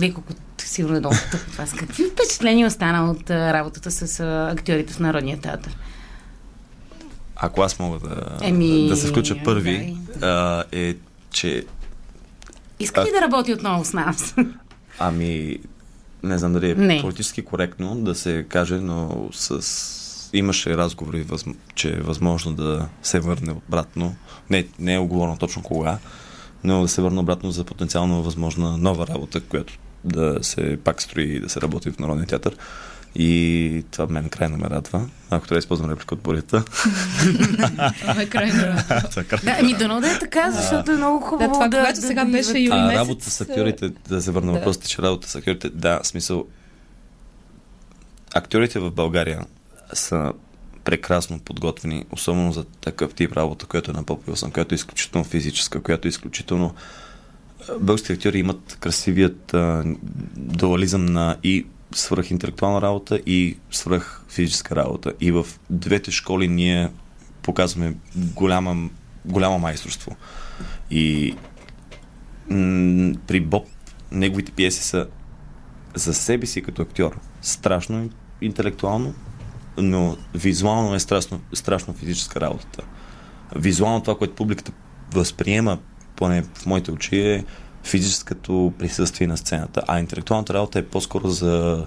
Колко 0.00 0.22
сигурно 0.58 0.96
е 0.96 1.00
тъпо 1.00 1.16
това. 1.52 1.66
С 1.66 1.72
какви 1.72 2.04
впечатления 2.04 2.66
остана 2.66 3.10
от 3.10 3.30
а, 3.30 3.52
работата 3.52 3.90
с 3.90 4.20
а, 4.20 4.50
актьорите 4.50 4.92
в 4.92 4.98
Народния 4.98 5.38
театър? 5.38 5.76
Ако 7.36 7.62
аз 7.62 7.78
мога 7.78 7.98
да, 7.98 8.38
Еми, 8.42 8.88
да 8.88 8.96
се 8.96 9.08
включа 9.08 9.36
първи, 9.44 9.96
а, 10.22 10.64
е, 10.72 10.94
че 11.30 11.64
Иска 12.78 13.04
ли 13.04 13.10
да 13.10 13.20
работи 13.20 13.52
отново 13.52 13.84
с 13.84 13.92
нас? 13.92 14.34
Ами, 14.98 15.58
не 16.22 16.38
знам 16.38 16.52
дали 16.52 16.70
е 16.70 16.74
Не. 16.74 17.00
политически 17.00 17.42
коректно 17.42 17.96
да 17.96 18.14
се 18.14 18.46
каже, 18.48 18.74
но 18.74 19.28
с... 19.32 20.30
имаше 20.32 20.76
разговори, 20.76 21.22
възм... 21.22 21.50
че 21.74 21.88
е 21.88 22.00
възможно 22.00 22.52
да 22.54 22.88
се 23.02 23.20
върне 23.20 23.52
обратно. 23.52 24.16
Не, 24.50 24.66
не 24.78 24.94
е 24.94 24.98
оговорено 24.98 25.36
точно 25.36 25.62
кога, 25.62 25.98
но 26.64 26.82
да 26.82 26.88
се 26.88 27.02
върне 27.02 27.20
обратно 27.20 27.50
за 27.50 27.64
потенциално 27.64 28.22
възможна 28.22 28.78
нова 28.78 29.06
работа, 29.06 29.40
която 29.40 29.78
да 30.04 30.38
се 30.42 30.78
пак 30.84 31.02
строи 31.02 31.24
и 31.24 31.40
да 31.40 31.48
се 31.48 31.60
работи 31.60 31.90
в 31.90 31.98
Народния 31.98 32.26
театър. 32.26 32.56
И 33.18 33.84
това 33.90 34.06
мен 34.06 34.28
крайно 34.28 34.56
ме 34.56 34.70
радва. 34.70 35.08
Ако 35.30 35.46
трябва 35.46 35.54
да 35.54 35.58
използвам 35.58 35.90
реплика 35.90 36.14
от 36.14 36.20
бурята. 36.20 36.64
Това 38.00 38.22
е 38.22 38.26
крайно. 38.26 38.54
Това 39.10 39.22
е 39.22 39.24
крайно 39.24 39.44
да, 39.44 39.56
ами 39.60 39.74
дано 39.74 40.00
да 40.00 40.12
е 40.12 40.18
така, 40.18 40.50
защото 40.50 40.92
е 40.92 40.96
много 40.96 41.24
хубаво 41.24 41.48
Да, 41.48 41.52
това, 41.52 41.68
да, 41.68 41.76
когато 41.76 42.00
да, 42.00 42.06
сега 42.06 42.24
беше 42.24 42.68
А, 42.70 42.86
месец, 42.86 42.98
работа 42.98 43.30
с 43.30 43.40
актьорите, 43.40 43.92
да 44.08 44.22
се 44.22 44.30
върна 44.30 44.52
въпросите, 44.52 44.88
че 44.88 45.02
работа 45.02 45.28
с 45.28 45.34
актьорите, 45.34 45.68
да, 45.70 46.00
смисъл. 46.02 46.44
Актьорите 48.34 48.78
в 48.78 48.90
България 48.90 49.40
са 49.92 50.32
прекрасно 50.84 51.38
подготвени, 51.38 52.04
особено 52.10 52.52
за 52.52 52.64
такъв 52.64 53.14
тип 53.14 53.32
работа, 53.32 53.66
която 53.66 53.90
е 53.90 53.94
на 53.94 54.02
поп 54.02 54.24
която 54.52 54.74
е 54.74 54.76
изключително 54.76 55.24
физическа, 55.24 55.82
която 55.82 56.08
е 56.08 56.10
изключително... 56.10 56.74
Българските 57.80 58.12
актьори 58.12 58.38
имат 58.38 58.76
красивият 58.80 59.54
а, 59.54 59.84
дуализъм 60.36 61.06
на 61.06 61.36
и 61.42 61.66
свръхинтелектуална 61.94 62.82
работа 62.82 63.20
и 63.26 63.56
свръх 63.70 64.22
физическа 64.28 64.76
работа. 64.76 65.12
И 65.20 65.32
в 65.32 65.46
двете 65.70 66.10
школи 66.10 66.48
ние 66.48 66.90
показваме 67.42 67.96
голяма, 68.16 68.90
голямо 69.24 69.58
майсторство. 69.58 70.16
И 70.90 71.34
м- 72.50 73.14
при 73.26 73.40
Боб 73.40 73.66
неговите 74.12 74.52
пиеси 74.52 74.82
са 74.82 75.06
за 75.94 76.14
себе 76.14 76.46
си 76.46 76.62
като 76.62 76.82
актьор 76.82 77.18
страшно 77.42 78.10
интелектуално, 78.40 79.14
но 79.78 80.16
визуално 80.34 80.94
е 80.94 81.00
страшно, 81.00 81.40
страшно 81.52 81.94
физическа 81.94 82.40
работата. 82.40 82.82
Визуално 83.56 84.00
това, 84.00 84.18
което 84.18 84.34
публиката 84.34 84.72
възприема, 85.12 85.78
поне 86.16 86.42
в 86.42 86.66
моите 86.66 86.90
очи, 86.90 87.20
е 87.20 87.44
физическото 87.86 88.72
присъствие 88.78 89.26
на 89.26 89.36
сцената, 89.36 89.82
а 89.88 90.00
интелектуалната 90.00 90.54
работа 90.54 90.78
е 90.78 90.82
по-скоро 90.82 91.28
за 91.28 91.86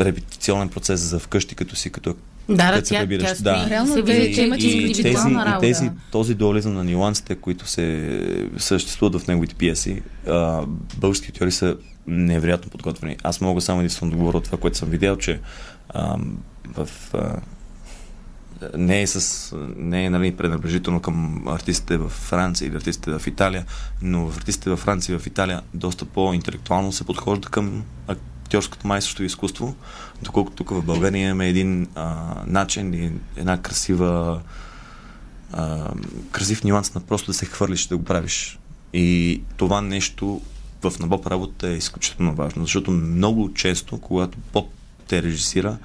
репетиционен 0.00 0.68
процес 0.68 1.00
за 1.00 1.18
вкъщи, 1.18 1.54
като 1.54 1.76
си, 1.76 1.90
като 1.90 2.14
Да, 2.48 2.72
да, 2.72 2.82
тя, 2.82 3.06
тя 3.20 3.34
стои, 3.34 3.44
Да. 3.44 3.66
Реално 3.70 3.92
се 3.92 4.02
вижда, 4.02 4.34
че 4.34 4.42
имат 4.42 4.62
и 4.62 4.66
и 4.66 4.70
тези, 4.70 4.86
индивидуална 4.86 5.42
и 5.42 5.44
работа. 5.44 5.60
тези, 5.60 5.90
този 6.10 6.34
дуализъм 6.34 6.74
на 6.74 6.84
нюансите, 6.84 7.34
които 7.34 7.66
се 7.66 8.20
съществуват 8.56 9.22
в 9.22 9.26
неговите 9.26 9.54
пиеси, 9.54 10.02
а, 10.26 10.62
български 10.96 11.28
актьори 11.28 11.52
са 11.52 11.76
невероятно 12.06 12.70
подготвени. 12.70 13.16
Аз 13.22 13.40
мога 13.40 13.60
само 13.60 13.80
единствено 13.80 14.10
да 14.10 14.18
говоря 14.18 14.36
от 14.36 14.44
това, 14.44 14.58
което 14.58 14.78
съм 14.78 14.90
видял, 14.90 15.16
че 15.16 15.40
а, 15.88 16.18
в 16.66 16.88
а, 17.14 17.36
не 18.76 19.02
е, 19.02 19.06
с, 19.06 19.56
не 19.76 20.04
е 20.04 20.10
нали, 20.10 20.36
пренебрежително 20.36 21.00
към 21.00 21.48
артистите 21.48 21.96
в 21.96 22.08
Франция 22.08 22.68
или 22.68 22.76
артистите 22.76 23.18
в 23.18 23.26
Италия, 23.26 23.64
но 24.02 24.30
в 24.30 24.38
артистите 24.38 24.70
във 24.70 24.78
Франция 24.78 25.14
и 25.14 25.18
в 25.18 25.26
Италия 25.26 25.62
доста 25.74 26.04
по-интелектуално 26.04 26.92
се 26.92 27.04
подхожда 27.04 27.48
към 27.48 27.84
актьорското 28.06 28.86
майсторство 28.86 29.24
изкуство, 29.24 29.74
доколкото 30.22 30.56
тук 30.56 30.70
в 30.70 30.82
България 30.82 31.26
имаме 31.26 31.48
един 31.48 31.88
а, 31.94 32.34
начин 32.46 32.94
и 32.94 33.12
една 33.36 33.62
красива 33.62 34.40
а, 35.52 35.90
красив 36.30 36.64
нюанс 36.64 36.94
на 36.94 37.00
просто 37.00 37.26
да 37.26 37.34
се 37.34 37.46
хвърлиш 37.46 37.86
да 37.86 37.96
го 37.96 38.04
правиш. 38.04 38.58
И 38.92 39.42
това 39.56 39.80
нещо 39.80 40.40
в 40.82 40.98
набоп 41.00 41.26
работа 41.26 41.68
е 41.68 41.76
изключително 41.76 42.34
важно, 42.34 42.62
защото 42.62 42.90
много 42.90 43.54
често, 43.54 43.98
когато 44.00 44.38
поп 44.38 44.72
те 45.08 45.22
режисира, 45.22 45.78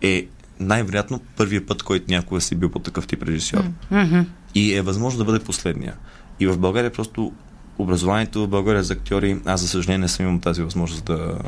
е 0.00 0.26
най-вероятно 0.60 1.20
първият 1.36 1.66
път, 1.66 1.82
който 1.82 2.04
някога 2.08 2.40
си 2.40 2.54
бил 2.54 2.70
по 2.70 2.78
такъв 2.78 3.06
тип 3.06 3.22
режисьор. 3.22 3.64
Мгм. 3.90 4.20
И 4.54 4.74
е 4.74 4.82
възможно 4.82 5.18
да 5.18 5.24
бъде 5.24 5.44
последния. 5.44 5.94
И 6.40 6.46
в 6.46 6.58
България 6.58 6.92
просто 6.92 7.32
образованието 7.78 8.42
в 8.42 8.48
България 8.48 8.82
за 8.82 8.92
актьори, 8.92 9.40
аз 9.44 9.60
за 9.60 9.68
съжаление 9.68 9.98
не 9.98 10.08
съм 10.08 10.26
имал 10.26 10.40
тази 10.40 10.62
възможност 10.62 11.04
да, 11.04 11.38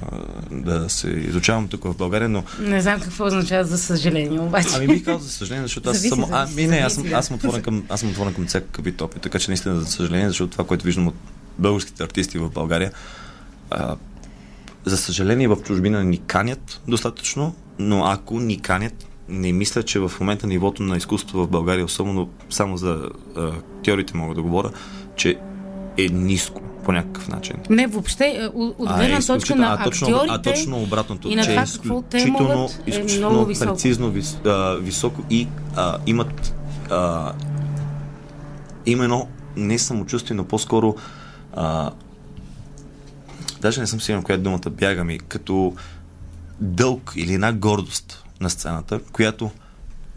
да 0.51 0.91
се 0.91 1.11
изучавам 1.11 1.69
тук 1.69 1.85
в 1.85 1.97
България, 1.97 2.29
но... 2.29 2.45
Не 2.61 2.81
знам 2.81 3.01
какво 3.01 3.27
означава 3.27 3.65
за 3.65 3.79
съжаление, 3.79 4.41
обаче. 4.41 4.69
Ами 4.77 4.87
бих 4.87 5.05
казал 5.05 5.21
за 5.21 5.31
съжаление, 5.31 5.65
защото 5.65 5.91
аз 5.91 5.99
съм... 5.99 6.25
А, 6.33 6.47
ми, 6.47 6.67
не, 6.67 6.77
аз 6.77 6.95
съм, 6.95 7.05
аз 7.15 7.27
съм 7.27 7.37
отворен 7.37 7.63
към, 7.63 7.85
аз 7.89 8.01
съм 8.01 8.11
отворен 8.11 8.35
към 8.35 8.47
всякакъв 8.47 8.85
вид 8.85 9.01
опит, 9.01 9.23
така 9.23 9.39
че 9.39 9.51
наистина 9.51 9.81
за 9.81 9.87
съжаление, 9.87 10.29
защото 10.29 10.53
това, 10.53 10.65
което 10.65 10.85
виждам 10.85 11.09
от 11.09 11.15
българските 11.59 12.03
артисти 12.03 12.39
в 12.39 12.51
България, 12.51 12.93
а, 13.71 13.97
за 14.85 14.97
съжаление 14.97 15.49
в 15.49 15.57
чужбина 15.63 16.05
ни 16.05 16.19
канят 16.19 16.81
достатъчно, 16.89 17.55
но 17.83 18.05
ако 18.05 18.41
ни 18.41 18.61
канят, 18.61 19.07
не 19.29 19.53
мисля, 19.53 19.83
че 19.83 19.99
в 19.99 20.13
момента 20.21 20.47
нивото 20.47 20.83
на 20.83 20.97
изкуството 20.97 21.43
в 21.43 21.49
България, 21.49 21.85
особено 21.85 22.29
само 22.51 22.77
за 22.77 23.11
актьорите 23.37 24.17
мога 24.17 24.35
да 24.35 24.43
говоря, 24.43 24.71
че 25.17 25.39
е 25.99 26.09
ниско 26.09 26.63
по 26.85 26.93
някакъв 26.93 27.29
начин. 27.29 27.57
Не, 27.71 27.87
въобще, 27.87 28.51
от 28.55 28.89
гледна 28.89 29.17
е 29.17 29.27
точка 29.27 29.57
на 29.57 29.77
а, 29.81 29.85
точно, 29.85 30.09
актьорите 30.09 30.35
а 30.35 30.43
точно 30.43 30.83
обратното, 30.83 31.29
и 31.29 31.35
на 31.35 31.43
че 31.43 31.51
това 31.51 31.63
е 31.63 31.67
какво 31.75 32.03
те 32.03 32.27
могат, 32.27 32.71
е 32.87 32.91
изключително 32.91 33.31
много 33.31 33.47
високо. 33.47 33.73
прецизно, 33.73 34.11
вис, 34.11 34.39
а, 34.47 34.77
високо 34.81 35.23
и 35.31 35.49
а, 35.77 35.99
имат 36.07 36.55
а, 36.91 37.33
има 38.87 39.05
едно 39.05 39.29
не 39.57 39.79
самочувствие, 39.79 40.37
но 40.37 40.45
по-скоро 40.45 40.97
а, 41.55 41.91
даже 43.61 43.81
не 43.81 43.87
съм 43.87 44.01
сигурен 44.01 44.23
коя 44.23 44.39
думата 44.39 44.71
бяга 44.71 45.05
ми, 45.05 45.19
като 45.19 45.75
дълг 46.61 47.13
или 47.17 47.35
една 47.35 47.53
гордост 47.53 48.25
на 48.41 48.51
сцената, 48.51 49.01
която 49.13 49.51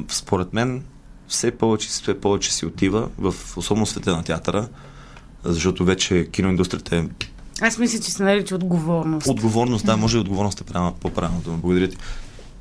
според 0.09 0.53
мен 0.53 0.83
все 1.27 1.51
повече, 1.51 1.87
все 1.87 2.21
повече 2.21 2.53
си 2.53 2.65
отива 2.65 3.09
в 3.17 3.57
особено 3.57 3.85
света 3.85 4.15
на 4.15 4.23
театъра, 4.23 4.67
защото 5.43 5.85
вече 5.85 6.27
киноиндустрията 6.31 6.95
е 6.95 7.03
аз 7.61 7.77
мисля, 7.77 7.99
че 7.99 8.11
се 8.11 8.23
нарича 8.23 8.55
отговорност. 8.55 9.27
Отговорност, 9.27 9.85
да, 9.85 9.97
може 9.97 10.17
и 10.17 10.19
отговорност 10.19 10.61
е 10.61 10.63
по-правилното. 11.01 11.51
Благодаря 11.51 11.89
ти. 11.89 11.97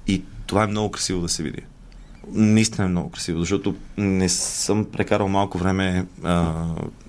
И 0.07 0.23
това 0.47 0.65
е 0.65 0.67
много 0.67 0.91
красиво 0.91 1.21
да 1.21 1.29
се 1.29 1.43
види. 1.43 1.63
Наистина 2.33 2.85
е 2.85 2.89
много 2.89 3.11
красиво, 3.11 3.41
защото 3.41 3.75
не 3.97 4.29
съм 4.29 4.85
прекарал 4.85 5.29
малко 5.29 5.59
време 5.59 6.07
а, 6.23 6.65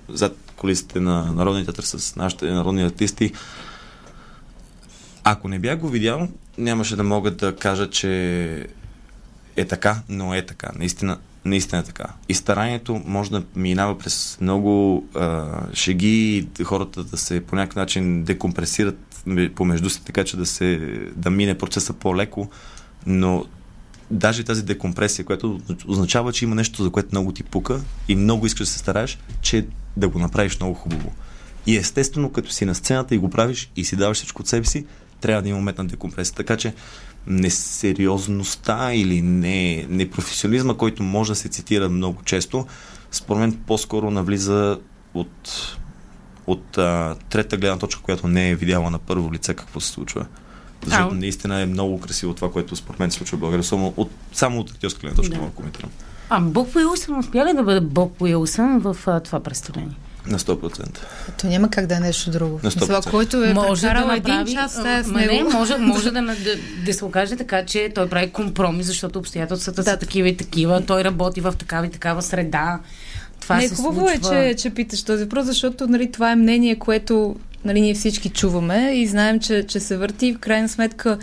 зад 0.08 0.36
колисите 0.56 1.00
на 1.00 1.32
Народния 1.32 1.64
театър 1.64 1.82
с 1.82 2.16
нашите 2.16 2.50
народни 2.50 2.82
артисти. 2.82 3.32
Ако 5.28 5.48
не 5.48 5.58
бях 5.58 5.78
го 5.78 5.88
видял, 5.88 6.28
нямаше 6.58 6.96
да 6.96 7.02
мога 7.02 7.30
да 7.30 7.56
кажа, 7.56 7.90
че 7.90 8.66
е 9.56 9.64
така, 9.64 10.02
но 10.08 10.34
е 10.34 10.46
така. 10.46 10.70
Наистина, 10.78 11.18
наистина 11.44 11.80
е 11.80 11.84
така. 11.84 12.04
И 12.28 12.34
старанието 12.34 13.02
може 13.04 13.30
да 13.30 13.42
минава 13.56 13.98
през 13.98 14.38
много 14.40 15.04
а, 15.14 15.46
шеги 15.74 16.36
и 16.58 16.64
хората 16.64 17.04
да 17.04 17.16
се 17.16 17.40
по 17.40 17.56
някакъв 17.56 17.76
начин 17.76 18.24
декомпресират 18.24 19.24
помежду 19.54 19.90
си, 19.90 20.04
така 20.04 20.24
че 20.24 20.36
да, 20.36 20.46
се, 20.46 20.76
да 21.16 21.30
мине 21.30 21.58
процеса 21.58 21.92
по-леко, 21.92 22.50
но 23.06 23.44
даже 24.10 24.44
тази 24.44 24.64
декомпресия, 24.64 25.24
която 25.24 25.60
означава, 25.86 26.32
че 26.32 26.44
има 26.44 26.54
нещо, 26.54 26.82
за 26.82 26.90
което 26.90 27.08
много 27.12 27.32
ти 27.32 27.42
пука 27.42 27.80
и 28.08 28.14
много 28.14 28.46
искаш 28.46 28.66
да 28.66 28.72
се 28.72 28.78
стараеш, 28.78 29.18
че 29.40 29.66
да 29.96 30.08
го 30.08 30.18
направиш 30.18 30.60
много 30.60 30.74
хубаво. 30.74 31.12
И 31.66 31.76
естествено, 31.76 32.32
като 32.32 32.50
си 32.50 32.64
на 32.64 32.74
сцената 32.74 33.14
и 33.14 33.18
го 33.18 33.30
правиш 33.30 33.70
и 33.76 33.84
си 33.84 33.96
даваш 33.96 34.16
всичко 34.16 34.42
от 34.42 34.48
себе 34.48 34.66
си, 34.66 34.86
трябва 35.20 35.42
да 35.42 35.48
има 35.48 35.58
момент 35.58 35.78
на 35.78 35.86
декомпресия. 35.86 36.34
Така 36.34 36.56
че 36.56 36.74
несериозността 37.26 38.94
или 38.94 39.22
не, 39.22 39.86
непрофесионализма, 39.88 40.74
който 40.74 41.02
може 41.02 41.32
да 41.32 41.36
се 41.36 41.48
цитира 41.48 41.88
много 41.88 42.22
често, 42.22 42.66
според 43.10 43.40
мен 43.40 43.58
по-скоро 43.66 44.10
навлиза 44.10 44.78
от, 45.14 45.76
от 46.46 46.78
а, 46.78 47.16
трета 47.28 47.56
гледна 47.56 47.78
точка, 47.78 48.02
която 48.02 48.28
не 48.28 48.50
е 48.50 48.54
видяла 48.54 48.90
на 48.90 48.98
първо 48.98 49.32
лице 49.32 49.54
какво 49.54 49.80
се 49.80 49.90
случва. 49.90 50.26
Защото 50.84 51.14
наистина 51.14 51.60
е 51.60 51.66
много 51.66 52.00
красиво 52.00 52.34
това, 52.34 52.52
което 52.52 52.76
според 52.76 53.00
мен 53.00 53.10
се 53.10 53.18
случва 53.18 53.36
в 53.36 53.40
България. 53.40 53.64
Само 53.64 53.94
от, 53.96 54.10
само 54.32 54.60
от 54.60 54.70
актьорска 54.70 55.00
гледна 55.00 55.16
точка 55.16 55.34
да 55.34 55.50
коментирам. 55.50 55.90
А 56.30 56.40
Боб 56.40 56.76
Уилсън 56.76 57.18
успя 57.18 57.44
ли 57.44 57.56
да 57.56 57.62
бъде 57.62 57.80
Боб 57.80 58.20
Уилсън 58.22 58.78
в 58.78 58.96
а, 59.06 59.20
това 59.20 59.40
представление? 59.40 59.96
На 60.28 60.38
100%. 60.38 60.98
То 61.40 61.46
няма 61.46 61.70
как 61.70 61.86
да 61.86 61.96
е 61.96 62.00
нещо 62.00 62.30
друго. 62.30 62.60
На 62.62 62.70
100%. 62.70 62.80
Това, 62.80 63.00
който 63.10 63.44
е 63.44 63.54
може 63.54 63.86
да 63.86 63.94
направи, 63.94 64.16
един 64.16 64.54
час 64.54 64.72
с 64.72 65.10
него. 65.12 65.32
Не, 65.32 65.42
може, 65.42 65.76
може 65.78 66.10
да, 66.10 66.22
да, 66.22 66.34
да 66.84 66.94
се 66.94 67.04
окаже 67.04 67.36
така, 67.36 67.64
че 67.66 67.92
той 67.94 68.08
прави 68.08 68.30
компромис, 68.30 68.86
защото 68.86 69.18
обстоятелствата 69.18 69.82
да. 69.82 69.90
са 69.90 69.96
такива 69.96 70.28
и 70.28 70.36
такива. 70.36 70.86
Той 70.86 71.04
работи 71.04 71.40
в 71.40 71.54
такава 71.58 71.86
и 71.86 71.90
такава 71.90 72.22
среда. 72.22 72.80
Това 73.40 73.56
не, 73.56 73.68
се 73.68 73.74
хубаво 73.74 74.08
случва. 74.08 74.38
е, 74.38 74.54
че, 74.54 74.62
че 74.62 74.70
питаш 74.70 75.02
този 75.02 75.24
въпрос, 75.24 75.46
защото 75.46 75.86
нали, 75.86 76.12
това 76.12 76.32
е 76.32 76.36
мнение, 76.36 76.78
което 76.78 77.36
нали, 77.64 77.80
ние 77.80 77.94
всички 77.94 78.28
чуваме 78.28 78.92
и 78.94 79.06
знаем, 79.06 79.40
че, 79.40 79.66
че 79.66 79.80
се 79.80 79.96
върти. 79.96 80.34
В 80.34 80.38
крайна 80.38 80.68
сметка, 80.68 81.18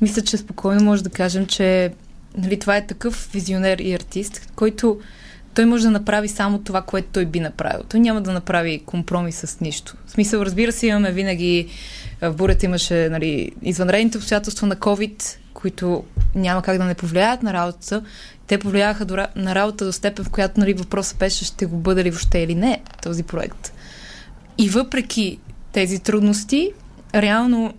мисля, 0.00 0.22
че 0.22 0.36
спокойно 0.36 0.84
може 0.84 1.02
да 1.02 1.10
кажем, 1.10 1.46
че 1.46 1.92
нали, 2.38 2.58
това 2.58 2.76
е 2.76 2.86
такъв 2.86 3.28
визионер 3.32 3.78
и 3.78 3.94
артист, 3.94 4.48
който 4.56 5.00
той 5.54 5.64
може 5.64 5.84
да 5.84 5.90
направи 5.90 6.28
само 6.28 6.58
това, 6.58 6.82
което 6.82 7.08
той 7.12 7.26
би 7.26 7.40
направил. 7.40 7.82
Той 7.88 8.00
няма 8.00 8.20
да 8.20 8.32
направи 8.32 8.82
компромис 8.86 9.36
с 9.36 9.60
нищо. 9.60 9.96
В 10.06 10.10
смисъл, 10.10 10.40
разбира 10.40 10.72
се, 10.72 10.86
имаме 10.86 11.12
винаги 11.12 11.68
в 12.20 12.32
бурята 12.32 12.66
имаше 12.66 13.08
нали, 13.08 13.52
извънредните 13.62 14.18
обстоятелства 14.18 14.66
на 14.66 14.76
COVID, 14.76 15.36
които 15.54 16.04
няма 16.34 16.62
как 16.62 16.78
да 16.78 16.84
не 16.84 16.94
повлияят 16.94 17.42
на 17.42 17.52
работата. 17.52 18.02
Те 18.46 18.58
повлияха 18.58 19.04
до, 19.04 19.16
на 19.36 19.54
работа 19.54 19.84
до 19.84 19.92
степен, 19.92 20.24
в 20.24 20.30
която 20.30 20.60
нали, 20.60 20.74
въпросът 20.74 21.18
беше 21.18 21.44
ще 21.44 21.66
го 21.66 21.76
бъде 21.76 22.04
ли 22.04 22.10
въобще 22.10 22.38
или 22.38 22.54
не 22.54 22.82
този 23.02 23.22
проект. 23.22 23.72
И 24.58 24.68
въпреки 24.68 25.38
тези 25.72 25.98
трудности, 25.98 26.72
реално 27.14 27.74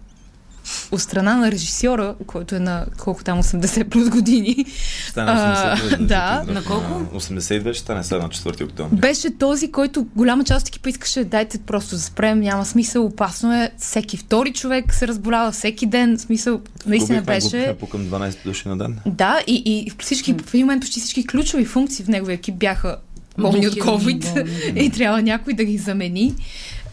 от 0.92 1.02
страна 1.02 1.36
на 1.38 1.52
режисьора, 1.52 2.16
който 2.28 2.56
е 2.56 2.60
на 2.60 2.86
колко 2.98 3.24
там 3.24 3.44
80 3.44 3.84
плюс 3.84 4.10
години. 4.10 4.66
Стане 5.10 5.32
80 5.32 5.94
а, 5.94 5.98
да. 5.98 6.54
На 6.54 6.64
колко? 6.64 7.18
82 7.20 7.74
ще 7.74 7.80
стане 7.80 8.04
сега 8.04 8.22
на 8.22 8.30
4 8.30 8.64
октомври. 8.64 8.96
Беше 8.96 9.38
този, 9.38 9.72
който 9.72 10.08
голяма 10.16 10.44
част 10.44 10.62
от 10.62 10.68
екипа 10.68 10.90
искаше 10.90 11.24
дайте 11.24 11.58
просто 11.58 11.96
да 11.96 12.02
спрем, 12.02 12.40
няма 12.40 12.66
смисъл, 12.66 13.06
опасно 13.06 13.54
е. 13.54 13.72
Всеки 13.78 14.18
втори 14.18 14.54
човек 14.54 14.94
се 14.94 15.08
разболява 15.08 15.52
всеки 15.52 15.86
ден. 15.86 16.20
Смисъл, 16.20 16.62
наистина 16.86 17.20
Губихме, 17.20 17.36
беше. 17.36 17.58
Губихме 17.58 17.78
по 17.78 17.90
към 17.90 18.02
12 18.02 18.44
души 18.46 18.68
на 18.68 18.78
ден. 18.78 19.00
Да, 19.06 19.40
и, 19.48 19.64
и 19.66 19.92
всички, 20.00 20.34
в 20.34 20.54
един 20.54 20.66
момент 20.66 20.82
почти 20.82 21.00
всички 21.00 21.28
ключови 21.28 21.66
функции 21.66 22.06
в 22.06 22.08
неговия 22.08 22.36
екип 22.36 22.56
бяха 22.56 22.98
болни 23.38 23.68
от 23.68 23.74
COVID 23.74 24.48
и 24.76 24.90
трябва 24.90 25.22
някой 25.22 25.54
да 25.54 25.64
ги 25.64 25.78
замени. 25.78 26.36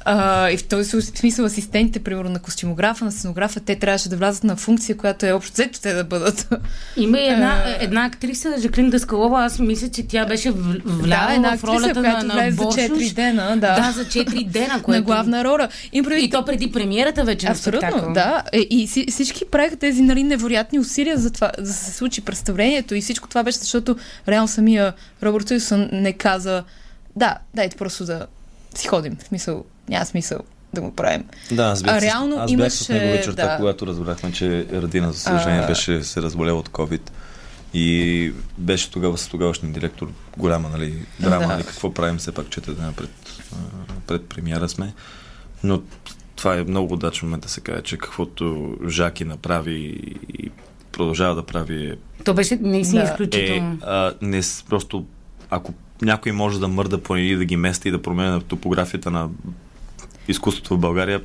А, 0.05 0.51
и 0.51 0.57
в 0.57 0.65
този 0.65 1.03
смисъл 1.03 1.45
асистентите, 1.45 1.99
примерно 1.99 2.31
на 2.31 2.39
костюмографа, 2.39 3.05
на 3.05 3.13
сценографа, 3.13 3.61
те 3.61 3.77
трябваше 3.77 4.09
да 4.09 4.17
влязат 4.17 4.45
на 4.45 4.57
функция, 4.57 4.97
която 4.97 5.27
е 5.27 5.33
общо 5.33 5.53
взето 5.53 5.81
те 5.81 5.93
да 5.93 6.05
бъдат. 6.05 6.49
Има 6.97 7.19
и 7.19 7.27
една, 7.27 7.77
една 7.81 8.05
актриса, 8.05 8.55
Жаклин 8.61 8.91
Даскалова, 8.91 9.45
аз 9.45 9.59
мисля, 9.59 9.89
че 9.89 10.07
тя 10.07 10.27
беше 10.27 10.51
вляла 10.85 11.27
да, 11.29 11.35
една 11.35 11.57
в 11.57 11.65
ролята 11.65 11.87
актриса, 11.87 12.01
която 12.01 12.27
на, 12.27 12.35
на 12.45 12.51
за 12.51 12.63
4 12.63 13.15
дена. 13.15 13.57
Да, 13.57 13.81
да 13.81 13.93
за 13.93 14.05
4 14.05 14.49
дена, 14.49 14.83
което... 14.83 14.99
на 14.99 15.03
главна 15.03 15.45
роля. 15.45 15.69
И, 15.93 16.03
преди... 16.03 16.25
и 16.25 16.31
то 16.31 16.45
преди 16.45 16.73
премиерата 16.73 17.25
вече 17.25 17.47
Абсолютно, 17.47 17.81
на 17.81 17.91
спектакъл. 17.91 18.13
да. 18.13 18.43
Е, 18.53 18.59
и 18.59 18.87
всички 19.11 19.45
правиха 19.45 19.77
тези 19.77 20.03
нали, 20.03 20.23
невероятни 20.23 20.79
усилия 20.79 21.17
за 21.17 21.31
това, 21.31 21.53
да 21.59 21.73
се 21.73 21.93
случи 21.93 22.21
представлението 22.21 22.95
и 22.95 23.01
всичко 23.01 23.29
това 23.29 23.43
беше, 23.43 23.59
защото 23.59 23.97
реално 24.29 24.49
самия 24.49 24.93
Робърт 25.23 25.51
Уилсън 25.51 25.89
не 25.93 26.13
каза 26.13 26.65
да, 27.17 27.37
дайте 27.55 27.77
просто 27.77 28.05
да 28.05 28.27
си 28.75 28.89
ходим. 28.89 29.17
В 29.17 29.23
смисъл, 29.23 29.65
няма 29.89 30.07
смисъл 30.07 30.39
да 30.75 30.81
го 30.81 30.95
правим. 30.95 31.25
Да, 31.53 31.63
аз 31.65 31.83
бях, 31.83 31.95
а 31.97 32.01
реално 32.01 32.37
аз 32.39 32.51
имаше, 32.51 32.65
бях 32.65 32.73
с 32.73 32.89
него 32.89 33.13
вечерта, 33.13 33.47
да. 33.49 33.57
когато 33.57 33.87
разбрахме, 33.87 34.33
че 34.33 34.67
Радина, 34.73 35.13
за 35.13 35.19
съжаление, 35.19 35.63
А. 35.63 35.67
беше 35.67 36.03
се 36.05 36.23
разболял 36.23 36.59
от 36.59 36.69
COVID. 36.69 37.11
И 37.75 38.33
беше 38.59 38.91
тогава 38.91 39.19
с 39.19 39.29
тогавашния 39.29 39.73
директор 39.73 40.09
голяма, 40.37 40.69
нали, 40.69 41.07
драма, 41.21 41.39
Да. 41.39 41.47
нали, 41.47 41.63
какво 41.65 41.95
правим, 41.95 42.19
все 42.19 42.33
пак 42.33 42.51
четири 42.51 42.75
дена 42.75 42.93
пред, 42.93 43.11
пред 44.07 44.29
премиера 44.29 44.69
сме. 44.69 44.95
Но 45.65 45.83
това 46.37 46.57
е 46.57 46.65
много 46.65 46.95
удачен 46.95 47.29
момент 47.29 47.43
да 47.43 47.49
се 47.49 47.61
каже, 47.61 47.83
че 47.83 47.99
каквото 47.99 48.77
Жаки 48.89 49.25
направи 49.25 49.75
и 50.39 50.51
продължава 50.93 51.35
да 51.35 51.43
прави 51.43 51.91
е 51.91 51.97
То 52.25 52.35
беше 52.35 52.57
наистина 52.57 53.03
Да. 53.03 53.09
е, 53.09 53.13
изключително. 53.13 53.79
а, 53.83 54.13
не 54.23 54.41
просто 54.69 55.05
ако 55.51 55.75
някой 56.03 56.33
може 56.33 56.61
да 56.61 56.69
мърда 56.69 57.03
по 57.03 57.17
или 57.17 57.37
да 57.37 57.45
ги 57.45 57.57
мести 57.57 57.89
и 57.89 57.93
да 57.93 58.03
променя 58.03 58.41
топографията 58.41 59.11
на 59.11 59.29
изкуството 60.29 60.75
в 60.75 60.79
България, 60.79 61.21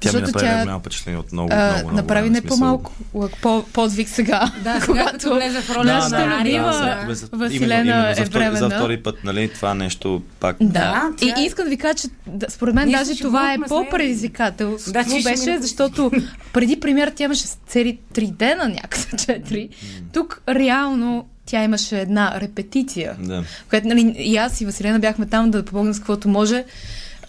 тя 0.00 0.08
ми 0.08 0.12
Защото 0.12 0.26
направи 0.28 0.46
тя, 0.48 0.62
голямо 0.62 0.80
впечатление 0.80 1.18
от 1.20 1.32
много, 1.32 1.48
А, 1.52 1.56
много, 1.66 1.78
много 1.78 1.96
направи 1.96 2.28
голям 2.28 2.32
не 2.32 2.48
по-малко 2.48 2.92
по, 3.42 3.64
подвиг 3.72 4.08
сега. 4.08 4.52
Да, 4.64 4.80
сега 4.86 5.04
като 5.06 5.34
влезе 5.34 5.60
в 5.60 5.70
роля 5.70 5.84
Да, 5.84 6.08
да, 6.08 6.38
любима 6.40 6.66
да, 6.66 7.14
за- 7.14 7.28
Василена 7.32 7.74
именно, 7.74 7.90
именно, 7.90 8.08
е 8.10 8.14
втори, 8.14 8.44
за 8.44 8.50
временна. 8.50 8.70
втори 8.70 9.02
път, 9.02 9.24
нали, 9.24 9.48
това 9.48 9.74
нещо 9.74 10.22
пак... 10.40 10.56
Да. 10.60 10.68
Да, 10.70 11.26
и, 11.26 11.30
е- 11.30 11.46
искам 11.46 11.64
да 11.64 11.70
ви 11.70 11.76
кажа, 11.76 11.94
че 11.94 12.08
да, 12.26 12.46
според 12.50 12.74
мен 12.74 12.88
Ние 12.88 12.96
даже 12.96 13.18
това 13.18 13.52
е 13.52 13.58
по-предизвикателство. 13.68 14.92
Да, 14.92 15.04
беше, 15.24 15.58
защото 15.60 16.10
преди 16.52 16.80
премиера 16.80 17.10
тя 17.10 17.24
имаше 17.24 17.44
цели 17.66 17.98
три 18.12 18.26
дена, 18.26 18.68
някъде 18.68 19.16
четири. 19.16 19.68
Тук 20.12 20.42
реално 20.48 21.28
тя 21.52 21.62
имаше 21.62 21.98
една 21.98 22.40
репетиция, 22.40 23.16
Да. 23.18 23.42
в 23.42 23.68
която 23.68 23.88
нали, 23.88 24.14
и 24.18 24.36
аз 24.36 24.60
и 24.60 24.66
Василена 24.66 24.98
бяхме 24.98 25.26
там 25.26 25.50
да 25.50 25.64
помогнем 25.64 25.94
с 25.94 25.98
каквото 25.98 26.28
може, 26.28 26.64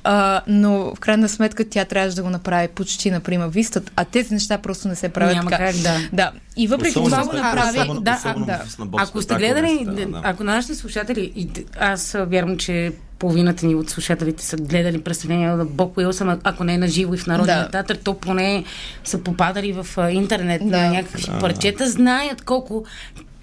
а, 0.03 0.41
но 0.47 0.95
в 0.95 0.99
крайна 0.99 1.29
сметка 1.29 1.65
тя 1.65 1.85
трябваше 1.85 2.15
да 2.15 2.23
го 2.23 2.29
направи 2.29 2.67
почти 2.69 3.11
на 3.11 3.19
прима 3.19 3.47
виста, 3.47 3.81
а 3.95 4.05
тези 4.05 4.33
неща 4.33 4.57
просто 4.57 4.87
не 4.87 4.95
се 4.95 5.09
правят 5.09 5.35
Няма 5.35 5.49
така. 5.51 5.65
как, 5.65 5.75
да. 5.75 5.97
Да. 6.13 6.31
И 6.57 6.67
въпреки 6.67 6.99
Особено 6.99 7.09
това 7.11 7.23
го 7.25 7.37
направи. 7.39 7.69
особено- 7.71 8.01
да, 8.01 8.15
особено 8.15 8.45
да. 8.45 8.57
в- 8.59 8.79
на 8.79 8.85
бокс 8.85 9.03
Ако 9.03 9.21
сте 9.21 9.35
гледали, 9.35 9.85
да. 9.85 10.21
ако 10.23 10.43
нашите 10.43 10.75
слушатели, 10.75 11.33
и 11.35 11.49
аз 11.79 12.15
вярвам, 12.19 12.57
че 12.57 12.91
половината 13.19 13.65
ни 13.65 13.75
от 13.75 13.89
слушателите 13.89 14.45
са 14.45 14.57
гледали 14.57 15.01
представления 15.01 15.57
на 15.57 15.65
Боб 15.65 15.97
Уилсън, 15.97 16.39
ако 16.43 16.63
не 16.63 16.73
е 16.73 16.77
на 16.77 16.87
живо 16.87 17.13
и 17.13 17.17
в 17.17 17.27
Народния 17.27 17.57
Да. 17.57 17.69
театър, 17.69 17.97
то 17.97 18.13
поне 18.15 18.63
са 19.03 19.17
попадали 19.19 19.73
в 19.73 19.87
интернет 20.11 20.61
Да. 20.61 20.77
на 20.77 20.89
някакви 20.89 21.23
парчета, 21.39 21.89
знаят 21.89 22.41
колко 22.41 22.85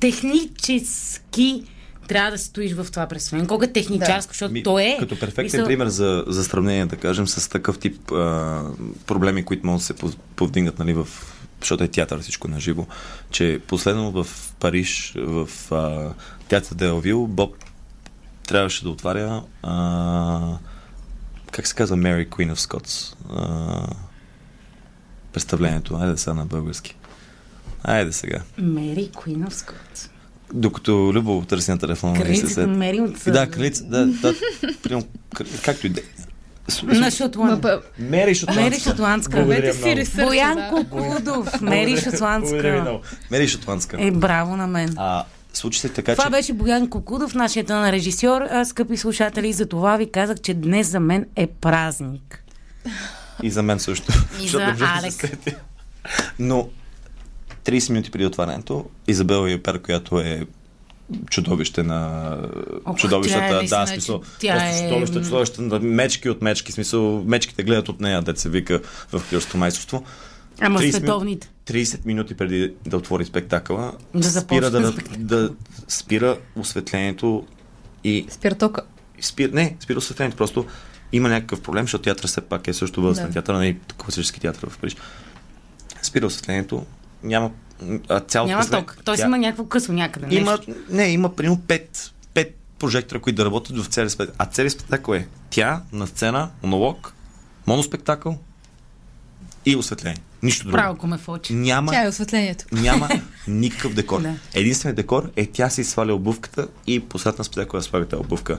технически 0.00 1.64
трябва 2.08 2.30
да 2.30 2.38
стоиш 2.38 2.72
в 2.72 2.86
това 2.90 3.06
представление. 3.06 3.48
Колко 3.48 3.64
е 3.64 3.72
техничарско, 3.72 4.32
защото 4.32 4.52
Ми, 4.52 4.62
то 4.62 4.78
е... 4.78 4.96
Като 5.00 5.18
перфектен 5.18 5.60
мисъл- 5.60 5.66
пример 5.66 5.86
за, 5.86 6.24
за 6.26 6.44
сравнение, 6.44 6.86
да 6.86 6.96
кажем, 6.96 7.28
с 7.28 7.48
такъв 7.48 7.78
тип 7.78 8.12
а, 8.12 8.62
проблеми, 9.06 9.44
които 9.44 9.66
могат 9.66 9.80
да 9.80 9.84
се 9.84 9.94
пов- 9.94 10.16
повдигнат, 10.36 10.78
нали, 10.78 10.92
в, 10.92 11.08
защото 11.60 11.84
е 11.84 11.88
театър, 11.88 12.20
всичко 12.20 12.48
на 12.48 12.60
живо, 12.60 12.86
че 13.30 13.60
последно 13.66 14.10
в 14.10 14.26
Париж, 14.60 15.14
в 15.16 15.48
а, 15.70 16.14
театър 16.48 16.74
Делвил, 16.74 17.26
Боб 17.26 17.54
трябваше 18.48 18.82
да 18.82 18.90
отваря 18.90 19.42
а, 19.62 20.58
как 21.52 21.66
се 21.66 21.74
казва 21.74 21.96
Mary 21.96 22.28
Queen 22.28 22.54
of 22.54 22.58
Scots? 22.58 23.14
А, 23.30 23.86
представлението. 25.32 25.96
Айде 25.96 26.16
сега 26.16 26.34
на 26.34 26.46
български. 26.46 26.96
Айде 27.84 28.12
сега. 28.12 28.38
Мери 28.58 29.10
Queen 29.14 29.48
of 29.48 29.52
Scots. 29.52 30.10
Докато 30.54 30.92
Любо 31.14 31.42
търси 31.42 31.70
на 31.70 31.78
телефона. 31.78 32.16
се 32.16 32.22
Кралицата 32.22 32.50
сет- 32.50 32.68
Мери 32.68 33.00
от... 33.00 33.14
Да, 33.26 33.46
кралица, 33.46 33.84
да, 33.84 34.06
да, 34.06 34.34
кр- 34.74 35.04
както 35.64 35.86
и 35.86 35.90
да. 35.90 36.00
На 36.82 37.10
с- 37.10 37.16
Шотланд. 37.16 37.64
Ма, 37.64 37.80
Мери 37.98 38.34
Шотландска. 38.34 38.64
Мери 38.64 38.80
Шотландска. 38.80 39.36
Благодаря 39.36 39.60
Правете 39.60 39.82
си 39.82 39.96
ресърча, 39.96 40.26
Боян 40.26 40.54
да. 40.54 40.68
Кукудов. 40.68 41.60
Мери 41.60 41.96
Шотландска. 41.96 42.96
Мери 43.30 43.48
Шотландска. 43.48 43.96
Е, 44.00 44.10
браво 44.10 44.56
на 44.56 44.66
мен. 44.66 44.94
А, 44.96 45.24
случи 45.52 45.80
се 45.80 45.88
така, 45.88 46.12
Това 46.12 46.24
че... 46.24 46.30
беше 46.30 46.52
Боян 46.52 46.90
Кокудов, 46.90 47.34
нашият 47.34 47.68
на 47.68 47.92
режисьор. 47.92 48.42
А, 48.42 48.64
скъпи 48.64 48.96
слушатели, 48.96 49.52
за 49.52 49.66
това 49.66 49.96
ви 49.96 50.10
казах, 50.10 50.40
че 50.40 50.54
днес 50.54 50.88
за 50.88 51.00
мен 51.00 51.26
е 51.36 51.46
празник. 51.46 52.44
И 53.42 53.50
за 53.50 53.62
мен 53.62 53.78
също. 53.78 54.12
И 54.42 54.48
за 54.48 54.58
не 54.58 54.66
можах 54.66 54.78
да 54.92 54.98
Алек. 54.98 55.12
се 55.12 55.18
сетя. 55.18 55.54
Но 56.38 56.68
30 57.70 57.90
минути 57.90 58.10
преди 58.10 58.26
отварянето, 58.26 58.84
Изабела 59.08 59.50
Юпер, 59.50 59.82
която 59.82 60.20
е 60.20 60.46
чудовище 61.30 61.82
на 61.82 62.36
Ох, 62.84 62.96
чудовищата. 62.96 63.48
тя 63.48 63.58
е 63.60 63.66
да, 63.80 63.86
смисъл. 63.86 64.22
тя 64.40 64.52
просто 64.54 64.76
е- 64.76 64.88
чудовище, 64.88 65.22
чудовище, 65.22 65.62
на 65.62 65.80
мечки 65.80 66.30
от 66.30 66.42
мечки. 66.42 66.72
Смисъл, 66.72 67.24
мечките 67.24 67.62
гледат 67.62 67.88
от 67.88 68.00
нея, 68.00 68.22
се 68.38 68.48
вика 68.48 68.80
в 69.12 69.22
Крилското 69.30 69.58
майсторство. 69.58 70.04
Ама 70.60 70.80
30 70.80 70.90
световните. 70.90 71.50
30 71.66 72.06
минути 72.06 72.34
преди 72.34 72.72
да 72.86 72.96
отвори 72.96 73.24
спектакъла, 73.24 73.92
Да 74.14 74.30
спира, 74.32 74.70
да, 74.70 74.92
спектакъл. 74.92 75.24
да, 75.24 75.50
спира 75.88 76.38
осветлението 76.56 77.46
и 78.04 78.26
спира, 79.20 79.50
не, 79.52 79.76
спира 79.80 79.98
осветлението, 79.98 80.36
просто 80.36 80.66
има 81.12 81.28
някакъв 81.28 81.60
проблем, 81.60 81.84
защото 81.84 82.02
театър 82.04 82.26
все 82.26 82.40
пак 82.40 82.68
е 82.68 82.72
също 82.72 83.02
възрастен 83.02 83.26
Да. 83.26 83.32
театър, 83.32 83.54
не 83.54 83.76
класически 83.98 84.40
театър 84.40 84.68
в 84.70 84.78
Париж. 84.78 84.96
Спира 86.02 86.26
осветлението, 86.26 86.86
няма 87.22 87.50
а, 88.08 88.20
цялото 88.20 88.50
Няма 88.50 88.66
ток. 88.66 88.98
Тоест 89.04 89.20
тя- 89.20 89.26
има 89.26 89.38
някакво 89.38 89.64
късно 89.64 89.94
някъде. 89.94 90.26
Нещо. 90.26 90.40
има, 90.40 90.58
не, 90.90 91.04
има 91.04 91.36
примерно 91.36 91.56
5, 91.58 92.10
5 92.34 92.48
прожектора, 92.78 93.18
които 93.20 93.36
да 93.36 93.44
работят 93.44 93.78
в 93.78 93.86
целия 93.86 94.10
спектакъл. 94.10 94.34
А 94.38 94.46
целият 94.46 94.72
спектакъл 94.72 95.14
е 95.14 95.28
тя 95.50 95.82
на 95.92 96.06
сцена, 96.06 96.50
монолог, 96.62 97.14
моноспектакъл 97.66 98.38
и 99.66 99.76
осветление. 99.76 100.18
Нищо 100.42 100.64
друго. 100.64 100.76
Право 100.76 101.06
ме 101.06 101.18
фочи. 101.18 101.54
Няма 101.54 101.92
Тя 101.92 102.04
е 102.04 102.08
осветлението. 102.08 102.64
няма 102.72 103.08
никакъв 103.48 103.94
декор. 103.94 104.20
Да. 104.22 104.34
Единственият 104.54 104.96
декор 104.96 105.30
е 105.36 105.46
тя 105.46 105.70
си 105.70 105.84
сваля 105.84 106.14
обувката 106.14 106.68
и 106.86 107.00
посред 107.00 107.38
на 107.38 107.44
спектакъла 107.44 107.80
да 107.80 107.84
слага 107.84 108.08
тази 108.08 108.20
обувка. 108.20 108.58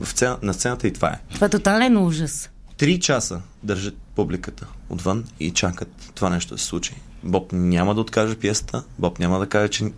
В 0.00 0.08
сцена, 0.08 0.38
на 0.42 0.54
сцената 0.54 0.86
и 0.88 0.92
това 0.92 1.08
е. 1.08 1.18
Това 1.34 1.46
е 1.46 1.50
тотален 1.50 1.96
ужас. 1.98 2.50
Три 2.76 3.00
часа 3.00 3.40
държат 3.62 3.96
публиката 4.14 4.66
отвън 4.88 5.24
и 5.40 5.50
чакат 5.50 6.12
това 6.14 6.30
нещо 6.30 6.54
да 6.54 6.60
се 6.60 6.66
случи. 6.66 6.94
Боб 7.22 7.52
няма 7.52 7.94
да 7.94 8.00
откаже 8.00 8.36
пиесата, 8.36 8.84
Боб 8.98 9.18
няма 9.18 9.38
да 9.38 9.46
каже, 9.46 9.68
че 9.68 9.92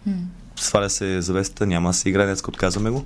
сваля 0.56 0.90
се 0.90 1.20
завесата, 1.20 1.66
няма 1.66 1.88
да 1.88 1.94
се 1.94 2.08
играе, 2.08 2.26
днес 2.26 2.42
отказваме 2.42 2.90
го. 2.90 3.04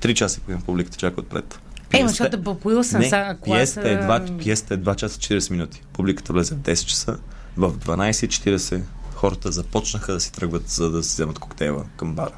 Три 0.00 0.14
часа 0.14 0.40
и 0.50 0.56
публиката 0.56 0.96
чака 0.96 1.20
отпред. 1.20 1.54
Е, 1.54 1.58
ма, 1.78 1.88
Пиесата- 1.90 2.08
защото 2.08 2.38
Боб 2.38 2.64
Уилсън, 2.66 3.00
не, 3.00 3.06
аз, 3.06 3.36
пиесата, 3.44 3.90
е 3.90 3.96
2, 3.96 4.30
а, 4.30 4.38
пиесата 4.38 4.74
е 4.74 4.78
2 4.78 4.94
часа 4.94 5.18
40 5.18 5.50
минути. 5.50 5.82
Публиката 5.92 6.32
влезе 6.32 6.54
в 6.54 6.58
10 6.58 6.84
часа. 6.84 7.18
В 7.56 7.72
12.40 7.72 8.82
хората 9.14 9.52
започнаха 9.52 10.12
да 10.12 10.20
си 10.20 10.32
тръгват, 10.32 10.68
за 10.68 10.90
да 10.90 11.02
си 11.02 11.12
вземат 11.12 11.38
коктейла 11.38 11.84
към 11.96 12.14
бара. 12.14 12.32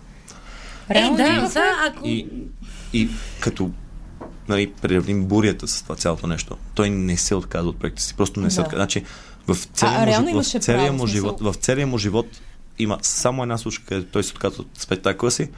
Е, 0.88 0.94
да, 0.94 1.08
имахме- 1.22 1.48
сега, 1.48 1.72
ако... 1.88 2.06
И, 2.06 2.28
и 2.92 3.08
като 3.40 3.70
нали, 4.48 4.72
приравним 4.72 5.24
бурята 5.24 5.68
с 5.68 5.82
това 5.82 5.96
цялото 5.96 6.26
нещо, 6.26 6.56
той 6.74 6.90
не 6.90 7.16
се 7.16 7.34
отказва 7.34 7.68
от 7.68 7.78
проекта 7.78 8.02
си. 8.02 8.14
Просто 8.14 8.40
не 8.40 8.50
се 8.50 8.56
Да. 8.56 8.62
отказва. 8.62 8.78
Значи, 8.78 9.04
в 9.48 9.68
целия, 9.72 9.96
А, 9.96 10.00
му, 10.00 10.06
реално 10.06 10.42
в 10.42 10.46
целия 10.46 10.92
му 10.92 11.06
живот, 11.06 11.40
в 11.40 11.54
целия 11.54 11.86
му 11.86 11.98
живот 11.98 12.26
има 12.78 12.98
само 13.02 13.42
една 13.42 13.58
случка, 13.58 13.84
където 13.84 14.12
той 14.12 14.24
се 14.24 14.32
отказва 14.32 14.62
от 14.62 14.68
спектакъла 14.74 15.30
си. 15.30 15.50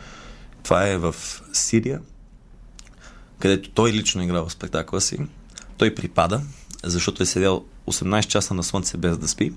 Това 0.63 0.89
е 0.89 0.99
в 0.99 1.15
Сирия, 1.53 2.01
където 3.39 3.71
той 3.71 3.93
лично 3.93 4.23
игра 4.23 4.41
в 4.41 4.51
спектакъла 4.51 5.01
си. 5.01 5.19
Той 5.77 5.95
припада, 5.95 6.43
защото 6.85 7.23
е 7.23 7.27
седял 7.27 7.65
18 7.87 8.27
часа 8.27 8.55
на 8.55 8.63
слънце 8.63 8.97
без 8.97 9.19
да 9.19 9.29
спи, 9.29 9.53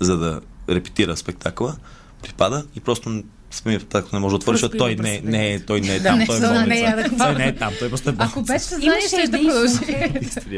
за 0.00 0.16
да 0.16 0.40
репетира 0.68 1.16
спектакъла. 1.16 1.76
Припада 2.22 2.66
и 2.74 2.80
просто 2.80 3.22
самият 3.50 3.82
спектакъл 3.82 4.10
не 4.12 4.18
може 4.18 4.32
да 4.32 4.36
отвори, 4.36 4.54
защото 4.56 4.76
той 4.76 4.94
не, 4.94 5.14
е- 5.14 5.20
не, 5.24 5.60
той 5.60 5.80
не 5.80 5.94
е 5.94 6.02
там, 6.02 6.18
не, 6.18 6.26
той 6.26 6.36
е 6.36 6.40
не, 6.40 6.46
болница. 6.46 7.16
Той 7.18 7.34
не 7.34 7.46
е 7.46 7.54
там, 7.54 7.72
той 7.78 7.88
просто 7.88 8.10
е 8.10 8.14
Ако 8.18 8.32
болница. 8.34 8.52
беше 8.52 8.64
съзнание, 8.64 8.86
Имаше 8.88 9.08
ще 9.08 9.28
да 9.28 9.38
продължи. 9.38 9.78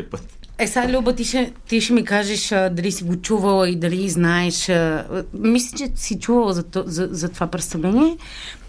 Е, 0.58 0.66
сега, 0.66 0.88
Люба, 0.90 1.14
ти 1.14 1.24
ще, 1.24 1.52
ти 1.68 1.80
ще 1.80 1.92
ми 1.92 2.04
кажеш 2.04 2.52
а, 2.52 2.68
дали 2.68 2.92
си 2.92 3.04
го 3.04 3.16
чувала 3.16 3.68
и 3.68 3.76
дали 3.76 4.08
знаеш. 4.08 4.68
А, 4.68 5.04
мисля, 5.34 5.78
че 5.78 5.92
си 5.96 6.18
чувала 6.18 6.54
за, 6.54 6.62
то- 6.62 6.84
за, 6.86 7.08
за 7.10 7.28
това 7.28 7.46
представление. 7.46 8.16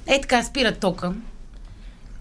Е, 0.07 0.21
така, 0.21 0.43
спира 0.43 0.71
тока. 0.71 1.13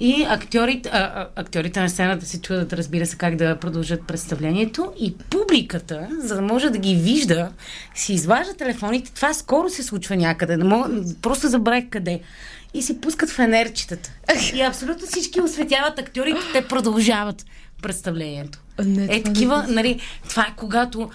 И 0.00 0.24
актьорите, 0.24 0.88
а, 0.88 1.28
актьорите 1.36 1.80
на 1.80 1.88
сцената 1.88 2.26
се 2.26 2.40
чудат, 2.40 2.72
разбира 2.72 3.06
се, 3.06 3.16
как 3.16 3.36
да 3.36 3.56
продължат 3.56 4.02
представлението. 4.04 4.92
И 4.98 5.14
публиката, 5.20 6.08
за 6.18 6.34
да 6.34 6.42
може 6.42 6.70
да 6.70 6.78
ги 6.78 6.94
вижда, 6.96 7.50
си 7.94 8.12
изважда 8.12 8.54
телефоните. 8.54 9.12
Това 9.12 9.34
скоро 9.34 9.68
се 9.68 9.82
случва 9.82 10.16
някъде. 10.16 10.56
Не 10.56 10.64
мога, 10.64 10.90
просто 11.22 11.48
забравих 11.48 11.84
къде. 11.90 12.20
И 12.74 12.82
си 12.82 13.00
пускат 13.00 13.30
фенерчетата. 13.30 14.10
И 14.54 14.60
абсолютно 14.62 15.06
всички 15.06 15.40
осветяват 15.40 15.98
актьорите. 15.98 16.38
Те 16.52 16.62
продължават 16.62 17.44
представлението. 17.82 18.58
Не, 18.78 19.04
Е, 19.04 19.06
не 19.08 19.22
такива, 19.22 19.62
го- 19.62 19.72
нали, 19.72 20.00
това 20.28 20.42
е 20.42 20.54
когато 20.56 21.10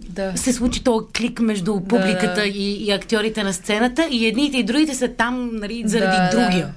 Да. 0.00 0.32
се 0.36 0.52
случи 0.52 0.84
този 0.84 1.06
клик 1.08 1.40
между 1.40 1.80
публиката 1.80 2.34
Да. 2.34 2.44
и, 2.44 2.84
и 2.84 2.92
актьорите 2.92 3.42
на 3.42 3.52
сцената 3.52 4.08
и 4.10 4.26
едните 4.26 4.56
и 4.56 4.62
другите 4.62 4.94
са 4.94 5.08
там, 5.08 5.50
нали, 5.52 5.82
заради 5.86 6.36
Да, 6.36 6.50
да. 6.50 6.70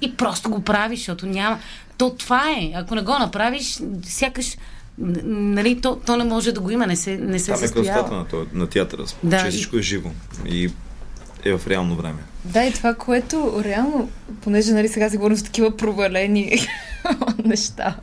И 0.00 0.16
просто 0.16 0.50
го 0.50 0.60
правиш, 0.60 0.98
защото 0.98 1.26
няма... 1.26 1.58
То 1.96 2.10
това 2.10 2.50
е. 2.50 2.72
Ако 2.74 2.94
не 2.94 3.02
го 3.02 3.18
направиш, 3.18 3.80
сякаш 4.04 4.56
нали, 4.98 5.80
то, 5.80 5.96
то 6.06 6.16
не 6.16 6.24
може 6.24 6.52
да 6.52 6.60
го 6.60 6.70
има, 6.70 6.86
не 6.86 6.96
се, 6.96 7.16
не 7.16 7.38
се 7.38 7.52
Там 7.52 7.64
е 7.64 7.68
красотата 7.68 8.14
на, 8.14 8.46
на 8.52 8.66
театъра, 8.66 9.04
Да, 9.22 9.40
че 9.40 9.46
и- 9.46 9.50
всичко 9.50 9.76
е 9.76 9.82
живо 9.82 10.10
и 10.46 10.70
е 11.44 11.56
в 11.58 11.66
реално 11.68 11.96
време. 11.96 12.18
Да, 12.44 12.64
и 12.64 12.72
това, 12.72 12.94
което 12.94 13.62
реално, 13.64 14.10
понеже 14.40 14.72
нали, 14.72 14.88
сега 14.88 15.10
си 15.10 15.16
говорим 15.16 15.36
за 15.36 15.44
такива 15.44 15.76
провалени 15.76 16.66
неща, 17.44 17.96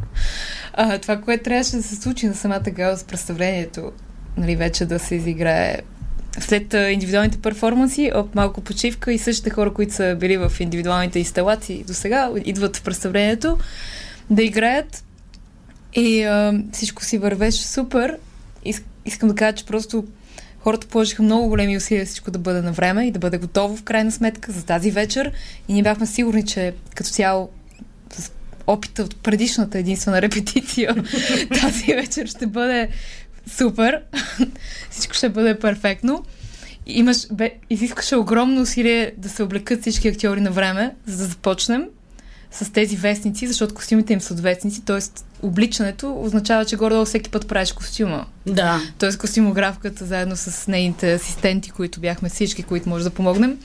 а, 0.73 0.97
това, 0.97 1.17
което 1.17 1.43
трябваше 1.43 1.75
да 1.75 1.83
се 1.83 1.95
случи 1.95 2.27
на 2.27 2.35
самата 2.35 2.71
гала 2.71 2.97
с 2.97 3.03
представлението, 3.03 3.91
нали, 4.37 4.55
вече 4.55 4.85
да 4.85 4.99
се 4.99 5.15
изиграе 5.15 5.77
след 6.39 6.73
индивидуалните 6.73 7.37
перформанси, 7.37 8.11
от 8.15 8.35
малко 8.35 8.61
почивка 8.61 9.13
и 9.13 9.17
същите 9.17 9.49
хора, 9.49 9.73
които 9.73 9.93
са 9.93 10.17
били 10.19 10.37
в 10.37 10.51
индивидуалните 10.59 11.19
инсталации 11.19 11.83
до 11.87 11.93
сега, 11.93 12.31
идват 12.45 12.77
в 12.77 12.83
представлението 12.83 13.57
да 14.29 14.43
играят 14.43 15.03
и 15.93 16.23
а, 16.23 16.61
всичко 16.71 17.03
си 17.03 17.17
вървеше 17.17 17.67
супер. 17.67 18.17
Ис- 18.65 18.83
искам 19.05 19.29
да 19.29 19.35
кажа, 19.35 19.55
че 19.55 19.65
просто 19.65 20.05
хората 20.59 20.87
положиха 20.87 21.23
много 21.23 21.47
големи 21.47 21.77
усилия 21.77 22.05
всичко 22.05 22.31
да 22.31 22.39
бъде 22.39 22.61
на 22.61 22.71
време 22.71 23.07
и 23.07 23.11
да 23.11 23.19
бъде 23.19 23.37
готово 23.37 23.77
в 23.77 23.83
крайна 23.83 24.11
сметка 24.11 24.51
за 24.51 24.65
тази 24.65 24.91
вечер. 24.91 25.31
И 25.67 25.73
ние 25.73 25.83
бяхме 25.83 26.05
сигурни, 26.05 26.45
че 26.45 26.73
като 26.95 27.09
цяло 27.09 27.49
опита 28.67 29.03
от 29.03 29.15
предишната 29.15 29.79
единствена 29.79 30.21
репетиция 30.21 30.95
тази 31.61 31.93
вечер 31.93 32.27
ще 32.27 32.47
бъде 32.47 32.89
супер. 33.47 34.01
Всичко 34.89 35.13
ще 35.13 35.29
бъде 35.29 35.59
перфектно. 35.59 36.25
имаш, 36.85 37.27
бе, 37.31 37.53
изискаше 37.69 38.15
огромно 38.15 38.61
усилие 38.61 39.13
да 39.17 39.29
се 39.29 39.43
облекат 39.43 39.81
всички 39.81 40.07
актьори 40.07 40.41
на 40.41 40.51
време, 40.51 40.95
за 41.05 41.17
да 41.17 41.23
започнем 41.23 41.85
с 42.51 42.71
тези 42.71 42.95
вестници, 42.95 43.47
защото 43.47 43.75
костюмите 43.75 44.13
им 44.13 44.21
са 44.21 44.33
от 44.33 44.39
вестници, 44.39 44.85
т.е. 44.85 44.99
обличането 45.41 46.21
означава, 46.21 46.65
че 46.65 46.75
горе 46.75 47.05
всеки 47.05 47.29
път 47.29 47.47
правиш 47.47 47.71
костюма. 47.71 48.25
Да. 48.45 48.81
Т.е. 48.97 49.17
костюмографката 49.17 50.05
заедно 50.05 50.35
с 50.35 50.67
нейните 50.67 51.13
асистенти, 51.13 51.71
които 51.71 51.99
бяхме 51.99 52.29
всички, 52.29 52.63
които 52.63 52.89
може 52.89 53.03
да 53.03 53.09
помогнем. 53.09 53.57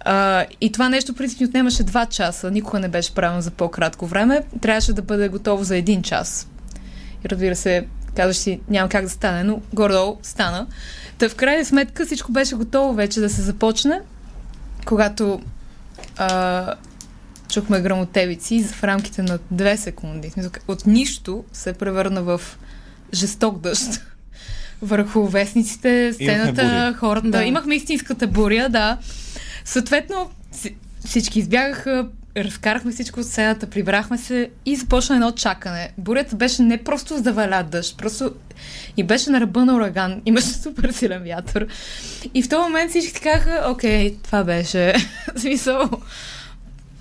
А, 0.00 0.44
и 0.60 0.72
това 0.72 0.88
нещо, 0.88 1.14
принцип, 1.14 1.48
отнемаше 1.48 1.82
два 1.82 2.06
часа. 2.06 2.50
Никога 2.50 2.80
не 2.80 2.88
беше 2.88 3.14
правено 3.14 3.40
за 3.40 3.50
по-кратко 3.50 4.06
време. 4.06 4.40
Трябваше 4.60 4.92
да 4.92 5.02
бъде 5.02 5.28
готово 5.28 5.64
за 5.64 5.76
един 5.76 6.02
час. 6.02 6.48
И 7.24 7.28
разбира 7.28 7.56
се, 7.56 7.86
казваш 8.16 8.36
си, 8.36 8.60
няма 8.68 8.88
как 8.88 9.04
да 9.04 9.10
стане, 9.10 9.44
но 9.44 9.60
горе 9.72 9.94
стана. 10.22 10.66
Та 11.18 11.28
в 11.28 11.34
крайна 11.34 11.64
сметка 11.64 12.06
всичко 12.06 12.32
беше 12.32 12.54
готово 12.54 12.94
вече 12.94 13.20
да 13.20 13.30
се 13.30 13.42
започне, 13.42 14.00
когато 14.84 15.40
а, 16.16 16.74
чухме 17.48 17.80
грамотевици 17.80 18.64
в 18.64 18.84
рамките 18.84 19.22
на 19.22 19.38
две 19.50 19.76
секунди. 19.76 20.32
От 20.68 20.86
нищо 20.86 21.44
се 21.52 21.72
превърна 21.72 22.22
в 22.22 22.40
жесток 23.14 23.60
дъжд 23.60 24.06
върху 24.82 25.26
вестниците, 25.26 26.12
сцената, 26.12 26.94
хората. 26.98 27.30
Да. 27.30 27.44
Имахме 27.44 27.74
истинската 27.74 28.26
буря, 28.26 28.68
да. 28.68 28.98
Съответно, 29.64 30.30
всички 31.04 31.38
избягаха, 31.38 32.08
разкарахме 32.36 32.92
всичко 32.92 33.20
от 33.20 33.26
сцената, 33.26 33.66
прибрахме 33.66 34.18
се 34.18 34.50
и 34.66 34.76
започна 34.76 35.14
едно 35.14 35.32
чакане. 35.32 35.90
Бурята 35.98 36.36
беше 36.36 36.62
не 36.62 36.84
просто 36.84 37.18
заваля 37.18 37.62
дъжд, 37.70 37.96
просто 37.98 38.34
и 38.96 39.02
беше 39.02 39.30
на 39.30 39.40
ръба 39.40 39.64
на 39.64 39.74
ураган. 39.74 40.22
Имаше 40.26 40.46
супер 40.46 40.90
силен 40.90 41.22
вятър. 41.22 41.66
И 42.34 42.42
в 42.42 42.48
този 42.48 42.62
момент 42.62 42.90
всички 42.90 43.20
казаха, 43.20 43.66
окей, 43.70 44.16
това 44.22 44.44
беше. 44.44 44.94
смисъл, 45.36 45.90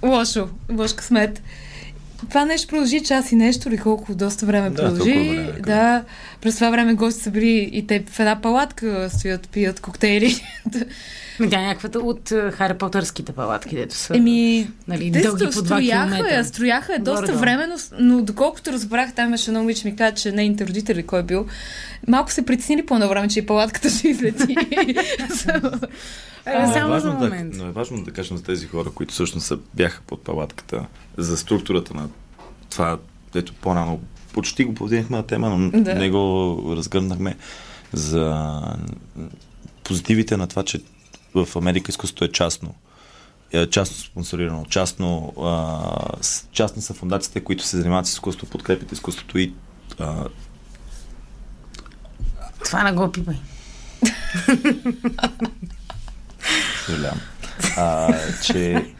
лошо, 0.04 0.50
лош 0.72 0.94
късмет. 0.94 1.42
Това 2.30 2.46
нещо 2.46 2.68
продължи 2.68 3.04
час 3.04 3.32
и 3.32 3.36
нещо, 3.36 3.70
или 3.70 3.78
колко 3.78 4.16
доста 4.16 4.46
време 4.46 4.70
да, 4.70 4.76
продължи. 4.76 5.30
Време, 5.30 5.52
да, 5.60 6.04
през 6.42 6.56
това 6.56 6.70
време 6.70 6.94
гости 6.94 7.22
са 7.22 7.32
били 7.32 7.70
и 7.74 7.88
те 7.88 8.04
в 8.10 8.20
една 8.20 8.42
палатка 8.42 9.10
стоят, 9.14 9.50
пият 9.50 9.80
коктейли. 9.80 10.36
Да, 11.40 11.62
някаквата 11.62 12.00
от 12.00 12.30
uh, 12.30 12.52
Хари 12.52 12.74
Потърските 12.74 13.32
палатки, 13.32 13.76
дето 13.76 13.96
са 13.96 14.18
Еми, 14.18 14.68
нали, 14.88 15.12
те 15.12 15.22
дълги 15.22 15.46
по 15.46 15.52
2 15.52 16.10
км. 16.10 16.44
Строяха 16.44 16.96
е 16.96 17.00
доста 17.00 17.26
Гордо. 17.26 17.40
време, 17.40 17.68
но, 17.68 17.76
но 18.00 18.22
доколкото 18.22 18.72
разбрах, 18.72 19.16
там 19.16 19.28
имаше 19.28 19.52
много 19.52 19.66
ми 19.86 19.96
каза, 19.96 20.16
че 20.16 20.32
нейните 20.32 20.68
родители, 20.68 21.04
кой 21.04 21.20
е 21.20 21.24
бил, 21.24 21.46
малко 22.08 22.32
се 22.32 22.46
притеснили 22.46 22.86
по 22.86 22.96
време, 22.96 23.28
че 23.28 23.40
и 23.40 23.46
палатката 23.46 23.90
ще 23.98 24.08
излети. 24.08 24.56
А, 26.46 26.68
но, 26.68 26.78
е 26.78 26.84
важно 26.84 27.20
да, 27.20 27.30
но 27.54 27.66
е 27.66 27.72
важно 27.72 28.04
да 28.04 28.12
кажем 28.12 28.38
за 28.38 28.44
тези 28.44 28.68
хора, 28.68 28.90
които 28.96 29.14
всъщност 29.14 29.48
са, 29.48 29.58
бяха 29.74 30.02
под 30.08 30.24
палатката, 30.24 30.86
за 31.18 31.38
структурата 31.38 31.94
на 31.94 32.10
това, 32.70 32.98
дето 33.34 33.54
по-рано 33.54 34.00
почти 34.34 34.64
го 34.64 34.74
повдигнахме 34.74 35.18
на 35.18 35.24
тема, 35.24 35.50
но 35.50 35.82
да. 35.82 35.96
не 35.96 36.10
го 36.10 36.60
разгърнахме 36.78 37.36
за 37.94 38.62
позитивите 39.84 40.38
на 40.38 40.48
това, 40.48 40.64
че 40.64 40.80
в 41.36 41.56
Америка 41.56 41.90
изкуството 41.90 42.26
е 42.26 42.32
частно. 42.32 42.76
Е 43.52 43.70
частно 43.70 43.98
спонсорирано, 43.98 44.66
частно, 44.66 45.34
а, 45.42 46.18
частни 46.52 46.82
са 46.82 46.94
фундациите, 46.94 47.44
които 47.44 47.64
се 47.64 47.78
занимават 47.78 48.08
с 48.08 48.12
изкуство, 48.12 48.48
подкрепят 48.48 48.92
изкуството 48.92 49.38
и 49.38 49.54
а... 50.00 50.26
Това 52.66 52.84
не 52.84 52.92
го 52.92 53.12
пипай. 53.12 53.36
Съжалявам. 56.86 57.20
А, 57.78 58.14
че 58.46 58.94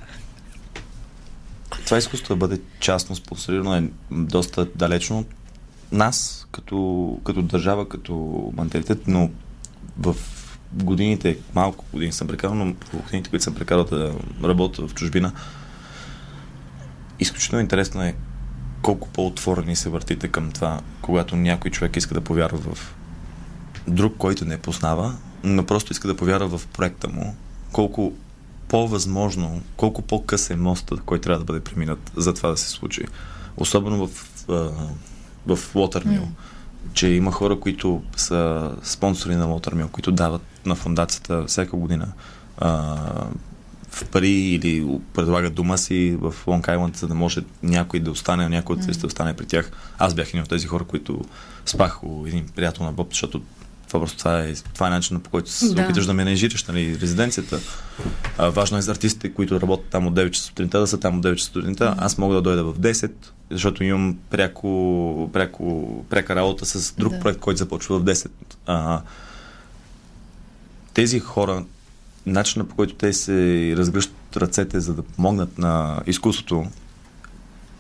това 1.86 1.98
изкуство 1.98 2.34
да 2.34 2.38
бъде 2.38 2.62
частно 2.80 3.16
спонсорирано 3.16 3.76
е 3.76 3.90
доста 4.12 4.66
далечно 4.66 5.20
от 5.20 5.28
нас, 5.92 6.48
като, 6.52 7.20
като 7.24 7.42
държава, 7.42 7.90
като 7.90 8.14
менталитет, 8.58 9.08
но 9.08 9.30
в 9.98 10.16
годините, 10.74 11.38
малко 11.56 11.86
години 11.94 12.12
съм 12.12 12.28
прекарал, 12.28 12.56
но 12.56 12.74
в 12.74 13.04
годините, 13.04 13.30
които 13.30 13.44
съм 13.44 13.56
прекарал 13.56 13.84
да 13.84 14.14
работя 14.44 14.88
в 14.88 14.94
чужбина, 14.94 15.32
изключително 17.20 17.62
интересно 17.62 18.04
е 18.04 18.16
колко 18.82 19.08
по-отворени 19.10 19.76
се 19.76 19.90
въртите 19.90 20.28
към 20.28 20.52
това, 20.52 20.80
когато 21.02 21.36
някой 21.36 21.72
човек 21.72 21.96
иска 21.96 22.14
да 22.14 22.22
повярва 22.22 22.58
в 22.58 22.96
друг, 23.88 24.16
който 24.18 24.46
не 24.46 24.58
познава, 24.58 25.16
но 25.44 25.66
просто 25.66 25.92
иска 25.92 26.08
да 26.08 26.18
повярва 26.18 26.58
в 26.58 26.68
проекта 26.68 27.10
му, 27.10 27.36
колко 27.72 28.14
по-възможно, 28.68 29.62
колко 29.78 30.02
по-къс 30.02 30.50
е 30.50 30.56
моста, 30.56 30.96
който 31.06 31.24
трябва 31.24 31.40
да 31.40 31.46
бъде 31.46 31.60
преминат 31.60 32.12
за 32.16 32.34
това 32.34 32.50
да 32.50 32.58
се 32.58 32.70
случи. 32.70 33.06
Особено 33.58 34.08
в, 34.08 34.10
в, 34.48 34.74
в 35.48 35.74
Watermill. 35.74 36.22
Mm 36.22 36.28
че 36.94 37.08
има 37.08 37.32
хора, 37.32 37.60
които 37.60 38.04
са 38.16 38.72
спонсори 38.84 39.36
на 39.36 39.48
Watermill, 39.48 39.88
които 39.88 40.12
дават 40.12 40.42
на 40.66 40.76
фундацията 40.76 41.46
всяка 41.48 41.78
година 41.78 42.08
а, 42.58 42.98
в 43.90 44.06
пари 44.06 44.30
или 44.30 45.00
предлагат 45.14 45.54
дома 45.54 45.78
си 45.78 46.18
в 46.20 46.36
Лонг 46.48 46.68
Айленд, 46.68 46.98
за 46.98 47.08
да 47.08 47.16
може 47.16 47.42
някой 47.64 48.00
да 48.00 48.12
остане, 48.12 48.50
някой 48.50 48.76
от 48.76 49.00
да 49.00 49.08
остане 49.08 49.34
при 49.34 49.46
тях. 49.46 49.72
Аз 50.00 50.14
бях 50.14 50.30
един 50.30 50.42
от 50.42 50.50
тези 50.50 50.68
хора, 50.68 50.84
които 50.84 51.22
спах 51.66 52.04
у 52.04 52.28
един 52.28 52.46
приятел 52.56 52.86
на 52.86 52.92
Боб, 52.92 53.08
защото 53.12 53.42
това 53.88 54.00
просто 54.00 54.18
това 54.18 54.40
е, 54.40 54.54
това 54.54 54.88
е 54.88 54.90
начинът 54.90 55.24
по 55.24 55.30
който 55.30 55.50
се 55.50 55.74
да. 55.74 55.82
опиташ 55.82 56.06
да 56.06 56.14
менежираш 56.14 56.64
нали, 56.64 57.00
резиденцията. 57.02 57.60
А, 58.38 58.50
важно 58.50 58.78
е 58.78 58.82
за 58.82 58.92
артистите, 58.92 59.34
които 59.34 59.62
работят 59.62 59.86
там 59.90 60.08
от 60.08 60.14
9 60.14 60.32
часа 60.32 60.46
сутринта, 60.46 60.80
да 60.80 60.88
са 60.88 61.00
там 61.00 61.18
от 61.18 61.26
9 61.26 61.36
часа 61.36 61.52
сутринта. 61.52 61.96
Аз 61.98 62.18
мога 62.18 62.36
да 62.36 62.42
дойда 62.42 62.64
в 62.64 62.80
10, 62.80 63.12
защото 63.54 63.84
имам 63.84 64.18
пряко, 64.30 65.30
пряко, 65.34 66.06
пряка 66.10 66.36
работа 66.36 66.66
с 66.66 66.94
друг 66.94 67.14
да. 67.14 67.20
проект, 67.20 67.40
който 67.40 67.58
започва 67.58 68.00
в 68.00 68.04
10. 68.04 68.30
А, 68.66 69.02
тези 70.94 71.20
хора, 71.20 71.66
начинът 72.26 72.70
по 72.70 72.76
който 72.76 72.96
те 72.96 73.14
се 73.14 73.74
разгръщат 73.78 74.38
ръцете, 74.38 74.80
за 74.80 74.94
да 74.94 75.02
помогнат 75.02 75.58
на 75.58 76.02
изкуството, 76.08 76.66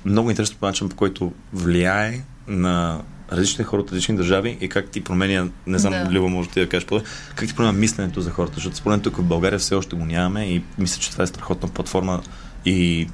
много 0.06 0.30
интересно 0.30 0.58
по 0.60 0.66
начин, 0.66 0.90
по 0.90 0.96
който 0.96 1.34
влияе 1.54 2.24
на 2.48 3.02
различни 3.32 3.64
хора 3.64 3.82
от 3.82 3.92
различни 3.92 4.16
държави 4.16 4.58
и 4.62 4.70
как 4.70 4.90
ти 4.90 5.04
променя, 5.04 5.48
не 5.68 5.80
знам, 5.80 5.94
да. 5.94 6.12
Лива 6.12 6.30
може 6.30 6.50
ти 6.50 6.60
да 6.60 6.70
кажеш 6.70 6.88
по 6.88 7.02
как 7.36 7.48
ти 7.48 7.56
променя 7.56 7.74
мисленето 7.74 8.22
за 8.22 8.32
хората, 8.32 8.54
защото 8.56 8.76
според 8.76 9.02
тук 9.02 9.18
в 9.18 9.24
България 9.24 9.60
все 9.60 9.76
още 9.76 9.96
го 9.96 10.06
нямаме 10.06 10.46
и 10.46 10.64
мисля, 10.78 11.02
че 11.02 11.12
това 11.12 11.24
е 11.24 11.28
страхотна 11.28 11.70
платформа 11.70 12.22
и 12.66 13.08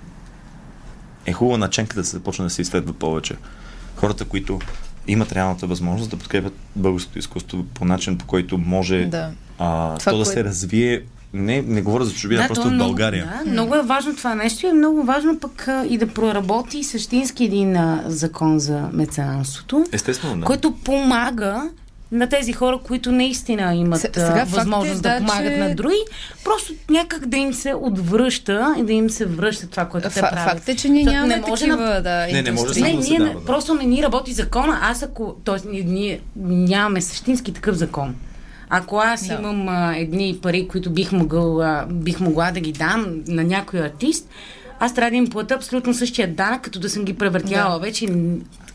е 1.29 1.33
хубава 1.33 1.57
наченка 1.57 1.95
да 1.95 2.03
се 2.03 2.11
започне 2.11 2.45
да 2.45 2.49
се 2.49 2.61
изследва 2.61 2.93
повече. 2.93 3.35
Хората, 3.95 4.25
които 4.25 4.59
имат 5.07 5.31
реалната 5.31 5.67
възможност 5.67 6.09
да 6.09 6.17
подкрепят 6.17 6.53
българското 6.75 7.19
изкуство 7.19 7.65
по 7.73 7.85
начин, 7.85 8.17
по 8.17 8.25
който 8.25 8.57
може 8.57 9.05
да. 9.05 9.31
а, 9.59 9.97
това, 9.97 10.11
то 10.11 10.17
да 10.17 10.23
кое... 10.23 10.33
се 10.33 10.43
развие 10.43 11.01
не, 11.33 11.61
не 11.61 11.81
говоря 11.81 12.05
за 12.05 12.13
чужбина, 12.13 12.41
да, 12.41 12.47
просто 12.47 12.67
от 12.67 12.73
много, 12.73 12.89
България. 12.89 13.33
Да, 13.45 13.51
много 13.51 13.75
е 13.75 13.81
важно 13.81 14.15
това 14.15 14.35
нещо 14.35 14.65
и 14.65 14.69
е 14.69 14.73
много 14.73 15.03
важно 15.03 15.39
пък 15.39 15.67
а, 15.67 15.85
и 15.89 15.97
да 15.97 16.07
проработи 16.07 16.83
същински 16.83 17.43
един 17.43 17.75
а, 17.75 18.03
закон 18.07 18.59
за 18.59 18.89
меценанството. 18.93 19.85
Естествено, 19.91 20.39
да. 20.39 20.45
Който 20.45 20.71
помага 20.71 21.69
на 22.11 22.29
тези 22.29 22.53
хора, 22.53 22.79
които 22.83 23.11
наистина 23.11 23.75
имат 23.75 23.99
Сега, 23.99 24.45
възможност 24.47 24.99
е, 24.99 25.01
да, 25.01 25.13
да 25.13 25.17
помагат 25.17 25.53
че... 25.53 25.57
на 25.57 25.75
други, 25.75 25.99
просто 26.43 26.73
някак 26.89 27.25
да 27.25 27.37
им 27.37 27.53
се 27.53 27.73
отвръща 27.73 28.75
и 28.79 28.83
да 28.83 28.93
им 28.93 29.09
се 29.09 29.25
връща 29.25 29.67
това, 29.67 29.85
което 29.85 30.09
те 30.09 30.19
правят. 30.19 30.39
Факт 30.39 30.69
е, 30.69 30.75
че 30.75 30.89
ние 30.89 31.03
нямаме 31.03 31.35
не 31.35 31.41
може 31.41 31.65
такива, 31.65 31.89
на... 31.89 32.01
да, 32.01 32.27
не, 32.31 32.41
не 32.41 32.51
може 32.51 32.81
не, 32.81 32.91
да 32.91 32.97
ние, 32.97 33.17
дава, 33.17 33.33
да. 33.33 33.45
Просто 33.45 33.73
не 33.73 33.85
ни 33.85 34.03
работи 34.03 34.33
закона. 34.33 34.79
Аз 34.81 35.03
ако... 35.03 35.35
Тоест, 35.43 35.65
ние, 35.71 35.83
ние 35.83 36.19
нямаме 36.45 37.01
същински 37.01 37.53
такъв 37.53 37.75
закон. 37.75 38.15
Ако 38.69 38.97
аз 38.97 39.27
да. 39.27 39.33
имам 39.33 39.69
а, 39.69 39.95
едни 39.97 40.39
пари, 40.41 40.67
които 40.67 40.89
бих, 40.89 41.11
могъл, 41.11 41.61
а, 41.61 41.85
бих 41.89 42.19
могла 42.19 42.51
да 42.51 42.59
ги 42.59 42.71
дам 42.71 43.23
на 43.27 43.43
някой 43.43 43.79
артист, 43.79 44.29
аз 44.79 44.93
трябва 44.93 45.11
да 45.11 45.17
им 45.17 45.27
плата 45.27 45.53
абсолютно 45.53 45.93
същия 45.93 46.27
данък, 46.27 46.61
като 46.61 46.79
да 46.79 46.89
съм 46.89 47.05
ги 47.05 47.13
превъртяла 47.13 47.73
да. 47.73 47.79
вече 47.79 48.07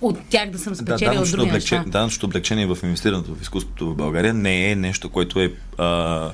от 0.09 0.18
тях 0.30 0.50
да 0.50 0.59
съм 0.59 0.74
спечелила 0.74 1.24
да, 1.24 1.30
други 1.30 1.48
облегче, 1.48 1.76
неща. 1.78 1.90
Данъчното 1.90 2.26
облегчение 2.26 2.66
в 2.66 2.78
инвестирането 2.82 3.34
в 3.34 3.42
изкуството 3.42 3.90
в 3.90 3.94
България 3.94 4.34
не 4.34 4.70
е 4.70 4.76
нещо, 4.76 5.11
което 5.11 5.40
е 5.40 5.52
а, 5.78 6.30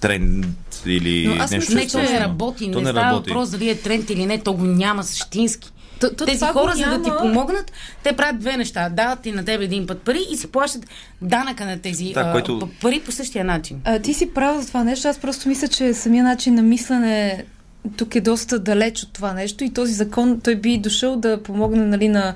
тренд 0.00 0.46
или 0.86 1.26
Но 1.26 1.42
аз 1.42 1.50
нещо. 1.50 1.74
Не, 1.74 1.86
че 1.86 1.96
не 1.96 2.20
работи, 2.20 2.72
то 2.72 2.78
не, 2.78 2.84
не 2.84 2.90
става 2.90 3.06
работи. 3.06 3.30
въпрос 3.30 3.50
дали 3.50 3.70
е 3.70 3.78
тренд 3.78 4.10
или 4.10 4.26
не, 4.26 4.38
то 4.38 4.52
го 4.52 4.64
няма 4.64 5.04
същински. 5.04 5.72
То, 6.00 6.14
то 6.14 6.26
Тези 6.26 6.44
хора, 6.44 6.72
за 6.76 6.98
да 6.98 7.02
ти 7.02 7.10
помогнат, 7.20 7.72
те 8.02 8.12
правят 8.12 8.38
две 8.38 8.56
неща. 8.56 8.88
Дават 8.88 9.20
ти 9.20 9.32
на 9.32 9.44
тебе 9.44 9.64
един 9.64 9.86
път 9.86 10.02
пари 10.02 10.20
и 10.30 10.36
се 10.36 10.52
плащат 10.52 10.86
данъка 11.22 11.64
на 11.64 11.78
тези 11.78 12.12
да, 12.14 12.20
а, 12.20 12.32
който... 12.32 12.68
пари 12.80 13.00
по 13.00 13.12
същия 13.12 13.44
начин. 13.44 13.80
А, 13.84 13.98
ти 13.98 14.14
си 14.14 14.34
прав 14.34 14.60
за 14.60 14.68
това 14.68 14.84
нещо. 14.84 15.08
Аз 15.08 15.18
просто 15.18 15.48
мисля, 15.48 15.68
че 15.68 15.94
самия 15.94 16.24
начин 16.24 16.54
на 16.54 16.62
мислене 16.62 17.44
тук 17.96 18.14
е 18.14 18.20
доста 18.20 18.58
далеч 18.58 19.02
от 19.02 19.12
това 19.12 19.32
нещо 19.32 19.64
и 19.64 19.72
този 19.72 19.92
закон, 19.92 20.40
той 20.40 20.54
би 20.54 20.78
дошъл 20.78 21.16
да 21.16 21.42
помогне 21.42 21.86
нали, 21.86 22.08
на, 22.08 22.34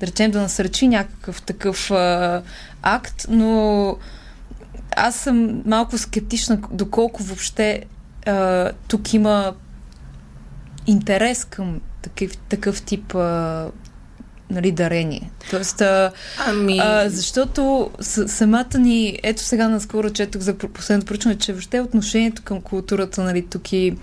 да 0.00 0.06
речем, 0.06 0.30
да 0.30 0.40
насърчи 0.40 0.88
някакъв 0.88 1.42
такъв 1.42 1.90
а, 1.90 2.42
акт, 2.82 3.26
но 3.28 3.96
аз 4.96 5.14
съм 5.14 5.62
малко 5.66 5.98
скептична 5.98 6.58
доколко 6.70 7.22
въобще 7.22 7.84
а, 8.26 8.70
тук 8.88 9.14
има 9.14 9.54
интерес 10.86 11.44
към 11.44 11.80
такъв, 12.02 12.36
такъв 12.36 12.82
тип 12.82 13.14
а, 13.14 13.70
нали, 14.50 14.72
дарение. 14.72 15.30
Тоест, 15.50 15.80
а, 15.80 16.12
ами... 16.46 16.78
а, 16.78 17.08
защото 17.08 17.90
с, 18.00 18.28
самата 18.28 18.78
ни, 18.78 19.18
ето 19.22 19.42
сега 19.42 19.68
наскоро 19.68 20.10
четох 20.10 20.42
за 20.42 20.54
последното 20.54 21.06
проучване, 21.06 21.38
че 21.38 21.52
въобще 21.52 21.80
отношението 21.80 22.42
към 22.42 22.60
културата, 22.60 23.22
нали, 23.22 23.46
тук 23.46 23.72
е 23.72 23.96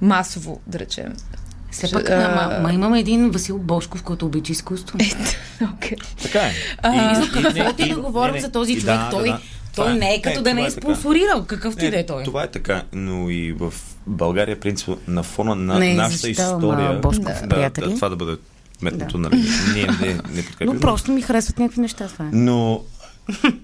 масово, 0.00 0.60
да 0.66 0.78
речем. 0.78 1.16
Все 1.76 1.90
пак, 1.90 2.10
а... 2.10 2.50
ма, 2.50 2.62
ма 2.62 2.72
имаме 2.72 3.00
един 3.00 3.30
Васил 3.30 3.58
Бошков, 3.58 4.02
който 4.02 4.26
обича 4.26 4.52
изкуство. 4.52 4.98
okay. 5.60 6.22
Така 6.22 6.40
е. 6.40 6.52
А, 6.82 7.20
и, 7.20 7.24
и, 7.38 7.42
какво 7.42 7.72
ти 7.72 7.88
да 7.88 8.00
говорим 8.00 8.40
за 8.40 8.52
този 8.52 8.80
човек? 8.80 8.96
Да, 8.96 9.08
той, 9.10 9.28
да, 9.28 9.34
да. 9.34 9.40
той 9.74 9.94
не 9.94 10.14
е 10.14 10.22
като 10.22 10.36
не, 10.36 10.42
да 10.42 10.54
не 10.54 10.62
е, 10.62 10.66
е 10.66 10.70
спонсорирал, 10.70 11.44
какъв 11.46 11.76
ти 11.76 11.90
да 11.90 11.98
е 11.98 12.06
той. 12.06 12.24
Това 12.24 12.42
е 12.42 12.50
така, 12.50 12.82
но 12.92 13.30
и 13.30 13.52
в 13.52 13.74
България, 14.06 14.60
принцип, 14.60 14.88
на 15.08 15.22
фона 15.22 15.54
на 15.54 15.78
не, 15.78 15.94
нашата 15.94 16.30
история, 16.30 17.00
Бошков, 17.00 17.46
да, 17.46 17.70
да, 17.70 17.94
това 17.94 18.08
да 18.08 18.16
бъде 18.16 18.36
метното, 18.82 19.18
да. 19.18 19.22
нали? 19.30 19.42
Ние 19.74 19.86
не, 19.86 20.20
не 20.34 20.42
подкрепим. 20.46 20.74
Но 20.74 20.80
просто 20.80 21.12
ми 21.12 21.22
харесват 21.22 21.58
някакви 21.58 21.80
неща, 21.80 22.08
това 22.08 22.24
е. 22.24 22.28
Но 22.32 22.82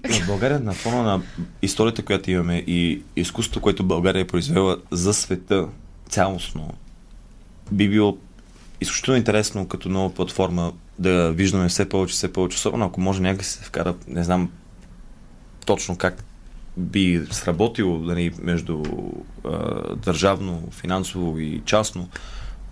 в 0.09 0.27
България 0.27 0.59
на 0.59 0.73
фона 0.73 1.03
на 1.03 1.21
историята, 1.61 2.01
която 2.01 2.31
имаме 2.31 2.63
и 2.67 3.01
изкуството, 3.15 3.61
което 3.61 3.83
България 3.83 4.21
е 4.21 4.27
произвела 4.27 4.77
за 4.91 5.13
света 5.13 5.67
цялостно, 6.09 6.69
би 7.71 7.89
било 7.89 8.17
изключително 8.81 9.17
интересно 9.17 9.67
като 9.67 9.89
нова 9.89 10.13
платформа 10.13 10.73
да 10.99 11.31
виждаме 11.31 11.69
все 11.69 11.89
повече, 11.89 12.13
все 12.13 12.33
повече, 12.33 12.55
особено 12.55 12.85
ако 12.85 13.01
може 13.01 13.21
някак 13.21 13.45
се 13.45 13.63
вкара, 13.63 13.95
не 14.07 14.23
знам 14.23 14.51
точно 15.65 15.97
как 15.97 16.23
би 16.77 17.25
сработило 17.31 17.97
нали, 17.97 18.33
между 18.41 18.83
а, 19.45 19.95
държавно, 19.95 20.63
финансово 20.71 21.39
и 21.39 21.61
частно, 21.65 22.09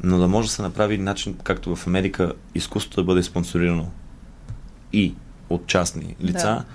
но 0.03 0.17
да 0.17 0.27
може 0.27 0.47
да 0.47 0.53
се 0.53 0.61
направи 0.61 0.97
начин, 0.97 1.37
както 1.43 1.75
в 1.75 1.87
Америка, 1.87 2.33
изкуството 2.55 3.01
да 3.01 3.05
бъде 3.05 3.23
спонсорирано 3.23 3.91
и 4.93 5.13
от 5.49 5.67
частни 5.67 6.15
лица, 6.23 6.47
да. 6.47 6.65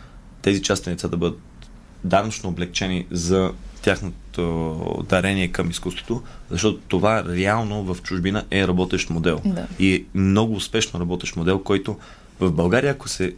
тези 0.42 0.62
частни 0.62 0.92
лица 0.92 1.08
да 1.08 1.16
бъдат 1.16 1.40
данъчно 2.04 2.50
облегчени 2.50 3.06
за 3.10 3.52
тяхното 3.86 5.04
дарение 5.08 5.48
към 5.48 5.70
изкуството, 5.70 6.22
защото 6.50 6.78
това 6.88 7.24
реално 7.24 7.94
в 7.94 8.02
чужбина 8.02 8.44
е 8.50 8.68
работещ 8.68 9.10
модел. 9.10 9.40
Да. 9.44 9.66
И 9.78 9.94
е 9.94 10.04
много 10.14 10.54
успешно 10.54 11.00
работещ 11.00 11.36
модел, 11.36 11.58
който 11.58 11.96
в 12.40 12.52
България, 12.52 12.90
ако 12.90 13.08
се 13.08 13.34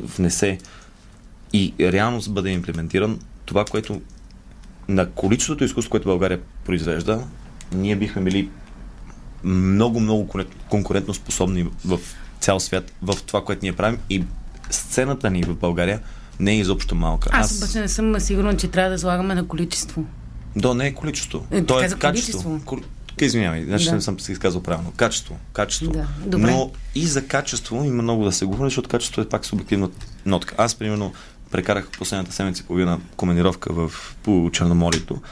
внесе 0.00 0.58
и 1.52 1.74
реално 1.80 2.20
бъде 2.28 2.50
имплементиран, 2.50 3.20
това, 3.44 3.64
което 3.64 4.00
на 4.88 5.10
количеството 5.10 5.64
изкуство, 5.64 5.90
което 5.90 6.08
България 6.08 6.40
произвежда, 6.64 7.24
ние 7.72 7.96
бихме 7.96 8.22
били 8.22 8.50
много, 9.44 10.00
много 10.00 10.28
конкурентно 10.68 11.14
способни 11.14 11.66
в 11.84 12.00
цял 12.40 12.60
свят 12.60 12.92
в 13.02 13.22
това, 13.26 13.44
което 13.44 13.60
ние 13.62 13.72
правим 13.72 13.98
и 14.10 14.24
сцената 14.70 15.30
ни 15.30 15.42
в 15.42 15.54
България 15.54 16.00
не 16.40 16.52
е 16.52 16.56
изобщо 16.56 16.94
малка. 16.94 17.30
Аз, 17.32 17.50
Аз 17.50 17.58
обаче 17.58 17.80
не 17.80 17.88
съм 17.88 18.20
сигурна, 18.20 18.56
че 18.56 18.68
трябва 18.68 18.90
да 18.90 18.98
слагаме 18.98 19.34
на 19.34 19.48
количество. 19.48 20.04
Да, 20.56 20.74
не 20.74 20.86
е 20.86 20.94
количество. 20.94 21.46
Е, 21.50 21.64
То 21.64 21.80
е 21.80 21.88
качество. 21.88 22.60
Количество. 22.64 22.96
Извинявай, 23.20 23.64
значи 23.64 23.84
да. 23.84 23.92
не 23.92 24.00
съм 24.00 24.20
се 24.20 24.32
изказал 24.32 24.62
правилно. 24.62 24.92
Качество. 24.96 25.36
Качество. 25.52 25.92
Да. 25.92 26.06
Добре. 26.26 26.50
Но 26.50 26.70
и 26.94 27.06
за 27.06 27.26
качество 27.26 27.84
има 27.84 28.02
много 28.02 28.24
да 28.24 28.32
се 28.32 28.44
говори, 28.44 28.66
защото 28.66 28.88
качество 28.88 29.22
е 29.22 29.28
пак 29.28 29.44
субективна 29.44 29.90
нотка. 30.26 30.54
Аз, 30.58 30.74
примерно, 30.74 31.12
прекарах 31.50 31.88
последната 31.98 32.32
седмица 32.32 32.62
и 32.62 32.66
половина 32.66 33.00
командировка 33.16 33.72
в, 33.72 33.92
по 34.22 34.50
Черноморието 34.52 35.22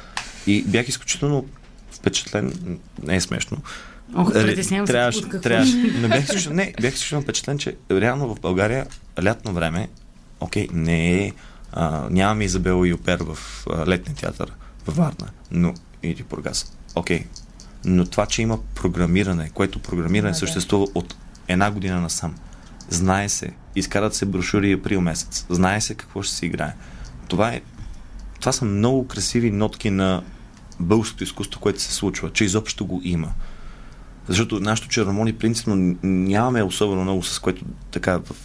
и 0.46 0.62
бях 0.62 0.88
изключително 0.88 1.44
впечатлен, 1.90 2.78
не 3.02 3.16
е 3.16 3.20
смешно, 3.20 3.58
Ох, 4.14 4.32
притеснявам 4.32 4.86
се. 4.86 4.92
Трябваше, 4.92 5.28
трябваше, 5.28 5.76
не, 5.76 6.08
бях 6.08 6.22
изключително, 6.22 6.56
не, 6.56 6.74
бях 6.80 6.94
изключително 6.94 7.22
впечатлен, 7.22 7.58
че 7.58 7.76
реално 7.90 8.34
в 8.34 8.40
България 8.40 8.86
лятно 9.22 9.52
време, 9.52 9.88
окей, 10.40 10.68
не 10.72 11.24
е, 11.24 11.32
а, 11.72 12.06
нямаме 12.10 12.44
Изабела 12.44 12.88
и 12.88 12.94
Опер 12.94 13.18
в 13.20 13.38
а, 13.70 13.86
летния 13.86 14.16
театър 14.16 14.52
във 14.86 14.96
Варна, 14.96 15.28
но 15.50 15.74
или 16.02 16.22
Бургас. 16.22 16.76
Окей. 16.94 17.24
Но 17.84 18.06
това, 18.06 18.26
че 18.26 18.42
има 18.42 18.58
програмиране, 18.74 19.50
което 19.54 19.78
програмиране 19.78 20.32
да, 20.32 20.38
съществува 20.38 20.86
от 20.94 21.16
една 21.48 21.70
година 21.70 22.00
насам. 22.00 22.34
Знае 22.88 23.28
се, 23.28 23.50
изкарат 23.76 24.14
се 24.14 24.26
брошури 24.26 24.72
април 24.72 25.00
месец. 25.00 25.46
Знае 25.50 25.80
се 25.80 25.94
какво 25.94 26.22
ще 26.22 26.34
се 26.34 26.46
играе. 26.46 26.74
Това 27.28 27.52
е 27.52 27.60
това 28.40 28.52
са 28.52 28.64
много 28.64 29.06
красиви 29.08 29.50
нотки 29.50 29.90
на 29.90 30.22
българското 30.80 31.24
изкуство, 31.24 31.60
което 31.60 31.82
се 31.82 31.92
случва, 31.92 32.30
че 32.32 32.44
изобщо 32.44 32.86
го 32.86 33.00
има. 33.04 33.32
Защото 34.28 34.60
нашото 34.60 34.88
черномони 34.88 35.32
принципно 35.32 35.96
нямаме 36.02 36.62
особено 36.62 37.02
много, 37.02 37.22
с 37.22 37.38
което 37.38 37.64
така 37.90 38.18
в 38.18 38.36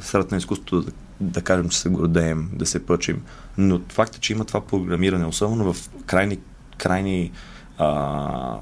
средата 0.00 0.34
на 0.34 0.38
изкуството 0.38 0.82
да, 0.82 0.92
да 1.20 1.42
кажем, 1.42 1.68
че 1.68 1.78
се 1.78 1.88
гордеем, 1.88 2.50
да 2.52 2.66
се 2.66 2.86
пъчим. 2.86 3.22
Но 3.58 3.80
факта, 3.88 4.18
че 4.18 4.32
има 4.32 4.44
това 4.44 4.66
програмиране, 4.66 5.26
особено 5.26 5.72
в 5.72 5.90
крайни, 6.06 6.38
крайни 6.78 7.32
а, 7.78 8.58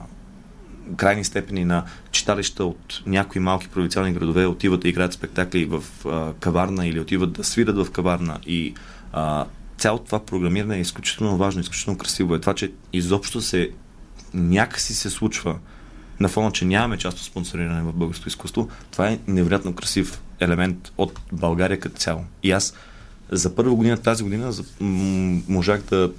крайни 0.97 1.25
степени 1.25 1.65
на 1.65 1.85
читалища 2.11 2.65
от 2.65 3.03
някои 3.07 3.41
малки 3.41 3.69
провинциални 3.69 4.13
градове 4.13 4.47
отиват 4.47 4.81
да 4.81 4.89
играят 4.89 5.13
спектакли 5.13 5.65
в 5.65 5.85
а, 6.07 6.33
каварна 6.41 6.87
или 6.87 7.01
отиват 7.01 7.33
да 7.33 7.45
свират 7.45 7.87
в 7.87 7.91
каварна 7.91 8.39
и 8.47 8.75
а, 9.13 9.47
цялото 9.79 10.05
това 10.05 10.25
програмиране 10.27 10.77
е 10.77 10.81
изключително 10.81 11.37
важно, 11.37 11.61
изключително 11.61 11.99
красиво. 11.99 12.35
Е 12.35 12.41
това, 12.41 12.55
че 12.55 12.73
изобщо 12.93 13.41
се 13.41 13.71
някакси 14.35 14.95
се 14.95 15.11
случва 15.11 15.59
на 16.21 16.29
фона, 16.29 16.53
че 16.53 16.65
нямаме 16.65 16.99
част 16.99 17.19
от 17.19 17.25
спонсориране 17.25 17.83
в 17.83 17.93
българското 17.93 18.29
изкуство, 18.29 18.69
това 18.91 19.09
е 19.09 19.19
невероятно 19.27 19.75
красив 19.75 20.21
елемент 20.41 20.93
от 20.99 21.21
България 21.33 21.81
като 21.81 21.97
цяло. 21.97 22.25
И 22.43 22.53
аз 22.53 22.75
за 23.31 23.55
първа 23.55 23.75
година, 23.75 23.97
тази 23.97 24.23
година, 24.23 24.53
можах 25.49 25.83
да, 25.83 26.13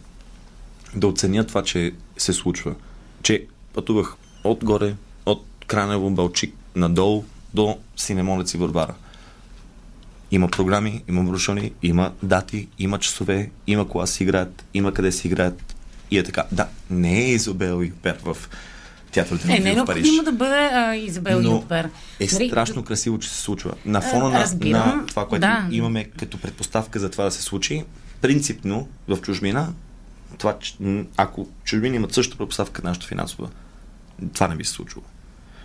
да 0.96 1.08
оценя 1.08 1.48
това, 1.48 1.64
че 1.64 1.94
се 2.18 2.34
случва. 2.34 2.76
Че 3.24 3.46
пътувах 3.74 4.16
отгоре, 4.44 4.96
от 5.26 5.46
Кранево, 5.68 6.10
Балчик, 6.10 6.54
надолу 6.76 7.24
до 7.54 7.78
Синемолец 7.96 8.54
и 8.54 8.58
Варвара. 8.58 8.94
Има 10.32 10.48
програми, 10.48 11.04
има 11.08 11.24
брошони, 11.24 11.72
има 11.84 12.12
дати, 12.24 12.68
има 12.80 13.00
часове, 13.00 13.52
има 13.68 13.88
кога 13.88 14.06
си 14.06 14.24
играят, 14.24 14.66
има 14.74 14.94
къде 14.94 15.12
си 15.12 15.28
играят. 15.28 15.76
И 16.12 16.18
е 16.18 16.24
така. 16.24 16.44
Да, 16.52 16.68
не 16.90 17.22
е 17.22 17.32
Изобел 17.32 17.84
и 17.84 17.92
Пер 17.92 18.18
в 18.24 18.38
театър 19.16 19.40
е, 19.44 19.60
не 19.60 19.70
е 19.70 19.74
необходимо 19.74 20.24
да 20.24 20.32
бъде 20.32 20.70
а, 20.74 20.96
Изабел 20.96 21.42
Но 21.42 21.52
Ютбер. 21.52 21.90
е 22.20 22.28
нали, 22.34 22.50
страшно 22.50 22.84
красиво, 22.84 23.20
че 23.20 23.30
се 23.30 23.42
случва. 23.42 23.74
На 23.86 24.02
фона 24.02 24.30
на, 24.30 24.70
на 24.70 25.06
това, 25.08 25.28
което 25.28 25.42
да. 25.42 25.68
имаме 25.72 26.04
като 26.04 26.38
предпоставка 26.38 27.00
за 27.00 27.10
това 27.10 27.24
да 27.24 27.32
се 27.32 27.42
случи, 27.42 27.84
принципно 28.22 28.88
в 29.08 29.18
чужбина, 29.22 29.74
това, 30.38 30.58
ако 31.18 31.48
чужбина 31.64 31.96
имат 31.96 32.14
същата 32.14 32.38
предпоставка 32.38 32.82
нашата 32.84 33.08
финансова, 33.08 33.50
това 34.34 34.48
не 34.48 34.56
би 34.56 34.66
се 34.66 34.72
случило. 34.72 35.04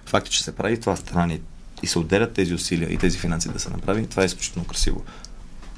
Факт 0.06 0.27
е, 0.27 0.31
че 0.31 0.44
се 0.44 0.56
прави 0.56 0.81
това 0.81 0.97
страни 0.97 1.40
и 1.82 1.86
се 1.86 1.98
отделят 1.98 2.32
тези 2.32 2.55
усилия 2.55 2.93
и 2.93 2.97
тези 2.97 3.18
финанси 3.18 3.48
да 3.48 3.59
се 3.59 3.70
направи, 3.70 4.06
това 4.06 4.22
е 4.22 4.27
изключително 4.27 4.68
красиво. 4.68 5.05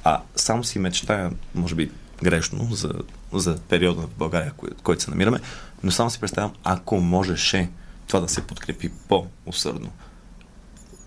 А 0.04 0.20
само 0.36 0.64
си 0.64 0.78
мечтая, 0.78 1.30
може 1.54 1.74
би 1.74 1.90
грешно, 2.22 2.68
за, 2.72 2.92
за 3.38 3.58
периода 3.68 4.02
в 4.02 4.14
България, 4.18 4.52
кой, 4.56 4.70
който 4.82 5.02
се 5.02 5.10
намираме, 5.10 5.40
но 5.82 5.90
само 5.90 6.10
си 6.10 6.20
представям, 6.20 6.52
ако 6.64 6.96
можеше 6.96 7.70
това 8.06 8.20
да 8.20 8.28
се 8.28 8.46
подкрепи 8.46 8.90
по-усърдно, 9.08 9.90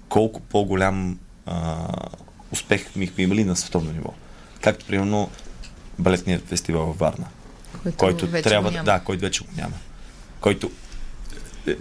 колко 0.10 0.40
по-голям 0.40 1.20
а, 1.46 1.88
успех 2.52 2.88
бихме 2.98 3.24
имали 3.24 3.44
на 3.44 3.56
световно 3.56 3.92
ниво. 3.92 4.14
Както, 4.62 4.86
примерно, 4.86 5.30
балетният 6.00 6.48
фестивал 6.48 6.86
във 6.86 6.98
Варна, 6.98 7.26
който, 7.98 8.30
който 8.30 8.50
трябва 8.50 8.72
да, 8.72 8.84
да, 8.84 9.00
който 9.00 9.22
вече 9.22 9.44
го 9.44 9.50
няма. 9.58 9.76
Който 10.40 10.72
е, 11.68 11.76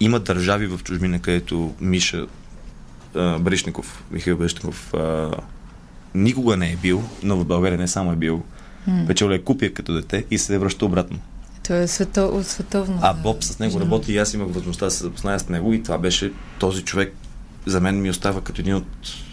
има 0.00 0.20
държави 0.20 0.66
в 0.66 0.80
чужбина, 0.84 1.22
където 1.22 1.74
Миша 1.80 2.26
а, 3.14 3.38
Бришников, 3.38 4.04
Михаил 4.10 4.36
Бришников 4.36 4.94
а, 4.94 5.30
никога 6.14 6.56
не 6.56 6.72
е 6.72 6.76
бил, 6.76 7.04
но 7.22 7.36
в 7.36 7.44
България 7.44 7.78
не 7.78 7.88
само 7.88 8.12
е 8.12 8.16
бил. 8.16 8.44
Mm. 8.88 9.06
Печел 9.06 9.26
е 9.26 9.42
купия 9.42 9.74
като 9.74 9.94
дете 9.94 10.24
и 10.30 10.38
се 10.38 10.58
връща 10.58 10.84
обратно. 10.86 11.18
Той 11.66 11.82
е 11.82 11.88
свето, 11.88 12.40
световно. 12.44 12.98
А 13.02 13.14
Боб 13.14 13.44
с 13.44 13.58
него 13.58 13.80
работи 13.80 14.12
и 14.12 14.18
аз 14.18 14.34
имах 14.34 14.46
възможността 14.46 14.84
да 14.84 14.90
се 14.90 15.02
запозная 15.02 15.40
с 15.40 15.48
него 15.48 15.72
и 15.72 15.82
това 15.82 15.98
беше 15.98 16.32
този 16.58 16.82
човек 16.82 17.14
за 17.66 17.80
мен 17.80 18.00
ми 18.00 18.10
остава 18.10 18.40
като 18.40 18.60
един 18.60 18.74
от 18.74 18.86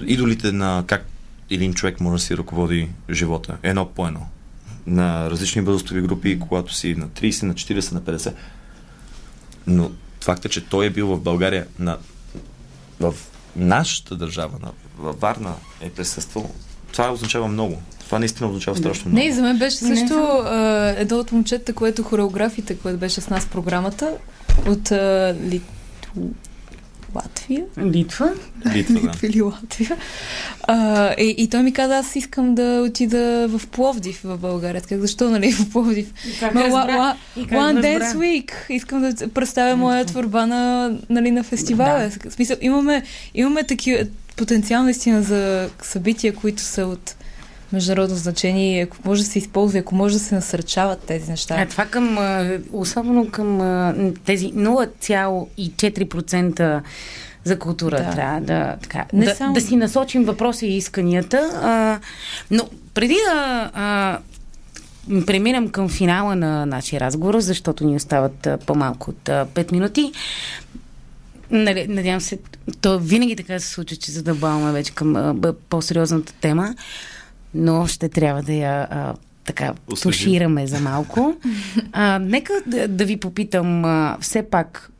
идолите 0.05 0.51
на 0.51 0.83
как 0.87 1.05
един 1.49 1.73
човек 1.73 1.99
може 1.99 2.21
да 2.21 2.25
си 2.25 2.37
ръководи 2.37 2.89
живота. 3.09 3.57
Едно 3.63 3.89
по 3.89 4.07
едно. 4.07 4.27
На 4.87 5.29
различни 5.29 5.61
възрастови 5.61 6.01
групи, 6.01 6.39
когато 6.39 6.73
си 6.73 6.95
на 6.95 7.07
30, 7.07 7.43
на 7.43 7.53
40, 7.53 7.91
на 7.91 8.01
50. 8.01 8.33
Но 9.67 9.91
факта, 10.23 10.49
че 10.49 10.65
той 10.65 10.85
е 10.85 10.89
бил 10.89 11.07
в 11.07 11.19
България 11.19 11.67
на, 11.79 11.97
в 12.99 13.15
нашата 13.55 14.15
държава, 14.15 14.59
на, 14.61 14.71
във 14.97 15.19
Варна 15.19 15.53
е 15.81 15.89
присъствал, 15.89 16.51
това 16.91 17.11
означава 17.11 17.47
много. 17.47 17.81
Това 18.07 18.19
наистина 18.19 18.49
означава 18.49 18.77
страшно 18.77 19.11
много. 19.11 19.25
Не, 19.25 19.31
за 19.31 19.41
мен 19.41 19.57
беше 19.57 19.77
също 19.77 20.13
а, 20.13 20.93
едно 20.97 21.17
от 21.17 21.31
момчета, 21.31 21.73
което 21.73 22.03
хореографите, 22.03 22.77
което 22.77 22.97
беше 22.97 23.21
с 23.21 23.29
нас 23.29 23.43
в 23.43 23.49
програмата, 23.49 24.11
от 24.67 24.91
а, 24.91 25.35
Лит... 25.49 25.63
Латвия? 27.15 27.63
Литва? 27.85 28.33
Литва, 28.73 28.93
да. 28.93 29.03
Литва 29.05 29.27
или 29.27 29.41
Латвия. 29.41 29.97
А, 30.63 31.13
и, 31.13 31.35
и 31.37 31.49
той 31.49 31.63
ми 31.63 31.73
каза, 31.73 31.97
аз 31.97 32.15
искам 32.15 32.55
да 32.55 32.83
отида 32.87 33.47
в 33.49 33.67
Пловдив 33.67 34.21
в 34.23 34.37
България. 34.37 34.81
Как 34.81 34.99
защо, 34.99 35.29
нали, 35.29 35.51
в 35.51 35.69
Пловдив? 35.71 36.13
Как 36.39 36.53
Ма, 36.53 36.63
разбра? 36.63 36.97
ла, 36.97 36.97
ла, 36.97 37.15
One 37.37 37.75
разбра? 37.75 37.81
Dance 37.81 38.13
Week. 38.13 38.51
Искам 38.69 39.01
да 39.01 39.29
представя 39.29 39.75
моя 39.75 40.05
творба 40.05 40.45
на, 40.45 40.91
нали, 41.09 41.31
на 41.31 41.43
фестивала. 41.43 42.09
В 42.29 42.33
смисъл, 42.33 42.57
имаме, 42.61 43.03
имаме 43.35 43.63
такива 43.63 44.05
потенциал 44.35 44.83
наистина 44.83 45.21
за 45.21 45.69
събития, 45.81 46.35
които 46.35 46.61
са 46.61 46.85
от 46.85 47.15
международно 47.73 48.15
значение. 48.15 48.81
Ако 48.81 48.97
може 49.05 49.23
да 49.23 49.29
се 49.29 49.39
използва, 49.39 49.79
ако 49.79 49.95
може 49.95 50.13
да 50.13 50.19
се 50.19 50.35
насърчават 50.35 50.99
тези 50.99 51.31
неща. 51.31 51.55
А 51.59 51.65
това 51.65 51.85
към, 51.85 52.17
особено 52.71 53.31
към 53.31 53.57
тези 54.25 54.53
0,4% 54.53 56.81
за 57.43 57.59
култура 57.59 57.97
Да. 57.97 58.11
трябва 58.11 58.41
да, 58.41 58.75
така, 58.81 59.05
Не 59.13 59.25
да, 59.25 59.35
само- 59.35 59.53
да 59.53 59.61
си 59.61 59.75
насочим 59.75 60.23
въпроса 60.23 60.65
и 60.65 60.77
исканията. 60.77 61.49
А, 61.55 61.99
но 62.51 62.63
преди 62.93 63.13
да 63.25 63.31
а, 63.73 64.19
преминем 65.25 65.69
към 65.69 65.89
финала 65.89 66.35
на 66.35 66.65
нашия 66.65 66.99
разговор, 66.99 67.39
защото 67.39 67.85
ни 67.85 67.95
остават 67.95 68.47
а, 68.47 68.57
по-малко 68.57 69.09
от 69.09 69.29
а, 69.29 69.45
5 69.45 69.71
минути, 69.71 70.11
Нали, 71.51 71.87
надявам 71.87 72.21
се, 72.21 72.39
то 72.81 72.99
винаги 72.99 73.35
така 73.35 73.59
се 73.59 73.67
случва, 73.67 73.97
че 73.97 74.11
задълбаваме 74.11 74.71
вече 74.71 74.91
към 74.91 75.15
а, 75.15 75.35
по-сериозната 75.69 76.33
тема, 76.33 76.75
но 77.57 77.87
ще 77.87 78.09
трябва 78.09 78.43
да 78.43 78.53
я 78.53 78.87
а, 78.91 79.13
така 79.45 79.73
Освежим. 79.91 80.11
тушираме 80.11 80.67
за 80.67 80.79
малко. 80.79 81.35
А, 81.91 82.19
нека 82.19 82.53
да, 82.65 82.87
да 82.87 83.05
ви 83.05 83.17
попитам 83.17 83.85
а, 83.85 84.17
все 84.21 84.43
пак, 84.49 84.91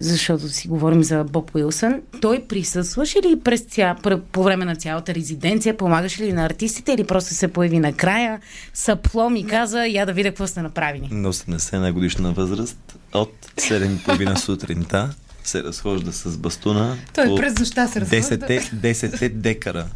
защото 0.00 0.48
си 0.48 0.68
говорим 0.68 1.04
за 1.04 1.24
Боб 1.24 1.54
Уилсън, 1.54 2.00
той 2.20 2.44
присъстваше 2.48 3.18
ли 3.18 3.40
през 3.44 3.60
ця, 3.60 3.96
пр- 4.02 4.20
по 4.20 4.42
време 4.42 4.64
на 4.64 4.76
цялата 4.76 5.14
резиденция, 5.14 5.76
помагаше 5.76 6.22
ли 6.22 6.32
на 6.32 6.44
артистите 6.44 6.92
или 6.92 7.04
просто 7.04 7.34
се 7.34 7.48
появи 7.48 7.78
накрая, 7.78 8.40
съплом 8.74 9.36
и 9.36 9.46
каза, 9.46 9.86
я 9.86 10.06
да 10.06 10.12
видя 10.12 10.28
какво 10.28 10.46
сте 10.46 10.62
направили. 10.62 11.08
На 11.10 11.32
81 11.32 11.92
годишна 11.92 12.32
възраст 12.32 12.98
от 13.14 13.34
7.30 13.56 14.34
сутринта 14.38 15.14
се 15.44 15.62
разхожда 15.62 16.12
с 16.12 16.38
бастуна 16.38 16.96
Той 17.14 17.34
през 17.36 17.58
нощта 17.58 17.88
се 17.88 18.00
разхожда. 18.00 18.46
10, 18.46 18.72
10 18.74 19.28
декара 19.28 19.86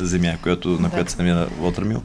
земя, 0.00 0.34
която, 0.42 0.68
на 0.68 0.76
Да. 0.78 0.90
която 0.90 1.12
се 1.12 1.18
намира 1.18 1.48
Лотърмил. 1.60 2.02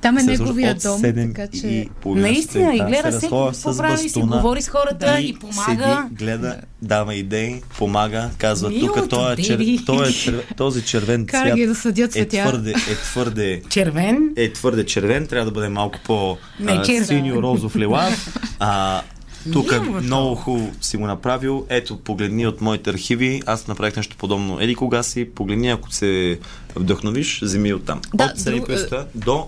Там 0.00 0.18
е 0.18 0.22
неговия 0.22 0.74
дом, 0.74 1.02
7 1.02 1.34
така 1.34 1.58
че... 1.60 1.66
и 1.66 1.88
Наистина, 2.06 2.74
и 2.74 2.78
гледа 2.78 3.12
се 3.12 3.20
какво 3.20 3.50
прави, 3.76 4.08
си 4.08 4.20
говори 4.20 4.62
с 4.62 4.68
хората 4.68 5.20
и 5.20 5.34
помага. 5.34 6.02
Седи, 6.08 6.14
гледа, 6.14 6.56
дава 6.82 7.14
идеи, 7.14 7.62
помага, 7.78 8.30
казва, 8.38 8.70
тук 8.80 9.08
той 9.08 9.32
е, 9.32 9.36
чер... 9.36 9.60
Той 9.86 10.08
е 10.08 10.12
чер... 10.12 10.44
този 10.56 10.82
червен 10.82 11.26
Кара 11.26 11.44
цвят 11.46 11.56
ги 11.56 11.66
да 11.66 11.74
съдят 11.74 12.16
е 12.16 12.28
твърде, 12.28 12.70
е 12.70 12.94
твърде 12.94 13.62
Червен. 13.68 14.30
е 14.36 14.52
твърде 14.52 14.86
червен, 14.86 15.26
трябва 15.26 15.44
да 15.44 15.50
бъде 15.50 15.68
малко 15.68 15.98
по 16.04 16.36
Не, 16.60 16.72
а, 16.72 16.82
червен. 16.82 17.04
синьо 17.04 17.42
розов 17.42 17.76
лилав. 17.76 18.36
А, 18.58 19.00
тук 19.44 19.70
Милото. 19.72 19.90
много 19.92 20.34
хубаво 20.34 20.72
си 20.80 20.96
го 20.96 21.06
направил. 21.06 21.66
Ето, 21.68 21.96
погледни 21.96 22.46
от 22.46 22.60
моите 22.60 22.90
архиви. 22.90 23.42
Аз 23.46 23.66
направих 23.66 23.96
нещо 23.96 24.16
подобно. 24.16 24.60
Еди 24.60 24.74
кога 24.74 25.02
си, 25.02 25.24
погледни, 25.26 25.70
ако 25.70 25.92
се 25.92 26.38
вдъхновиш, 26.76 27.40
вземи 27.42 27.74
оттам. 27.74 28.00
Да, 28.14 28.24
от 28.24 28.30
7 28.32 28.50
друг- 28.50 28.66
песта 28.66 29.06
до 29.14 29.46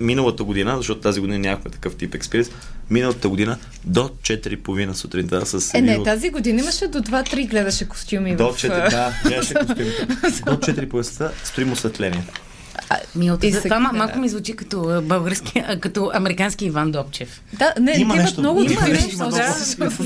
миналата 0.00 0.44
година, 0.44 0.76
защото 0.76 1.00
тази 1.00 1.20
година 1.20 1.38
нямахме 1.38 1.70
такъв 1.70 1.96
тип 1.96 2.14
експириенс, 2.14 2.50
миналата 2.90 3.28
година 3.28 3.56
до 3.84 4.10
4.30 4.22 4.92
сутринта 4.92 5.46
с 5.46 5.74
Е, 5.74 5.80
не, 5.80 5.96
от- 5.98 6.04
тази 6.04 6.30
година 6.30 6.60
имаше 6.60 6.88
до 6.88 6.98
2-3 6.98 7.48
гледаше 7.48 7.88
костюми 7.88 8.36
до 8.36 8.52
в... 8.52 8.56
4, 8.56 8.90
да, 8.90 9.12
гледаше 9.24 9.54
костюмите. 9.54 10.06
До 10.46 10.52
4 10.52 10.88
пояса 10.88 11.30
строим 11.44 11.72
осветление. 11.72 12.24
Милото. 13.16 13.46
И 13.46 13.50
За 13.50 13.62
това 13.62 13.76
ма- 13.76 13.90
да. 13.92 13.98
малко 13.98 14.18
ми 14.18 14.28
звучи 14.28 14.52
като 14.52 15.02
български, 15.02 15.64
като 15.80 16.10
американски 16.14 16.64
Иван 16.64 16.90
Добчев. 16.90 17.42
Да, 17.52 17.74
не, 17.80 17.94
Има 17.98 18.14
нещо- 18.16 18.40
много 18.40 18.62
има 18.62 18.80
нещо, 18.82 19.14
има 19.14 19.28
да. 19.28 19.54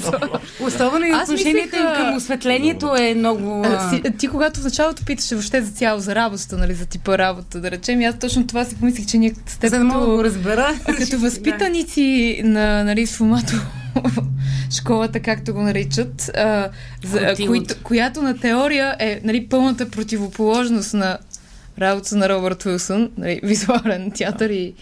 много. 0.04 0.38
Особено 0.60 1.06
и 1.06 1.14
отношението 1.14 1.76
им 1.76 1.86
към 1.96 2.16
осветлението 2.16 2.96
е 2.96 3.14
много... 3.14 3.62
А, 3.66 3.90
си, 3.90 4.02
ти 4.18 4.28
когато 4.28 4.60
в 4.60 4.64
началото 4.64 5.04
питаше 5.04 5.34
въобще 5.34 5.62
за 5.62 5.70
цяло, 5.72 6.00
за 6.00 6.14
работата, 6.14 6.58
нали, 6.58 6.74
за 6.74 6.86
типа 6.86 7.18
работа, 7.18 7.60
да 7.60 7.70
речем, 7.70 8.00
аз 8.02 8.18
точно 8.18 8.46
това 8.46 8.64
си 8.64 8.76
помислих, 8.76 9.06
че 9.06 9.18
ние 9.18 9.34
с 9.46 9.56
теб 9.56 9.70
За 9.70 9.78
да 9.78 9.84
мога 9.84 10.00
да 10.00 10.06
го 10.06 10.12
като, 10.12 10.24
разбера. 10.24 10.74
като 10.86 11.18
възпитаници 11.20 11.96
на 12.44 12.84
нали, 12.84 13.06
сфумато 13.06 13.52
школата, 14.70 15.20
както 15.20 15.54
го 15.54 15.62
наричат, 15.62 16.30
а, 16.36 16.68
за, 17.04 17.34
които, 17.46 17.74
която 17.82 18.22
на 18.22 18.38
теория 18.38 18.96
е 18.98 19.20
нали, 19.24 19.46
пълната 19.46 19.90
противоположност 19.90 20.94
на 20.94 21.18
работа 21.80 22.16
на 22.16 22.28
Робърт 22.28 22.66
Уилсън, 22.66 23.10
нали, 23.18 23.40
визуален 23.44 24.10
театър 24.10 24.50
и 24.50 24.74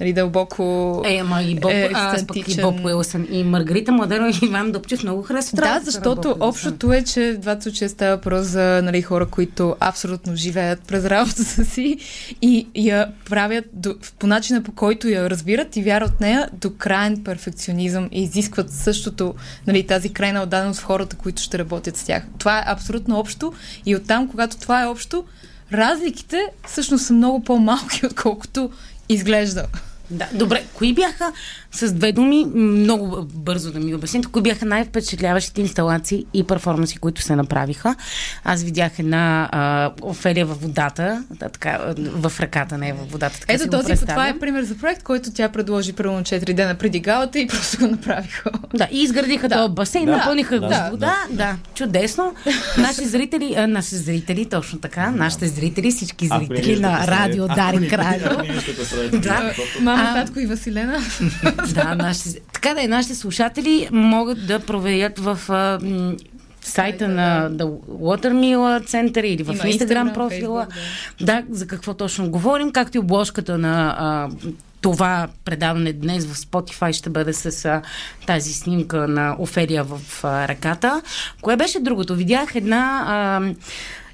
нали, 0.00 0.12
дълбоко... 0.12 1.02
Е, 1.06 1.16
ама 1.16 1.42
и 1.42 1.54
Боб, 1.54 1.70
е 1.70 1.90
аз 1.94 2.26
пък 2.26 2.48
и. 2.48 2.62
Боб 2.62 2.84
Уилсън 2.84 3.26
и 3.30 3.44
Маргарита 3.44 3.92
Младенова 3.92 4.30
и 4.30 4.46
Иван 4.46 4.72
Добчев 4.72 5.02
много 5.02 5.22
харесват 5.22 5.60
Да, 5.60 5.80
защото 5.84 6.36
общото 6.40 6.92
е, 6.92 7.02
че 7.02 7.32
в 7.32 7.38
двата 7.38 7.62
случая 7.62 7.88
става 7.88 8.16
въпрос 8.16 8.46
за 8.46 8.80
нали, 8.84 9.02
хора, 9.02 9.26
които 9.26 9.76
абсолютно 9.80 10.36
живеят 10.36 10.82
през 10.82 11.04
работата 11.04 11.64
си 11.64 11.96
и 12.42 12.66
я 12.74 13.12
правят 13.30 13.64
до, 13.72 13.94
по 14.18 14.26
начина 14.26 14.62
по 14.62 14.72
който 14.72 15.08
я 15.08 15.30
разбират 15.30 15.76
и 15.76 15.82
вярват 15.82 16.20
нея 16.20 16.48
до 16.52 16.70
крайен 16.70 17.24
перфекционизъм 17.24 18.08
и 18.12 18.22
изискват 18.22 18.70
същото, 18.70 19.34
нали, 19.66 19.86
тази 19.86 20.12
крайна 20.12 20.42
отдаденост 20.42 20.80
в 20.80 20.84
хората, 20.84 21.16
които 21.16 21.42
ще 21.42 21.58
работят 21.58 21.96
с 21.96 22.04
тях. 22.04 22.22
Това 22.38 22.58
е 22.58 22.64
абсолютно 22.66 23.18
общо 23.18 23.52
и 23.86 23.96
оттам, 23.96 24.28
когато 24.28 24.56
това 24.56 24.82
е 24.82 24.86
общо, 24.86 25.24
разликите 25.72 26.46
всъщност 26.66 27.06
са 27.06 27.12
много 27.12 27.44
по-малки, 27.44 28.06
отколкото 28.06 28.70
изглежда. 29.08 29.66
Да, 30.10 30.28
добре, 30.32 30.64
кои 30.74 30.94
бяха, 30.94 31.32
с 31.72 31.92
две 31.92 32.12
думи, 32.12 32.46
много 32.54 33.22
бързо 33.24 33.72
да 33.72 33.80
ми 33.80 33.94
обясните, 33.94 34.28
кои 34.28 34.42
бяха 34.42 34.66
най-впечатляващите 34.66 35.60
инсталации 35.60 36.26
и 36.34 36.44
перформанси, 36.44 36.96
които 36.96 37.22
се 37.22 37.36
направиха? 37.36 37.94
Аз 38.44 38.62
видях 38.62 38.98
една 38.98 39.48
а, 39.52 39.90
Офелия 40.02 40.46
във 40.46 40.62
водата, 40.62 41.24
да, 41.30 41.48
така, 41.48 41.78
в 41.96 42.32
ръката, 42.40 42.78
не 42.78 42.92
в 42.92 43.04
водата, 43.04 43.40
така 43.40 43.52
Ето 43.52 43.68
този, 43.68 43.96
това 43.96 44.28
е 44.28 44.38
пример 44.38 44.62
за 44.62 44.74
проект, 44.76 45.02
който 45.02 45.32
тя 45.32 45.48
предложи 45.48 45.92
примерно 45.92 46.20
4 46.20 46.52
дена 46.52 46.74
преди 46.74 47.00
галата 47.00 47.38
и 47.38 47.46
просто 47.48 47.78
го 47.78 47.86
направиха. 47.86 48.50
Да, 48.74 48.88
и 48.92 49.02
изградиха 49.02 49.48
Да. 49.48 49.56
този 49.56 49.72
басейн, 49.72 50.06
Да. 50.06 50.16
напълниха 50.16 50.58
го 50.58 50.68
Да. 50.68 50.74
с 50.76 50.90
вода. 50.90 51.16
Да, 51.30 51.56
чудесно. 51.74 52.34
Наши 52.78 53.04
зрители, 53.04 53.54
а, 53.56 53.66
наши 53.66 53.94
зрители, 53.96 54.44
точно 54.44 54.78
така, 54.78 55.10
нашите 55.10 55.48
зрители, 55.48 55.90
всички 55.90 56.26
зрители 56.28 56.80
на 56.80 57.06
радио 57.06 57.48
не- 57.48 57.54
Радио. 57.90 58.30
Да. 59.12 59.52
Мама, 59.98 60.10
А- 60.10 60.14
татко 60.24 60.40
и 60.40 60.46
Василена. 60.46 60.98
да, 61.74 61.94
нашите, 61.94 62.40
така 62.52 62.74
да 62.74 62.82
е, 62.82 62.88
нашите 62.88 63.14
слушатели 63.14 63.88
могат 63.92 64.46
да 64.46 64.60
проверят 64.60 65.18
в 65.18 65.38
а, 65.48 65.78
м, 65.82 66.16
сайта 66.60 67.08
на 67.08 67.50
The 67.50 67.78
Watermill 67.88 68.86
Center 68.86 69.24
или 69.24 69.42
в 69.42 69.54
Instagram 69.54 70.14
профила. 70.14 70.66
Facebook, 70.66 71.24
да. 71.24 71.42
за 71.50 71.66
какво 71.66 71.94
точно 71.94 72.30
говорим, 72.30 72.72
както 72.72 72.96
и 72.96 73.00
обложката 73.00 73.58
на 73.58 73.96
а, 73.98 74.28
това 74.80 75.28
предаване 75.44 75.92
днес 75.92 76.26
в 76.26 76.36
Spotify 76.36 76.92
ще 76.92 77.10
бъде 77.10 77.32
с 77.32 77.64
а, 77.64 77.82
тази 78.26 78.52
снимка 78.52 79.08
на 79.08 79.36
Офелия 79.38 79.84
в 79.84 80.24
а, 80.24 80.48
ръката. 80.48 81.02
Кое 81.40 81.56
беше 81.56 81.80
другото? 81.80 82.14
Видях 82.14 82.54
една... 82.54 83.04
А, 83.08 83.40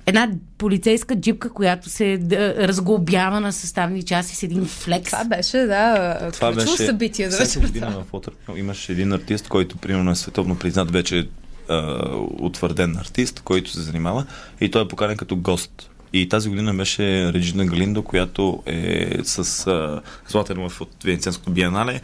Една 0.06 0.30
полицейска 0.58 1.16
джипка, 1.16 1.50
която 1.50 1.90
се 1.90 2.18
да, 2.18 2.68
разглобява 2.68 3.40
на 3.40 3.52
съставни 3.52 4.02
части 4.02 4.36
с 4.36 4.42
един 4.42 4.64
флекс. 4.64 5.10
Това 5.10 5.24
беше, 5.24 5.58
да, 5.58 6.18
Това 6.32 6.52
беше 6.52 6.76
събитие 6.76 7.30
за 7.30 7.44
всяка 7.44 7.66
година 7.66 7.90
в 7.90 8.12
Watermill 8.12 8.58
имаше 8.58 8.92
един 8.92 9.12
артист, 9.12 9.48
който 9.48 9.76
примерно 9.76 10.10
е 10.10 10.14
световно 10.14 10.58
признат 10.58 10.90
вече 10.90 11.28
утвърден 12.38 12.96
артист, 12.96 13.40
който 13.40 13.70
се 13.70 13.80
занимава 13.80 14.26
и 14.60 14.70
той 14.70 14.82
е 14.82 14.88
поканен 14.88 15.16
като 15.16 15.36
гост. 15.36 15.90
И 16.12 16.28
тази 16.28 16.48
година 16.48 16.74
беше 16.74 17.32
Реджина 17.32 17.66
Галиндо, 17.66 18.02
която 18.02 18.62
е 18.66 19.18
с 19.24 19.66
а, 19.66 20.00
Златен 20.28 20.62
Лъв 20.62 20.80
от 20.80 20.90
Венецианското 21.04 21.50
биенале. 21.50 22.00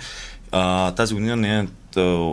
А, 0.53 0.93
тази 0.93 1.15
година 1.15 1.37
не 1.37 1.59
е, 1.59 1.67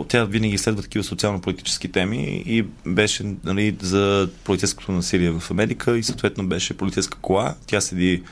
тя 0.08 0.24
винаги 0.24 0.58
следва 0.58 0.82
такива 0.82 1.04
социално-политически 1.04 1.92
теми 1.92 2.42
и 2.46 2.64
беше 2.86 3.34
нали, 3.44 3.76
за 3.80 4.28
полицейското 4.44 4.92
насилие 4.92 5.30
в 5.30 5.50
Америка 5.50 5.98
и 5.98 6.02
съответно 6.02 6.46
беше 6.46 6.76
полицейска 6.76 7.18
кола. 7.18 7.54
Тя 7.66 7.80
седи 7.80 8.22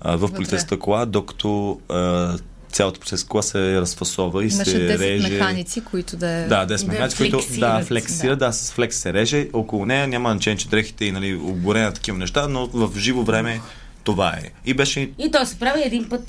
а, 0.00 0.16
в 0.16 0.20
Вътре. 0.20 0.34
полицейската 0.34 0.78
кола, 0.78 1.06
докато 1.06 1.80
а, 1.88 2.38
цялата 2.72 3.00
полицейска 3.00 3.28
кола 3.28 3.42
се 3.42 3.80
разфасова 3.80 4.44
и 4.44 4.48
Имаше 4.48 4.70
се 4.70 4.88
10 4.88 4.98
реже. 4.98 5.28
механици, 5.28 5.80
които 5.80 6.16
да. 6.16 6.46
Да, 6.46 6.66
10 6.66 6.80
Да 6.80 6.92
механици, 6.92 7.16
които 7.16 7.40
да, 7.58 7.84
флексира, 7.84 8.36
да. 8.36 8.46
да, 8.46 8.52
с 8.52 8.72
флекс 8.72 8.96
се 8.96 9.12
реже. 9.12 9.48
Около 9.52 9.86
нея 9.86 10.08
няма 10.08 10.30
значение, 10.30 10.56
че 10.56 10.68
дрехите 10.68 11.04
и 11.04 11.12
нали, 11.12 11.34
обгорена 11.34 11.92
такива 11.92 12.18
неща, 12.18 12.48
но 12.48 12.66
в 12.66 12.98
живо 12.98 13.22
време 13.22 13.60
това 14.04 14.28
е. 14.28 14.50
И 14.64 14.74
беше... 14.74 15.10
И 15.18 15.30
то 15.30 15.46
се 15.46 15.58
прави 15.58 15.82
един 15.82 16.08
път. 16.08 16.26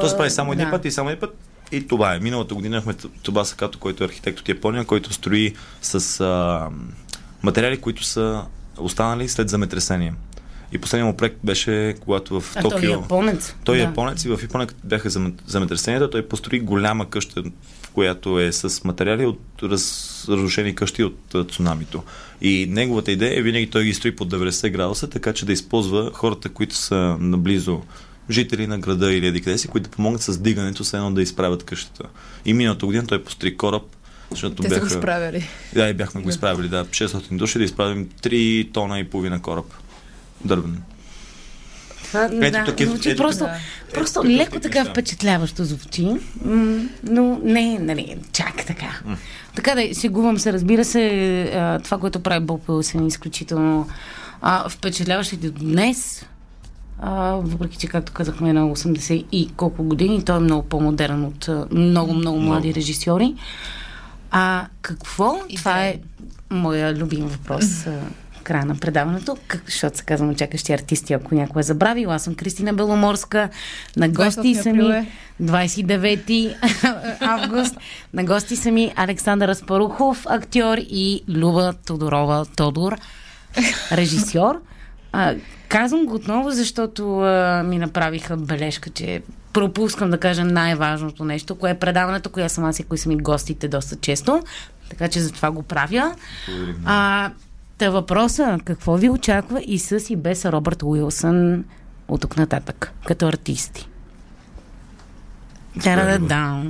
То 0.00 0.08
се 0.08 0.16
прави 0.16 0.30
само 0.30 0.52
един 0.52 0.64
да. 0.64 0.70
път 0.70 0.84
и 0.84 0.90
само 0.90 1.10
един 1.10 1.20
път. 1.20 1.47
И 1.72 1.86
това 1.86 2.14
е. 2.14 2.18
Миналата 2.18 2.54
година 2.54 2.76
имахме 2.76 2.94
Тоба 3.22 3.44
Сакато, 3.44 3.78
който 3.78 4.04
е 4.04 4.06
архитект 4.06 4.40
от 4.40 4.48
Япония, 4.48 4.84
който 4.84 5.12
строи 5.12 5.54
с 5.82 6.20
а, 6.20 6.68
материали, 7.42 7.80
които 7.80 8.04
са 8.04 8.44
останали 8.78 9.28
след 9.28 9.48
земетресение. 9.48 10.14
И 10.72 10.78
последният 10.78 11.12
му 11.12 11.16
проект 11.16 11.36
беше, 11.44 11.94
когато 12.00 12.40
в 12.40 12.56
А 12.56 12.62
Токио... 12.62 12.78
той 12.80 12.88
е 12.88 12.90
японец. 12.90 13.54
Той 13.64 13.76
е 13.76 13.78
да. 13.78 13.84
японец 13.84 14.24
и 14.24 14.28
в 14.28 14.38
Япония 14.42 14.66
като 14.66 14.80
бяха 14.84 15.10
зем- 15.10 15.34
земетресенията. 15.46 16.10
Той 16.10 16.28
построи 16.28 16.60
голяма 16.60 17.10
къща, 17.10 17.42
която 17.92 18.40
е 18.40 18.52
с 18.52 18.84
материали 18.84 19.26
от 19.26 19.40
раз, 19.62 20.24
разрушени 20.28 20.74
къщи 20.74 21.04
от 21.04 21.34
цунамито. 21.50 22.02
И 22.40 22.66
неговата 22.70 23.12
идея 23.12 23.38
е 23.38 23.42
винаги 23.42 23.70
той 23.70 23.84
ги 23.84 23.94
строи 23.94 24.16
под 24.16 24.30
90 24.32 24.70
градуса, 24.70 25.10
така 25.10 25.32
че 25.32 25.46
да 25.46 25.52
използва 25.52 26.10
хората, 26.14 26.48
които 26.48 26.74
са 26.74 27.16
наблизо 27.20 27.82
жители 28.30 28.66
на 28.66 28.78
града 28.78 29.12
или 29.12 29.26
еди 29.26 29.40
къде 29.40 29.58
си, 29.58 29.68
които 29.68 29.84
да 29.84 29.96
помогнат 29.96 30.22
с 30.22 30.38
дигането, 30.38 30.84
с 30.84 30.94
едно 30.94 31.10
да 31.10 31.22
изправят 31.22 31.64
къщата. 31.64 32.04
И 32.44 32.54
миналата 32.54 32.86
година 32.86 33.06
той 33.06 33.24
построи 33.24 33.56
кораб, 33.56 33.82
защото 34.30 34.62
Те 34.62 34.68
бяха... 34.68 34.74
са 34.80 34.96
го 34.96 35.02
справили. 35.02 35.48
Да, 35.74 35.88
и 35.88 35.94
бяхме 35.94 36.20
го 36.20 36.26
Да. 36.26 36.30
изправили, 36.30 36.68
да. 36.68 36.84
600 36.84 37.36
души 37.36 37.58
да 37.58 37.64
изправим 37.64 38.08
3 38.22 38.72
тона 38.72 38.98
и 38.98 39.04
половина 39.04 39.42
кораб. 39.42 39.66
Дървен. 40.44 40.82
Това, 42.02 42.24
Ето 42.24 42.50
да, 42.50 42.64
такива- 42.64 42.90
звучи 42.90 43.10
ето 43.10 43.22
просто, 43.22 43.44
Да. 43.44 43.54
просто 43.94 44.20
Ето 44.20 44.28
леко 44.28 44.60
така 44.60 44.84
впечатляващо 44.84 45.64
звучи, 45.64 46.08
но 47.02 47.40
не, 47.44 47.78
нали, 47.78 48.16
чак 48.32 48.66
така. 48.66 49.00
Така 49.54 49.74
да, 49.74 49.94
шегувам 49.94 50.38
се, 50.38 50.52
разбира 50.52 50.84
се, 50.84 51.80
това, 51.84 51.98
което 51.98 52.20
прави 52.20 52.44
Боб 52.44 52.68
Уилсън 52.68 53.04
е 53.04 53.08
изключително 53.08 53.88
а, 54.40 54.68
впечатляващо 54.68 55.34
и 55.34 55.38
до 55.38 55.50
днес. 55.50 56.24
А, 57.00 57.32
въпреки, 57.32 57.76
че, 57.78 57.86
както 57.86 58.12
казахме, 58.12 58.50
е 58.50 58.52
на 58.52 58.76
80 58.76 59.24
и 59.32 59.50
колко 59.56 59.82
години, 59.82 60.24
той 60.24 60.36
е 60.36 60.40
много 60.40 60.68
по-модерен 60.68 61.24
от 61.24 61.48
много, 61.72 62.14
много 62.14 62.40
млади 62.40 62.74
режисьори. 62.74 63.34
А 64.30 64.66
какво? 64.82 65.40
И 65.48 65.56
това 65.56 65.86
е 65.86 65.98
моя 66.50 66.94
любим 66.94 67.26
въпрос. 67.26 67.86
Края 68.42 68.64
на 68.64 68.76
предаването, 68.76 69.36
как, 69.46 69.62
защото 69.66 69.96
се 69.96 70.04
казвам 70.04 70.34
чакащи 70.34 70.72
артисти, 70.72 71.12
ако 71.12 71.34
някой 71.34 71.60
е 71.60 71.62
забравил. 71.62 72.12
Аз 72.12 72.22
съм 72.22 72.34
Кристина 72.34 72.72
Беломорска. 72.72 73.48
На 73.96 74.08
гости 74.08 74.56
28 74.56 74.62
са 74.62 74.72
ми 74.72 74.84
е. 74.84 75.06
29 75.42 76.54
август. 77.20 77.76
На 78.14 78.24
гости 78.24 78.56
са 78.56 78.70
ми 78.70 78.92
Александър 78.96 79.48
Аспарухов, 79.48 80.26
актьор 80.28 80.78
и 80.78 81.22
Люба 81.28 81.74
Тодорова 81.86 82.46
Тодор, 82.56 82.96
режисьор. 83.92 84.60
А, 85.12 85.34
казвам 85.68 86.06
го 86.06 86.14
отново, 86.14 86.50
защото 86.50 87.20
а, 87.20 87.62
ми 87.66 87.78
направиха 87.78 88.36
бележка, 88.36 88.90
че 88.90 89.22
пропускам 89.52 90.10
да 90.10 90.18
кажа 90.18 90.44
най-важното 90.44 91.24
нещо, 91.24 91.54
кое 91.54 91.70
е 91.70 91.78
предаването, 91.78 92.30
коя 92.30 92.48
съм 92.48 92.64
аз 92.64 92.78
и 92.78 92.84
кои 92.84 92.98
са 92.98 93.08
ми 93.08 93.16
гостите 93.16 93.68
доста 93.68 93.96
често. 93.96 94.42
Така 94.90 95.08
че 95.08 95.20
затова 95.20 95.50
го 95.50 95.62
правя. 95.62 96.14
А, 96.84 97.30
та 97.78 97.90
въпроса, 97.90 98.58
какво 98.64 98.96
ви 98.96 99.08
очаква 99.08 99.60
и 99.66 99.78
с 99.78 100.10
и 100.10 100.16
без 100.16 100.44
Робърт 100.44 100.82
Уилсън 100.82 101.64
от 102.08 102.20
тук 102.20 102.36
нататък, 102.36 102.92
като 103.06 103.26
артисти? 103.26 103.88
Та-да-да-да. 105.82 106.26
Да, 106.26 106.64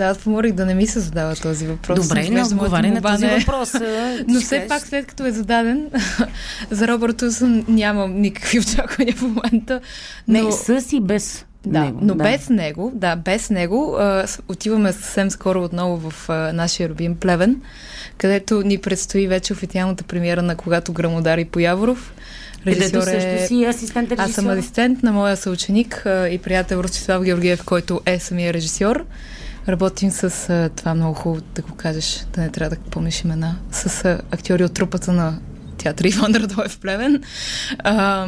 аз 0.00 0.18
помолих 0.18 0.52
да 0.52 0.66
не 0.66 0.74
ми 0.74 0.86
се 0.86 1.00
задава 1.00 1.36
този 1.36 1.66
въпрос. 1.66 2.08
Добре, 2.08 2.28
не 2.28 2.42
отговаря 2.42 2.88
на 2.88 3.02
този 3.02 3.26
не 3.26 3.34
е- 3.34 3.38
въпрос. 3.38 3.74
Но 4.28 4.40
все 4.40 4.66
пак, 4.68 4.86
след 4.86 5.06
като 5.06 5.26
е 5.26 5.30
зададен, 5.30 5.90
за 6.70 6.88
Робърт 6.88 7.22
Уилсън 7.22 7.64
нямам 7.68 8.20
никакви 8.20 8.58
очаквания 8.60 9.14
в 9.14 9.22
момента. 9.22 9.80
Не, 10.28 10.42
Но... 10.42 10.52
с 10.52 10.92
и 10.92 11.00
без 11.00 11.44
Да, 11.66 11.80
него. 11.80 11.98
но 12.02 12.14
без 12.14 12.48
него, 12.48 12.92
да, 12.94 13.16
без 13.16 13.50
него, 13.50 13.96
а, 13.98 14.26
отиваме 14.48 14.92
съвсем 14.92 15.30
скоро 15.30 15.64
отново 15.64 16.10
в 16.10 16.30
а, 16.30 16.52
нашия 16.52 16.88
любим 16.88 17.16
Плевен, 17.16 17.60
където 18.18 18.62
ни 18.62 18.78
предстои 18.78 19.26
вече 19.28 19.52
официалната 19.52 20.04
премиера 20.04 20.42
на 20.42 20.56
Когато 20.56 20.92
грамодари 20.92 21.44
по 21.44 21.58
Яворов. 21.58 22.14
Режисьор 22.66 23.02
също 23.02 23.28
е... 23.30 23.46
си 23.46 23.64
асистент 23.64 24.10
режисьор. 24.10 24.28
Аз 24.28 24.34
съм 24.34 24.48
асистент 24.48 25.02
на 25.02 25.12
моя 25.12 25.36
съученик 25.36 26.06
а, 26.06 26.28
и 26.28 26.38
приятел 26.38 26.76
Ростислав 26.76 27.22
Георгиев, 27.22 27.64
който 27.64 28.00
е 28.06 28.18
самия 28.18 28.52
режисьор. 28.54 29.04
Работим 29.68 30.10
с 30.10 30.50
а, 30.50 30.70
това 30.76 30.94
много 30.94 31.14
хубаво 31.14 31.42
да 31.54 31.62
го 31.62 31.74
кажеш, 31.74 32.26
да 32.32 32.40
не 32.40 32.50
трябва 32.50 32.76
да 32.76 32.82
помниш 32.90 33.20
имена, 33.20 33.56
с 33.70 34.04
а, 34.04 34.20
актьори 34.30 34.64
от 34.64 34.74
трупата 34.74 35.12
на 35.12 35.38
театър 35.78 36.04
Иван 36.04 36.34
Радоев 36.34 36.72
в 36.72 36.78
Плевен. 36.78 37.22
А, 37.78 38.26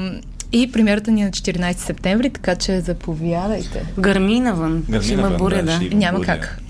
и 0.52 0.72
премиерата 0.72 1.10
ни 1.10 1.22
е 1.22 1.24
на 1.24 1.30
14 1.30 1.76
септември, 1.76 2.30
така 2.30 2.56
че 2.56 2.80
заповядайте. 2.80 3.86
Гърми 3.98 4.40
навън. 4.40 4.84
Гърми 4.88 5.04
ще 5.04 5.12
има 5.12 5.30
буря, 5.30 5.56
да, 5.56 5.62
да. 5.62 5.72
ще 5.72 5.84
има. 5.84 5.94
Няма 5.94 6.18
Буря. 6.18 6.26
как. 6.26 6.60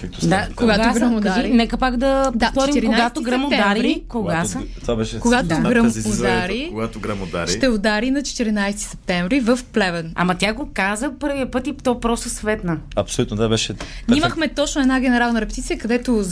Както 0.00 0.26
Да, 0.26 0.48
кога 0.56 0.74
Когато 0.74 0.94
са? 0.94 1.00
гръм 1.00 1.14
удари. 1.14 1.52
нека 1.52 1.76
пак 1.76 1.96
да 1.96 2.30
Да, 2.34 2.52
повторим, 2.54 2.74
14 2.74 2.86
когато 2.86 3.22
гръм 3.22 3.44
удари. 3.44 4.02
Кога 4.08 4.44
са? 4.44 4.60
Това 4.80 4.96
беше 4.96 5.20
Когато 5.20 5.46
да. 5.48 5.60
гръм 5.60 5.92
удари, 6.06 6.68
Когато 6.72 7.00
гръм 7.00 7.22
удари. 7.22 7.50
Ще 7.50 7.68
удари 7.68 8.10
на 8.10 8.20
14 8.20 8.76
септември 8.76 9.40
в 9.40 9.58
Плевен. 9.72 10.12
Ама 10.14 10.34
тя 10.34 10.52
го 10.52 10.70
каза 10.74 11.10
първия 11.20 11.50
път 11.50 11.66
и 11.66 11.72
то 11.72 12.00
просто 12.00 12.28
светна. 12.28 12.78
Абсолютно, 12.96 13.36
да, 13.36 13.48
беше. 13.48 13.74
Ние 14.08 14.18
имахме 14.18 14.48
точно 14.48 14.80
една 14.80 15.00
генерална 15.00 15.40
репетиция, 15.40 15.78
където 15.78 16.24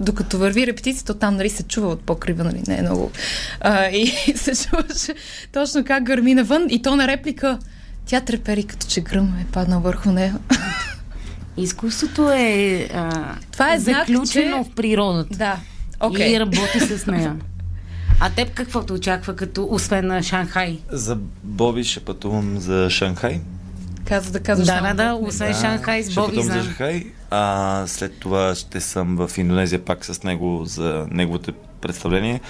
докато 0.00 0.38
върви 0.38 0.66
репетицията, 0.66 1.14
там 1.14 1.36
нали, 1.36 1.50
се 1.50 1.62
чува 1.62 1.88
от 1.88 2.00
покрива, 2.00 2.44
нали, 2.44 2.62
не 2.68 2.78
е 2.78 2.82
много. 2.82 3.10
А, 3.60 3.86
и 3.86 4.06
се 4.36 4.68
чуваше 4.68 5.14
точно 5.52 5.84
как 5.84 6.02
гърми 6.02 6.34
навън 6.34 6.66
и 6.70 6.82
то 6.82 6.96
на 6.96 7.08
реплика. 7.08 7.58
Тя 8.06 8.20
трепери, 8.20 8.64
като 8.64 8.86
че 8.86 9.00
гръм 9.00 9.36
е 9.40 9.52
паднал 9.52 9.80
върху 9.80 10.10
нея. 10.12 10.34
Изкуството 11.56 12.30
е 12.30 12.88
а, 12.94 13.10
Това 13.52 13.74
е 13.74 13.78
знак, 13.78 13.96
заключено 13.98 14.24
че- 14.64 14.70
в 14.70 14.74
природата. 14.74 15.36
да, 15.36 15.56
окей. 16.00 16.34
И 16.36 16.40
работи 16.40 16.80
с 16.80 17.06
нея. 17.06 17.36
А 18.20 18.30
теб 18.30 18.50
какво 18.50 18.82
те 18.82 18.92
очаква, 18.92 19.36
като 19.36 19.68
освен 19.70 20.06
на 20.06 20.22
Шанхай? 20.22 20.78
За 20.90 21.18
Боби 21.42 21.84
ще 21.84 22.00
пътувам 22.00 22.58
за 22.58 22.90
Шанхай. 22.90 23.40
Каза 24.04 24.32
да 24.32 24.40
казваш. 24.40 24.66
Да, 24.66 24.80
да, 24.82 24.94
да, 24.94 25.14
освен 25.14 25.54
Шанхай 25.54 26.02
с 26.02 26.10
ще 26.10 26.20
Боби 26.20 26.36
пътувам 26.36 26.58
за. 26.58 26.64
Шанхай. 26.64 27.04
А 27.30 27.84
след 27.86 28.18
това 28.18 28.54
ще 28.54 28.80
съм 28.80 29.16
в 29.18 29.38
Индонезия 29.38 29.84
пак 29.84 30.04
с 30.04 30.22
него 30.22 30.64
за 30.64 31.06
неговото 31.10 31.52
представление, 31.82 32.40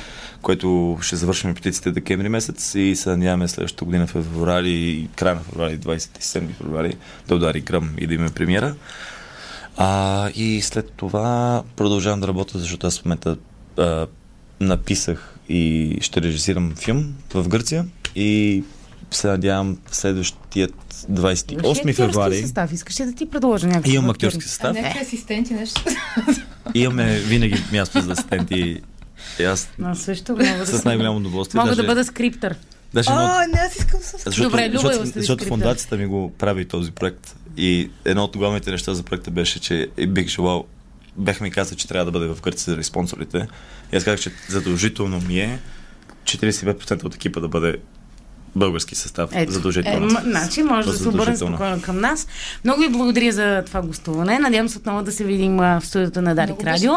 което 0.43 0.99
ще 1.03 1.17
завършим 1.17 1.51
репетициите 1.51 1.91
декември 1.91 2.29
месец 2.29 2.75
и 2.75 2.97
се 2.97 3.11
надяваме 3.11 3.49
следващата 3.49 3.85
година 3.85 4.07
февруари, 4.07 5.09
края 5.17 5.35
на 5.35 5.41
февруари, 5.41 5.79
27 5.79 6.49
февруари, 6.53 6.97
да 7.29 7.35
удари 7.35 7.61
гръм 7.61 7.91
и 7.99 8.07
да 8.07 8.15
имаме 8.15 8.31
премиера. 8.31 8.75
А, 9.77 10.31
и 10.35 10.61
след 10.63 10.93
това 10.97 11.63
продължавам 11.77 12.21
да 12.21 12.29
работя, 12.29 12.59
защото 12.59 12.87
аз 12.87 13.01
в 13.01 13.05
момента 13.05 13.37
а, 13.79 14.07
написах 14.61 15.39
и 15.49 15.97
ще 16.01 16.23
режисирам 16.23 16.75
филм 16.77 17.15
в 17.35 17.49
Гърция 17.49 17.85
и 18.17 18.65
се 19.11 19.27
надявам 19.27 19.79
следващият 19.91 20.75
28 21.13 21.95
февруари 21.95 22.41
състав. 22.41 22.73
Искаш 22.73 23.01
ли 23.01 23.05
да 23.05 23.13
ти 23.13 23.31
предложа 23.31 23.67
някакво? 23.67 23.91
имам 23.91 24.11
актьорски 24.11 24.39
А 24.39 24.49
състав. 24.49 24.77
някакви 24.77 24.99
асистенти 24.99 25.55
нещо. 25.55 25.83
Имаме 26.75 27.19
винаги 27.19 27.65
място 27.73 28.01
за 28.01 28.13
асистенти. 28.13 28.81
И 29.41 29.45
аз 29.45 29.69
Но 29.79 29.95
също 29.95 30.33
мога 30.33 30.45
да 30.45 30.67
с 30.67 30.85
най-голямо 30.85 31.17
удоволствие. 31.17 31.59
Мога 31.59 31.71
даже, 31.71 31.83
да 31.83 31.87
бъда 31.87 32.05
скриптър. 32.05 32.57
Даже 32.95 33.11
едно, 33.11 33.23
О, 33.23 33.41
не, 33.53 33.59
аз 33.59 33.77
искам 33.77 34.01
с... 34.01 34.19
защото, 34.25 34.43
Добре, 34.51 34.69
Люба 34.69 34.79
защото, 34.79 35.03
е 35.03 35.07
защото 35.07 35.25
скрипта. 35.25 35.49
фундацията 35.49 35.97
ми 35.97 36.07
го 36.07 36.33
прави 36.39 36.65
този 36.65 36.93
проект. 36.93 37.37
И 37.57 37.91
едно 38.05 38.25
от 38.25 38.37
главните 38.37 38.71
неща 38.71 38.95
за 38.95 39.03
проекта 39.03 39.31
беше, 39.31 39.61
че 39.61 39.89
бих 40.09 40.29
желал 40.29 40.65
бяха 41.17 41.45
ми 41.45 41.51
казали, 41.51 41.79
че 41.79 41.89
трябва 41.89 42.05
да 42.05 42.11
бъде 42.11 42.35
в 42.35 42.41
Гърция 42.41 42.65
заради 42.65 42.85
спонсорите. 42.85 43.47
И 43.93 43.97
аз 43.97 44.05
казах, 44.05 44.21
че 44.21 44.33
задължително 44.49 45.21
ми 45.21 45.41
е 45.41 45.59
45% 46.25 47.05
от 47.05 47.15
екипа 47.15 47.41
да 47.41 47.49
бъде 47.49 47.77
български 48.57 48.95
състав. 48.95 49.31
Ето. 49.35 49.53
задължително. 49.53 50.07
Е, 50.07 50.13
м- 50.13 50.21
значи 50.25 50.63
може 50.63 50.89
да 50.89 50.95
се 50.99 51.09
обърне 51.09 51.37
спокойно 51.37 51.83
към 51.83 52.01
нас. 52.01 52.27
Много 52.65 52.81
ви 52.81 52.89
благодаря 52.89 53.33
за 53.33 53.63
това 53.67 53.83
гостуване. 53.83 54.39
Надявам 54.39 54.69
се 54.69 54.79
отново 54.79 55.03
да 55.03 55.13
се 55.13 55.25
видим 55.25 55.61
а, 55.61 55.81
в 55.81 55.87
студиото 55.87 56.23
на 56.23 56.35
Дарик 56.35 56.65
Радио. 56.65 56.93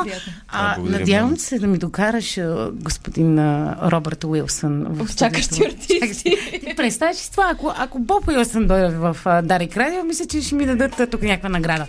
А, 0.48 0.76
благодаря 0.76 0.99
надявам 0.99 1.38
се 1.38 1.60
да 1.60 1.68
ми 1.68 1.77
докараш 1.77 2.38
а, 2.38 2.69
господин 2.73 3.40
а, 3.40 3.77
Робърт 3.91 4.23
Уилсън. 4.23 4.86
В 4.90 5.15
чакащи 5.15 5.65
артисти. 5.65 6.36
Ти 6.68 6.76
представяш 6.76 7.18
си 7.18 7.32
това? 7.32 7.49
Ако, 7.52 7.73
ако 7.77 7.99
Боб 7.99 8.27
Уилсън 8.27 8.68
дойде 8.68 8.88
в 8.88 9.18
а, 9.26 9.41
Дарик 9.41 9.77
Радио, 9.77 10.03
мисля, 10.03 10.26
че 10.26 10.41
ще 10.41 10.56
ми 10.56 10.65
дадат 10.65 10.99
а, 10.99 11.07
тук 11.07 11.22
някаква 11.22 11.49
награда. 11.49 11.86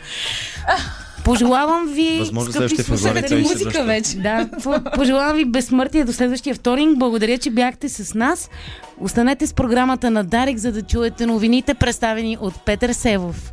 Пожелавам 1.27 1.87
ви, 1.87 2.19
Възможно 2.19 2.53
скъпи 2.53 2.69
следващия 2.69 2.85
февруари 2.99 3.43
Музика 3.43 3.85
вече. 3.85 4.17
да, 4.17 4.49
по- 4.63 4.91
пожелавам 4.97 5.37
ви 5.37 5.45
безсмъртие 5.45 6.05
до 6.05 6.13
следващия 6.13 6.55
вторник. 6.55 6.99
Благодаря, 6.99 7.39
че 7.39 7.51
бяхте 7.51 7.89
с 7.89 8.15
нас. 8.15 8.51
Останете 9.01 9.47
с 9.47 9.55
програмата 9.55 10.11
на 10.11 10.25
Дарик, 10.25 10.59
за 10.59 10.73
да 10.73 10.83
чуете 10.83 11.27
новините, 11.27 11.75
представени 11.75 12.39
от 12.41 12.55
Петър 12.65 12.93
Севов. 12.93 13.53